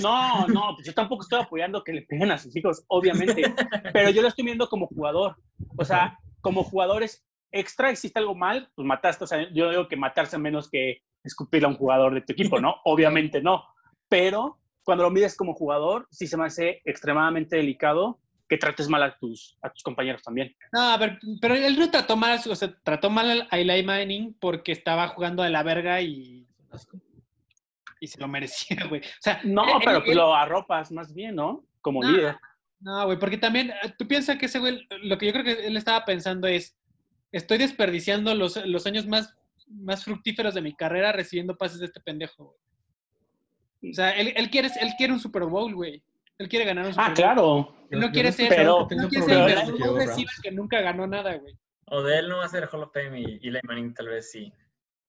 [0.00, 3.42] no, no, yo- tampoco estoy apoyando que le peguen a sus hijos, obviamente,
[3.92, 5.36] pero yo lo estoy viendo como jugador.
[5.76, 9.24] O sea, como jugadores extra, hiciste algo mal, pues mataste.
[9.24, 12.60] O sea, yo digo que matarse menos que escupirle a un jugador de tu equipo,
[12.60, 12.76] ¿no?
[12.84, 13.64] Obviamente no.
[14.08, 19.02] Pero cuando lo mides como jugador, sí se me hace extremadamente delicado que trates mal
[19.02, 20.54] a tus, a tus compañeros también.
[20.72, 24.34] No, a ver, pero él no trató mal, o sea, trató mal a Eli Manning
[24.40, 26.46] porque estaba jugando de la verga y,
[28.00, 29.00] y se lo merecía, güey.
[29.02, 31.64] O sea, No, él- pero él- pues lo arropas más bien, ¿no?
[31.80, 32.10] Como No.
[32.10, 32.36] líder.
[32.80, 35.66] No, güey, porque también eh, tú piensas que ese güey, lo que yo creo que
[35.66, 36.76] él estaba pensando es,
[37.32, 39.36] estoy desperdiciando los, los años más,
[39.68, 42.44] más fructíferos de mi carrera recibiendo pases de este pendejo,
[43.82, 43.92] güey.
[43.92, 46.02] O sea, él, él, quiere, él quiere un Super Bowl, güey.
[46.38, 47.16] Él quiere ganar un Super Ah, Bowl.
[47.16, 47.74] claro.
[47.90, 51.06] Él no quiere ser, pero- que no quiere ser el mejor receiver que nunca ganó
[51.06, 51.54] nada, güey.
[51.86, 54.52] Odell no va a ser Hall of Fame y Eli Manning tal vez sí.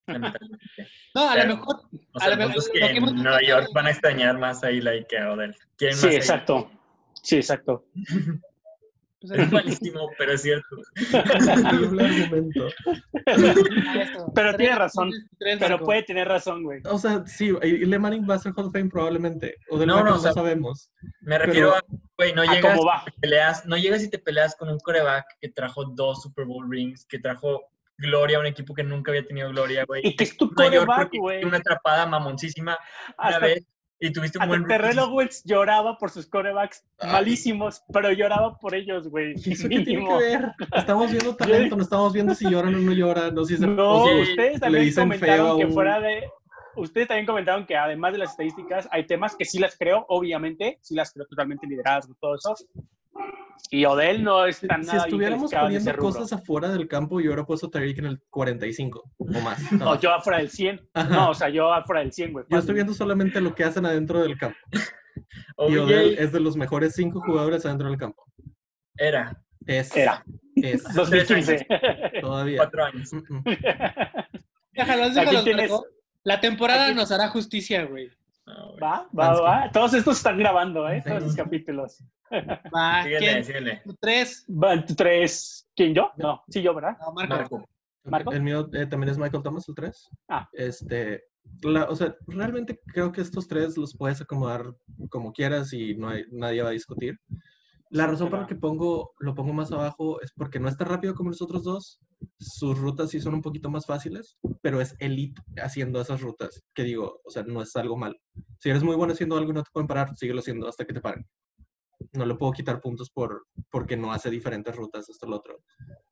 [1.15, 1.76] No, a lo mejor.
[2.14, 3.89] O sea, A lo es mejor que lo que hemos en Nueva York van a
[3.91, 5.53] extrañar más a Eli que a Odell.
[5.77, 6.72] Sí, más exacto.
[7.22, 7.85] Sí, exacto.
[9.19, 10.67] pues, Es malísimo, pero es cierto.
[11.13, 12.69] Argumento.
[14.33, 15.11] Pero tiene razón.
[15.39, 16.81] Pero puede tener razón, güey.
[16.85, 19.55] O sea, sí, Eli Manning va a ser Hall of Fame probablemente.
[19.69, 20.89] O del No, no, o sea, sabemos.
[21.21, 21.83] Me refiero a,
[22.17, 23.03] güey, no A llegas, cómo va.
[23.21, 27.05] peleas, no llegas y te peleas con un coreback que trajo dos Super Bowl rings,
[27.05, 27.61] que trajo
[27.97, 30.01] gloria a un equipo que nunca había tenido gloria, güey.
[30.05, 31.43] Y que es tu coreback, güey.
[31.43, 32.77] Una atrapada mamoncísima
[33.17, 33.67] una Hasta, vez
[33.99, 35.11] y tuviste un buen Terrell rookie.
[35.11, 37.11] Owens lloraba por sus corebacks Ay.
[37.11, 39.34] malísimos, pero lloraba por ellos, güey.
[39.45, 40.51] ¿Y eso qué tiene que ver?
[40.73, 44.05] Estamos viendo talento, no estamos viendo si lloran o no lloran, no si se No,
[44.05, 46.30] si ustedes le también comentaron que un- fuera de.
[46.76, 50.77] Ustedes también comentaron que además de las estadísticas, hay temas que sí las creo, obviamente,
[50.81, 52.55] sí las creo totalmente lideradas todo eso.
[53.72, 57.27] Y Odell no es tan Si nada bien estuviéramos poniendo cosas afuera del campo, yo
[57.27, 59.72] hubiera puesto a Tyreek en el 45 o más.
[59.73, 60.90] No, yo afuera del 100.
[60.94, 61.10] Ajá.
[61.10, 62.45] No, o sea, yo afuera del 100, güey.
[62.49, 64.57] Yo estoy viendo solamente lo que hacen adentro del campo.
[65.68, 68.23] Y Odell es de los mejores cinco jugadores adentro del campo.
[68.95, 69.38] era
[69.68, 69.94] Es.
[69.95, 70.23] Era.
[70.56, 70.81] Es.
[70.95, 71.68] 2015.
[72.22, 72.57] Todavía.
[72.57, 73.11] cuatro años.
[73.11, 73.44] Mm, mm.
[75.44, 75.86] Tienes- Marco.
[76.23, 78.10] La temporada aquí- nos hará justicia, güey.
[78.49, 78.80] No, güey.
[78.81, 79.71] Va, va, va.
[79.71, 81.03] Todos estos están grabando, ¿eh?
[81.05, 82.03] Todos los capítulos.
[82.76, 83.43] Va, Síguele, ¿quién?
[83.43, 83.81] síguele.
[83.99, 84.45] Tres.
[84.47, 85.67] Van tres.
[85.76, 86.11] ¿Quién yo?
[86.17, 86.97] No, sí, yo, ¿verdad?
[86.99, 87.35] No, Marco.
[87.35, 87.69] Marco.
[88.03, 88.31] ¿Marco?
[88.31, 90.09] El mío eh, también es Michael Thomas, el 3.
[90.30, 90.47] Ah.
[90.53, 91.23] Este,
[91.63, 94.63] la- o sea, realmente creo que estos tres los puedes acomodar
[95.09, 97.17] como quieras y no hay, nadie va a discutir.
[97.91, 100.88] La razón por la que pongo, lo pongo más abajo es porque no es tan
[100.88, 101.99] rápido como los otros dos.
[102.40, 106.61] Sus rutas sí son un poquito más fáciles, pero es elite haciendo esas rutas.
[106.76, 108.16] Que digo, o sea, no es algo mal.
[108.60, 110.94] Si eres muy bueno haciendo algo y no te pueden parar, síguelo haciendo hasta que
[110.94, 111.26] te paren.
[112.14, 115.57] No le puedo quitar puntos por porque no hace diferentes rutas, esto lo otro.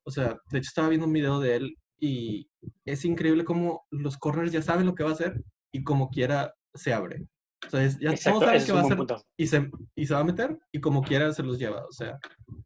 [0.04, 2.49] O sea, de hecho estaba viendo un video de él y
[2.86, 6.56] es increíble cómo los corners ya saben lo que va a hacer y como quiera
[6.74, 7.28] se abre.
[7.65, 9.25] O sea, es- ya Exacto, todos saben es va a punto.
[9.35, 11.85] y se, y se va a meter y como quiera se los lleva.
[11.85, 12.17] O sea,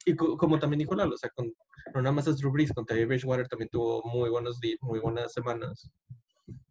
[0.06, 1.48] y co- como también dijo Lalo, o sea, con,
[1.94, 5.00] no nada más es Drew Brees, con Terry Bridgewater también tuvo muy buenos días, muy
[5.00, 5.90] buenas semanas.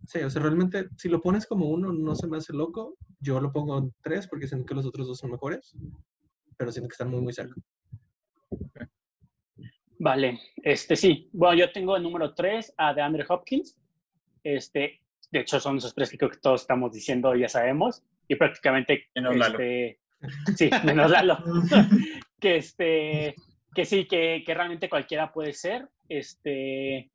[0.07, 2.97] Sí, o sea, realmente si lo pones como uno no se me hace loco.
[3.21, 5.75] Yo lo pongo en tres porque siento que los otros dos son mejores,
[6.57, 7.55] pero siento que están muy, muy cerca.
[9.99, 11.29] Vale, este sí.
[11.33, 13.77] Bueno, yo tengo el número 3 a DeAndre Hopkins.
[14.43, 18.03] Este, de hecho, son esos tres que creo que todos estamos diciendo, ya sabemos.
[18.31, 19.09] Y prácticamente.
[19.17, 19.59] Menos Lalo.
[19.59, 19.99] este,
[20.57, 21.39] Sí, menos Lalo.
[22.41, 23.35] que este.
[23.75, 25.89] Que sí, que, que realmente cualquiera puede ser.
[26.09, 27.11] Este.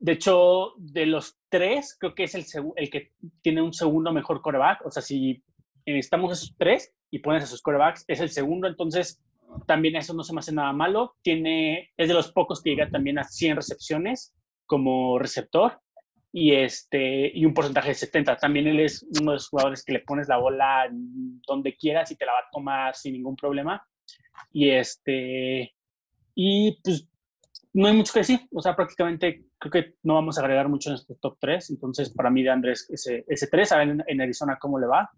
[0.00, 2.44] De hecho, de los tres, creo que es el,
[2.74, 3.12] el que
[3.42, 4.84] tiene un segundo mejor coreback.
[4.84, 5.40] O sea, si
[5.86, 8.66] necesitamos esos tres y pones a sus corebacks, es el segundo.
[8.66, 9.22] Entonces,
[9.66, 11.14] también eso no se me hace nada malo.
[11.22, 14.34] Tiene, es de los pocos que llega también a 100 recepciones
[14.66, 15.80] como receptor
[16.32, 18.36] y, este, y un porcentaje de 70.
[18.36, 20.88] También él es uno de los jugadores que le pones la bola
[21.46, 23.84] donde quieras y te la va a tomar sin ningún problema.
[24.52, 25.74] Y, este,
[26.34, 27.08] y pues
[27.72, 28.40] no hay mucho que decir.
[28.52, 31.70] O sea, prácticamente creo que no vamos a agregar mucho en este top 3.
[31.70, 35.10] Entonces, para mí, de Andrés, ese, ese 3, a ver en, Arizona cómo le va.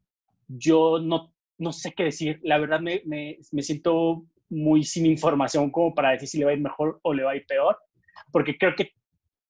[0.49, 2.41] Yo no, no sé qué decir.
[2.43, 6.51] La verdad, me, me, me siento muy sin información como para decir si le va
[6.51, 7.79] a ir mejor o le va a ir peor.
[8.31, 8.93] Porque creo que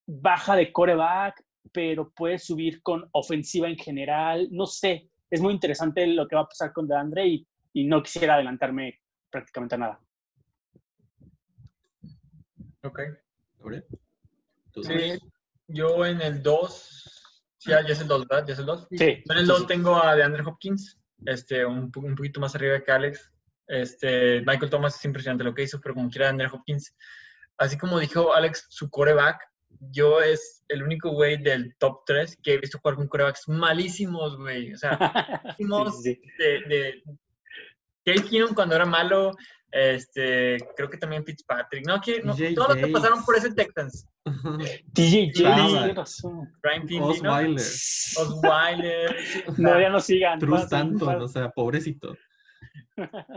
[0.06, 4.48] baja de coreback, pero puede subir con ofensiva en general.
[4.50, 8.02] No sé, es muy interesante lo que va a pasar con DeAndre y, y no
[8.02, 10.00] quisiera adelantarme prácticamente a nada.
[12.84, 13.00] Ok.
[14.72, 15.18] ¿Tú Sí,
[15.68, 18.46] yo en el 2, ya, ya es el 2, ¿verdad?
[18.46, 18.88] Ya es el 2.
[18.90, 19.66] Sí, Yo en el sí, 2 sí.
[19.66, 23.30] tengo a DeAndre Hopkins, este, un poquito más arriba que Alex.
[23.68, 26.96] Este, Michael Thomas es impresionante lo que hizo, pero como quiera DeAndre Hopkins,
[27.58, 29.40] así como dijo Alex, su coreback,
[29.80, 34.36] yo es el único güey del top 3 que he visto jugar con corebacks malísimos,
[34.36, 34.72] güey.
[34.72, 36.68] O sea, malísimos Sí, sí, sí.
[36.68, 37.02] de,
[38.04, 39.32] de Keenum cuando era malo,
[39.72, 41.86] este, creo que también Fitzpatrick.
[41.86, 44.06] No, que, no todos los que pasaron por ese Texans.
[44.94, 46.52] Tienes razón.
[46.62, 47.32] Brian Finley, ¿no?
[47.32, 47.62] Osweiler,
[48.18, 49.20] Osweiler.
[49.32, 50.38] sí, o sea, No, ya no sigan.
[50.38, 51.22] Stanton, pasen.
[51.22, 52.14] o sea, pobrecito.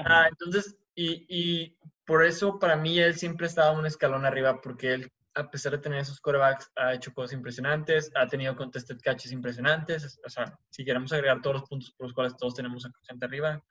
[0.05, 4.93] ah, entonces, y, y por eso para mí él siempre estaba un escalón arriba, porque
[4.93, 9.31] él, a pesar de tener esos corebacks, ha hecho cosas impresionantes, ha tenido contested catches
[9.31, 10.19] impresionantes.
[10.25, 13.25] O sea, si queremos agregar todos los puntos por los cuales todos tenemos a gente
[13.25, 13.63] arriba,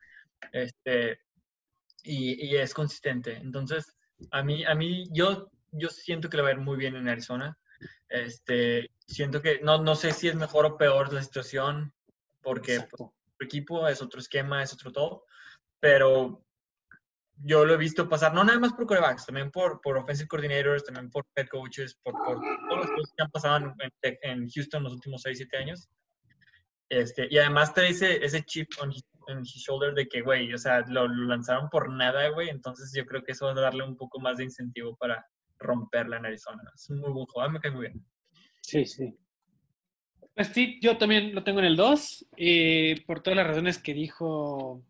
[0.53, 1.19] este,
[2.03, 3.37] y, y es consistente.
[3.37, 3.97] Entonces,
[4.31, 7.09] a mí, a mí yo, yo siento que le va a ir muy bien en
[7.09, 7.59] Arizona.
[8.09, 11.93] Este, siento que no, no sé si es mejor o peor la situación,
[12.43, 15.25] porque pues, otro equipo, es otro esquema, es otro todo,
[15.81, 16.45] pero
[17.43, 20.85] yo lo he visto pasar, no nada más por corebacks, también por, por offensive coordinators,
[20.85, 24.49] también por head coaches, por, por todas las cosas que han pasado en, en- en
[24.51, 25.89] Houston los últimos 6, 7 años.
[26.89, 30.53] Este, y además trae ese, ese chip on his, on his shoulder de que, güey,
[30.53, 33.55] o sea, lo, lo lanzaron por nada, güey, entonces yo creo que eso va a
[33.61, 35.27] darle un poco más de incentivo para
[35.59, 36.63] romperla en Arizona.
[36.75, 38.07] Es un muy buen jugador, me cae muy bien.
[38.61, 39.17] Sí, sí.
[40.35, 43.95] Pues sí, yo también lo tengo en el 2, eh, por todas las razones que
[43.95, 44.83] dijo,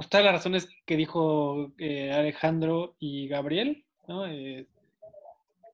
[0.00, 4.26] por todas las razones que dijo eh, Alejandro y Gabriel, ¿no?
[4.26, 4.66] Eh,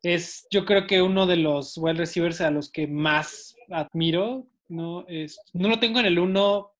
[0.02, 5.06] es, yo creo que uno de los wide receivers a los que más admiro, ¿no?
[5.06, 6.72] Es, no lo tengo en el 1,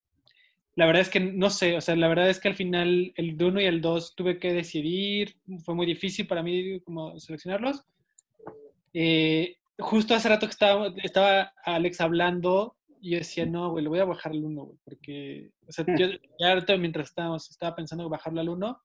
[0.74, 3.40] la verdad es que no sé, o sea, la verdad es que al final el
[3.40, 7.85] 1 y el 2 tuve que decidir, fue muy difícil para mí como seleccionarlos.
[8.93, 12.76] Eh, justo hace rato que estaba, estaba Alex hablando
[13.06, 15.84] y yo decía, no, güey, le voy a bajar al 1, güey, porque, o sea,
[16.00, 16.08] yo
[16.40, 18.82] ya ahorita mientras estábamos, estaba pensando en bajarlo al 1,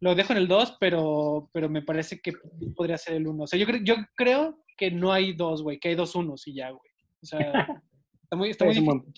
[0.00, 2.32] lo dejo en el 2, pero, pero me parece que
[2.76, 3.44] podría ser el 1.
[3.44, 6.46] O sea, yo, cre- yo creo que no hay dos, güey, que hay dos unos
[6.46, 6.90] y ya, güey.
[7.22, 7.38] O sea,
[8.22, 9.00] está muy, está muy Es difícil.
[9.02, 9.14] buen.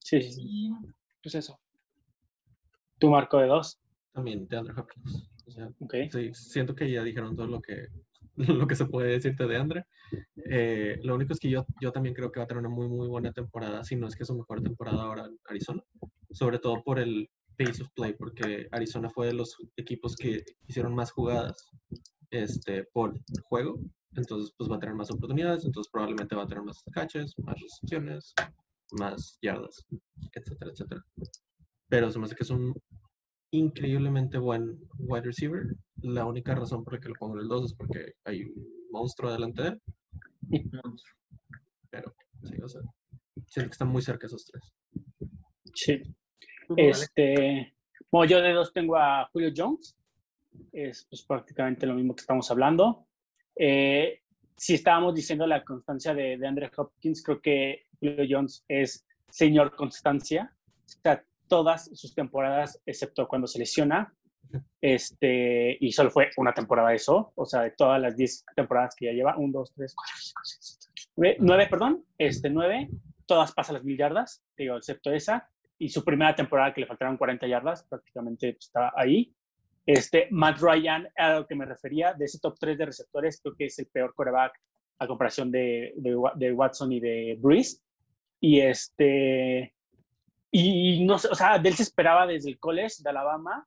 [0.00, 0.70] Sí, sí, sí.
[1.22, 1.58] Pues eso.
[2.98, 3.80] Tu marco de dos.
[4.12, 5.30] También de Andre Hopkins.
[5.46, 5.94] O sea, Ok.
[6.12, 7.86] sí, siento que ya dijeron todo lo que,
[8.60, 9.86] lo que se puede decirte de Andre.
[10.50, 12.88] Eh, lo único es que yo, yo también creo que va a tener una muy,
[12.88, 15.82] muy buena temporada, si no es que su mejor temporada ahora en Arizona.
[16.30, 20.94] Sobre todo por el pace of play, porque Arizona fue de los equipos que hicieron
[20.94, 21.70] más jugadas
[22.30, 23.78] este, por juego.
[24.16, 27.60] Entonces, pues va a tener más oportunidades, entonces probablemente va a tener más catches, más
[27.60, 28.32] recepciones,
[28.92, 29.86] más yardas,
[30.32, 31.04] etcétera, etcétera.
[31.88, 32.74] Pero se me que es un
[33.54, 35.66] increíblemente buen wide receiver.
[36.02, 38.88] La única razón por la que lo pongo en el 2 es porque hay un
[38.90, 39.82] monstruo delante de él.
[41.90, 42.80] Pero, sí, o sea,
[43.46, 44.72] siento que están muy cerca esos tres.
[45.72, 46.02] Sí.
[46.76, 47.74] Este,
[48.10, 49.96] bueno, yo de dos tengo a Julio Jones.
[50.72, 53.06] Es pues, prácticamente lo mismo que estamos hablando.
[53.54, 54.22] Eh,
[54.56, 59.76] si estábamos diciendo la constancia de, de Andre Hopkins, creo que Julio Jones es señor
[59.76, 60.52] constancia.
[60.84, 64.12] O sea, todas sus temporadas, excepto cuando se lesiona,
[64.80, 69.06] este, y solo fue una temporada eso, o sea, de todas las 10 temporadas que
[69.06, 70.78] ya lleva, 1, 2, 3, 4, 5, 6,
[71.16, 72.88] 7, 9, perdón, este, 9,
[73.26, 75.48] todas pasan las mil yardas, digo, excepto esa,
[75.78, 79.34] y su primera temporada que le faltaron 40 yardas, prácticamente está ahí.
[79.86, 83.54] Este, Matt Ryan, a lo que me refería, de ese top 3 de receptores, creo
[83.56, 84.58] que es el peor quarterback
[85.00, 87.80] a comparación de, de, de Watson y de Breeze.
[88.40, 89.74] Y este,
[90.56, 93.66] y no sé, o sea, de él se esperaba desde el college de Alabama.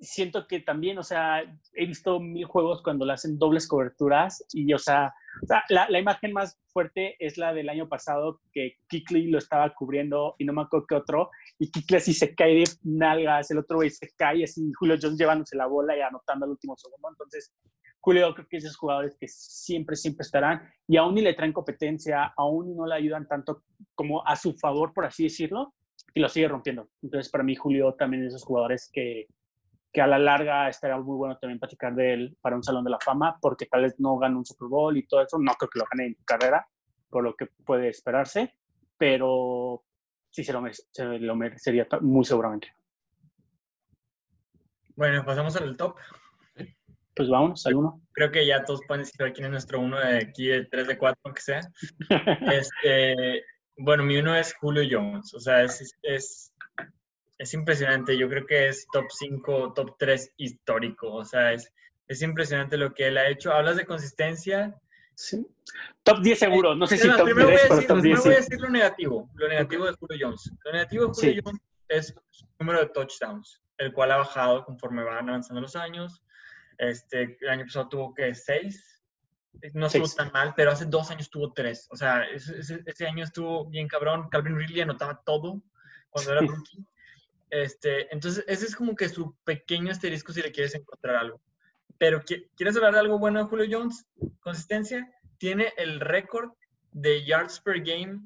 [0.00, 1.40] Siento que también, o sea,
[1.72, 5.88] he visto mil juegos cuando le hacen dobles coberturas y, o sea, o sea, la,
[5.88, 10.44] la imagen más fuerte es la del año pasado que Kikli lo estaba cubriendo y
[10.46, 11.30] no me acuerdo qué otro,
[11.60, 15.16] y Kikli así se cae de nalgas, el otro güey se cae así, Julio Jones
[15.16, 17.08] llevándose la bola y anotando al último segundo.
[17.08, 17.52] Entonces,
[18.00, 22.32] Julio creo que esos jugadores que siempre, siempre estarán y aún ni le traen competencia,
[22.36, 23.62] aún no le ayudan tanto
[23.94, 25.72] como a su favor, por así decirlo,
[26.14, 26.88] y lo sigue rompiendo.
[27.02, 29.26] Entonces, para mí, Julio también es de esos jugadores que,
[29.92, 32.90] que a la larga estaría muy bueno también platicar de él para un Salón de
[32.90, 35.68] la Fama, porque tal vez no gane un Super Bowl y todo eso, no creo
[35.70, 36.66] que lo gane en su carrera,
[37.08, 38.54] por lo que puede esperarse,
[38.96, 39.82] pero
[40.30, 42.72] sí se lo, mere- se lo merecería muy seguramente.
[44.96, 45.96] Bueno, pasamos al top.
[47.14, 48.00] Pues vámonos, al uno.
[48.12, 50.98] Creo que ya todos pueden decir quién es nuestro uno de aquí, de 3 de
[50.98, 51.60] 4, aunque sea.
[52.52, 53.42] Este,
[53.80, 55.34] bueno, mi uno es Julio Jones.
[55.34, 56.52] O sea, es, es,
[57.38, 58.16] es impresionante.
[58.16, 61.12] Yo creo que es top 5, top 3 histórico.
[61.12, 61.72] O sea, es,
[62.06, 63.52] es impresionante lo que él ha hecho.
[63.52, 64.74] Hablas de consistencia.
[65.14, 65.46] Sí.
[66.02, 67.96] Top 10 seguro, no sé Es si más, top primero, 10, voy a decir, top
[67.96, 69.30] 10 primero voy a decir lo negativo.
[69.34, 70.52] Lo negativo de Julio Jones.
[70.64, 71.40] Lo negativo de Julio Sí.
[71.44, 76.22] Jones es su número de touchdowns, el cual ha bajado conforme van avanzando los años.
[76.78, 78.99] Este, el año pasado tuvo que 6.
[79.74, 80.16] No estuvo Seis.
[80.16, 81.88] tan mal, pero hace dos años tuvo 3.
[81.90, 84.28] O sea, ese, ese- año estuvo bien cabrón.
[84.30, 85.60] Calvin Ridley anotaba todo
[86.08, 86.84] cuando era rookie.
[87.50, 91.40] Este, entonces, ese es como que su pequeño asterisco si le quieres encontrar algo.
[91.98, 94.06] Pero, ¿qui- ¿quieres hablar de algo bueno de Julio Jones?
[94.40, 95.10] Consistencia.
[95.38, 96.52] Tiene el récord
[96.92, 98.20] de yards per game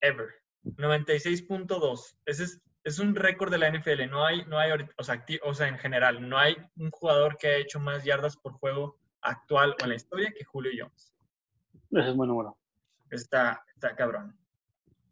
[0.00, 0.28] ever.
[0.64, 2.16] 96.2.
[2.26, 4.08] Ese es, es un récord de la NFL.
[4.08, 7.48] No hay, no hay o sea, o sea, en general, no hay un jugador que
[7.48, 11.14] ha hecho más yardas por juego actual o en la historia que Julio Jones.
[11.90, 12.56] Ese es buen número.
[13.10, 14.36] Está, está cabrón.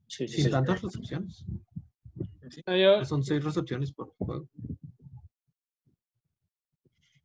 [0.07, 0.51] Sí, sí, Sin sí.
[0.51, 1.45] tantas recepciones.
[2.67, 4.49] yo- Son seis recepciones por juego.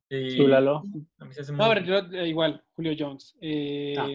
[0.09, 0.83] Y Tú, Lalo.
[1.19, 3.35] a mí se hace No, muy- a ver, yo eh, igual, Julio Jones.
[3.41, 4.07] eh, Ah.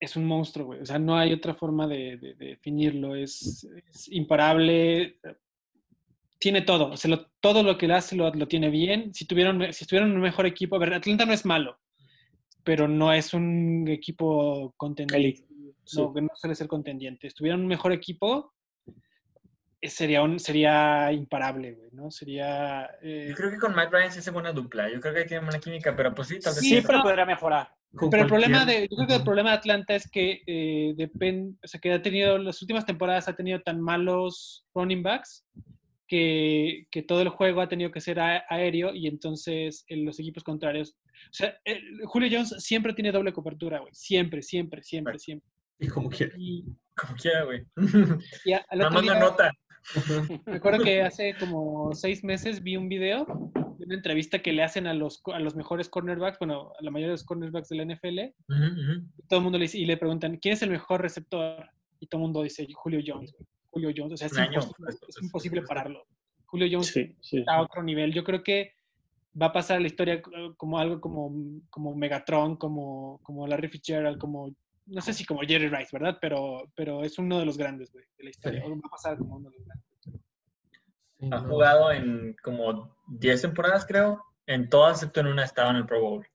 [0.00, 0.80] Es un monstruo, güey.
[0.80, 3.14] O sea, no hay otra forma de, de- de definirlo.
[3.14, 5.20] Es, es imparable.
[6.42, 6.86] Tiene todo.
[6.90, 9.14] O sea, lo- todo lo que le hace lo, lo tiene bien.
[9.14, 11.78] Si tuvieron, si estuvieran un mejor equipo, a ver, Atlanta no es malo,
[12.64, 15.16] pero no es un equipo contendiente.
[15.44, 15.46] Elite.
[15.96, 17.28] No, que no suele ser contendiente.
[17.28, 18.52] Estuvieran un mejor equipo,
[19.80, 22.10] eh, sería, un, sería imparable, güey, ¿no?
[22.10, 22.88] Sería...
[23.02, 24.90] eh, Yo creo que con Matt Ryan sí hace buena dupla.
[24.92, 26.70] Yo creo que hay que buena química, pero pues sí, tal vez Sí, sí.
[26.72, 27.68] Siempre pero- podría mejorar.
[27.94, 30.94] Con Pero el problema de, yo creo que el problema de Atlanta es que eh,
[30.96, 35.44] depende, o sea, que ha tenido, las últimas temporadas ha tenido tan malos running backs
[36.12, 40.20] que, que todo el juego ha tenido que ser a- aéreo y entonces en los
[40.20, 40.94] equipos contrarios,
[41.30, 45.48] o sea, el- Julio Jones siempre tiene doble cobertura, güey, siempre, siempre, siempre, siempre.
[45.78, 46.34] Y como quiera.
[46.36, 46.64] Y,
[46.94, 47.64] Como quiera, güey.
[48.44, 49.50] y a- más día, nota.
[50.46, 53.24] me acuerdo que hace como seis meses vi un video
[53.78, 56.90] de una entrevista que le hacen a los, a los mejores cornerbacks, bueno, a la
[56.90, 58.18] mayoría de los cornerbacks de la NFL,
[58.50, 59.06] Ujú, ujú.
[59.30, 61.70] todo el mundo le dice, y le preguntan, ¿quién es el mejor receptor?
[62.00, 63.32] Y todo el mundo dice, Julio Jones.
[63.32, 63.46] güey.
[63.72, 66.06] Julio Jones, o sea, es imposible, pues, es pues, imposible pues, pararlo.
[66.46, 67.38] Julio Jones Sí, sí.
[67.38, 68.12] está a otro nivel.
[68.12, 68.74] Yo creo que
[69.40, 71.32] va a pasar a la historia co- como algo como,
[71.70, 74.54] como Megatron, como, como Larry Fitzgerald, como,
[74.86, 76.18] no sé si como Jerry Rice, ¿verdad?
[76.20, 78.60] Pero, pero es uno de los grandes, güey, de la historia.
[78.60, 78.66] Sí.
[78.66, 79.86] O va a pasar como uno de los grandes.
[81.18, 84.22] Sí, Ha jugado en como 10 temporadas, creo.
[84.46, 86.26] En todas, excepto en una, estaba en el Pro Bowl.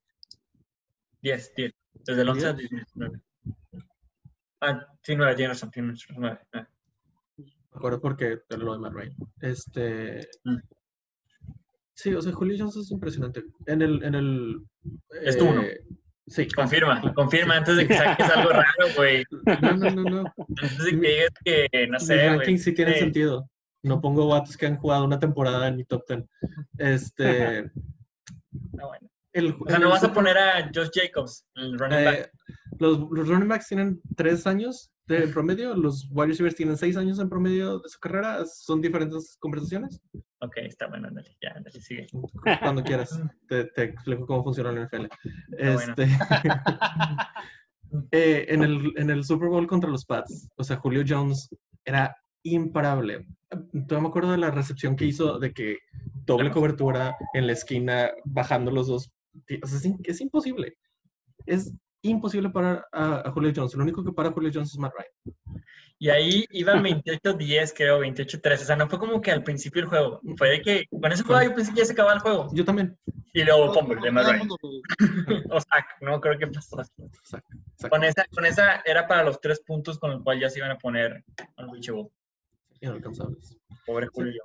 [1.22, 1.74] 10, 10.
[2.06, 3.20] Desde el 11 al 19.
[4.62, 6.40] Ah, sí, 9, tiene razón, tiene razón, 9.
[7.78, 9.16] Acuerdo porque lo de Matt Ryan.
[9.42, 10.28] Este.
[10.44, 10.58] Mm.
[11.94, 13.44] Sí, o sea, Julio Jones es impresionante.
[13.66, 14.04] En el.
[14.04, 14.62] En el
[15.24, 15.62] Es tu uno.
[15.64, 15.80] eh,
[16.30, 16.46] Sí.
[16.50, 17.58] Confirma, confirma sí.
[17.60, 18.66] antes de que saques algo raro,
[18.98, 19.24] güey.
[19.62, 20.34] No, no, no, no.
[20.62, 21.30] Antes de que digas
[21.72, 22.28] que, no sé, güey.
[22.38, 23.00] rankings sí tienen Sí.
[23.00, 23.50] sentido.
[23.84, 26.26] No pongo vatos que han jugado una temporada en mi top 10.
[26.80, 27.60] Este.
[28.80, 29.10] Ah, bueno.
[29.32, 32.16] el, O sea, no vas a poner a Josh Jacobs, el running back.
[32.20, 32.32] Eh,
[32.80, 37.20] los, los running backs tienen tres años de promedio, los wide receivers tienen seis años
[37.20, 38.46] en promedio de su carrera.
[38.46, 40.02] ¿Son diferentes conversaciones?
[40.40, 42.08] Ok, está bueno, ándale, ya, ándale, sigue.
[42.60, 44.98] Cuando quieras, te, te explico cómo funciona la NFL.
[44.98, 45.10] bueno.
[45.58, 46.04] Este,
[48.12, 51.50] eh, en, el, en el Super Bowl contra los Pats, o sea, Julio Jones
[51.86, 53.26] era imparable.
[53.50, 55.78] Todavía me acuerdo de la recepción que hizo de que
[56.26, 56.54] doble Claro.
[56.56, 59.10] cobertura en la esquina, bajando los dos.
[59.64, 60.76] O sea, es, es imposible.
[61.46, 63.76] Es imposible parar a, a Julio Jones.
[63.76, 65.64] Lo único que para a Julio Jones es Matt Ryan.
[66.00, 68.54] Y ahí iban 28-10, creo, 28-3.
[68.54, 70.22] O sea, no fue como que al principio del juego.
[70.38, 72.50] Fue de que con ese juego yo pensé que ya se acababa el juego.
[72.54, 72.98] Yo también.
[73.34, 74.50] Y luego fumble de Matt el Ryan.
[75.52, 76.82] O sack, no creo que pasó.
[76.82, 77.56] Exacto.
[77.90, 80.72] Con esa, con esa era para los tres puntos con el cual ya se iban
[80.72, 81.24] a poner
[81.58, 82.10] unreachable.
[82.80, 83.58] Inalcanzables.
[83.86, 84.44] Pobre Julio.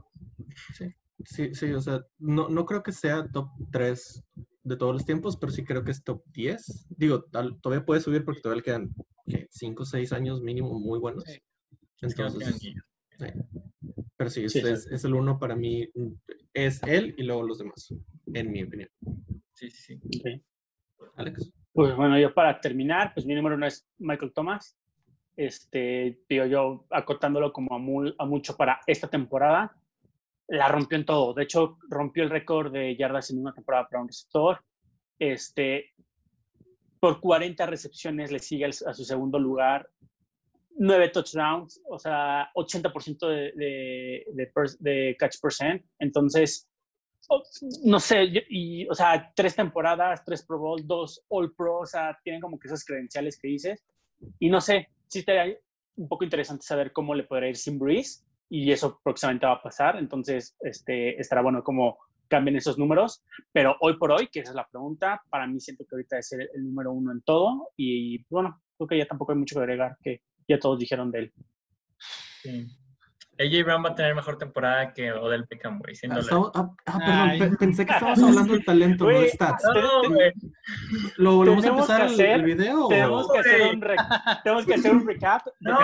[1.24, 4.24] Sí, sí, o sea, no, no creo que sea top 3
[4.64, 6.86] de todos los tiempos, pero sí creo que es top 10.
[6.90, 8.94] Digo, tal- todavía puede subir porque todavía le quedan
[9.50, 11.24] 5 o 6 años mínimo muy buenos.
[11.24, 11.40] Sí.
[12.00, 12.74] Entonces, sí.
[14.16, 15.88] Pero sí, es, Sí, es- es el uno para mí,
[16.54, 17.92] es él y luego los demás,
[18.32, 18.88] en mi opinión.
[19.52, 20.42] Sí, sí, sí.
[20.98, 21.08] Ok.
[21.16, 21.52] Alex.
[21.72, 24.76] Pues bueno, yo para terminar, pues mi número uno es Michael Thomas.
[25.36, 27.74] Este, digo yo, acotándolo como
[28.18, 29.74] a mucho para esta temporada,
[30.52, 31.32] la rompió en todo.
[31.32, 34.62] De hecho, rompió el récord de yardas en una temporada para un receptor.
[35.18, 35.94] Este,
[37.00, 39.88] por 40 recepciones le sigue a su segundo lugar.
[40.76, 45.82] 9 touchdowns, o sea, 80% de, de, de, de catch percent.
[45.98, 46.68] Entonces,
[47.84, 52.18] no sé, y, o sea, tres temporadas, tres Pro Bowl, dos All Pro, o sea,
[52.22, 53.84] tienen como que esas credenciales que dices.
[54.38, 55.56] Y no sé, sí estaría
[55.96, 59.62] un poco interesante saber cómo le podría ir sin Breeze, y eso próximamente va a
[59.62, 59.96] pasar.
[59.96, 61.96] Entonces, este, estará bueno cómo
[62.28, 63.24] cambien esos números.
[63.50, 66.32] Pero hoy por hoy, que esa es la pregunta, para mí siento que ahorita es
[66.32, 67.70] el, el número uno en todo.
[67.78, 71.18] Y bueno, creo que ya tampoco hay mucho que agregar, que ya todos dijeron de
[71.18, 71.32] él.
[72.42, 72.66] sí.
[73.38, 75.94] AJ Brown va a tener mejor temporada que Odell Beckham, güey.
[76.10, 77.56] Ah, ah, ah, perdón, Ay.
[77.58, 79.64] pensé que estábamos hablando del talento, no stats.
[79.74, 80.32] No, güey.
[81.16, 82.88] ¿Lo volvemos a que empezar el, hacer- el video?
[82.88, 83.96] Tenemos o- que, hacer un re-
[84.44, 85.78] tenemos que hacer un recap No,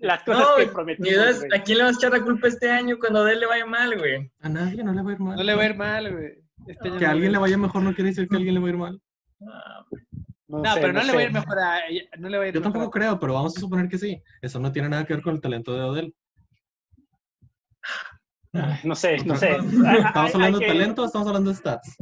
[0.00, 1.44] las, cosas No, que prometimos.
[1.54, 3.66] ¿A quién le vas a echar la culpa este año cuando a Odell le vaya
[3.66, 4.30] mal, güey?
[4.40, 5.36] A nadie no le va a ir mal.
[5.36, 6.32] No le va a ir mal, güey.
[6.66, 8.60] Este Que a alguien le va vaya mejor no quiere decir que a alguien le
[8.60, 9.00] va a ir mal.
[9.38, 11.80] No, No, sé, pero no, le va a ir mejor a
[12.18, 14.20] no le va a ir Yo mejor tampoco creo, pero vamos a suponer que sí.
[14.40, 16.14] Eso no tiene nada que ver con el talento de Odell.
[18.64, 19.50] Ay, No sé, no sé.
[19.56, 21.96] ¿Estamos Hay- hablando hay de talento o estamos hablando de stats?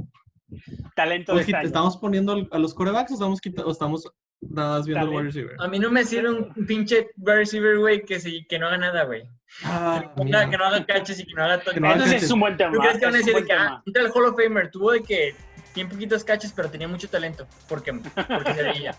[0.94, 1.66] Talento de año.
[1.66, 4.08] ¿Estamos poniendo a los corebacks o estamos, quita- o estamos
[4.40, 5.56] nada más viendo el wide receiver?
[5.58, 8.78] A mí no me sirve un pinche wide receiver, güey, que, sí, que no haga
[8.78, 9.22] nada, güey.
[9.64, 11.92] Ah, Que, no haga- que no haga catches y que no haga Que no.
[11.92, 12.72] Entonces es un buen tema.
[12.72, 14.70] ¿Tú crees que van a decir que ah, el Hall of Famer?
[14.70, 15.34] Tuvo de que
[15.72, 17.46] tiene poquitos catches, pero tenía mucho talento.
[17.68, 18.96] Porque, porque se veía.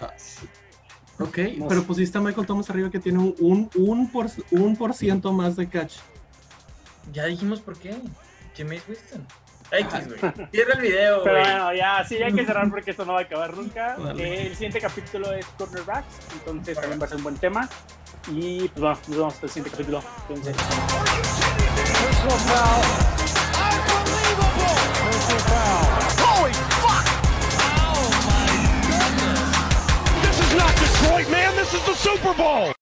[0.00, 0.12] Ah,
[1.18, 4.92] Ok, pero pusiste a Michael Thomas arriba que tiene un, un, un, por, un por
[4.92, 5.94] ciento más de catch.
[7.12, 7.96] Ya dijimos por qué.
[8.56, 9.26] James Winston.
[9.70, 10.48] X, güey.
[10.52, 11.44] Cierra el video, Pero güey.
[11.50, 13.96] bueno, ya, sí, hay que cerrar porque esto no va a acabar nunca.
[13.98, 14.22] Dale.
[14.22, 17.68] Eh, el siguiente capítulo es cornerbacks, entonces también va a ser un buen tema.
[18.30, 20.02] Y pues bueno, nos vemos hasta el siguiente capítulo.
[25.26, 26.52] Holy
[26.82, 27.06] fuck!
[27.88, 28.52] Oh my
[28.88, 29.40] goodness!
[30.22, 31.54] This is not Detroit, man.
[31.56, 32.72] This is the Super Bowl.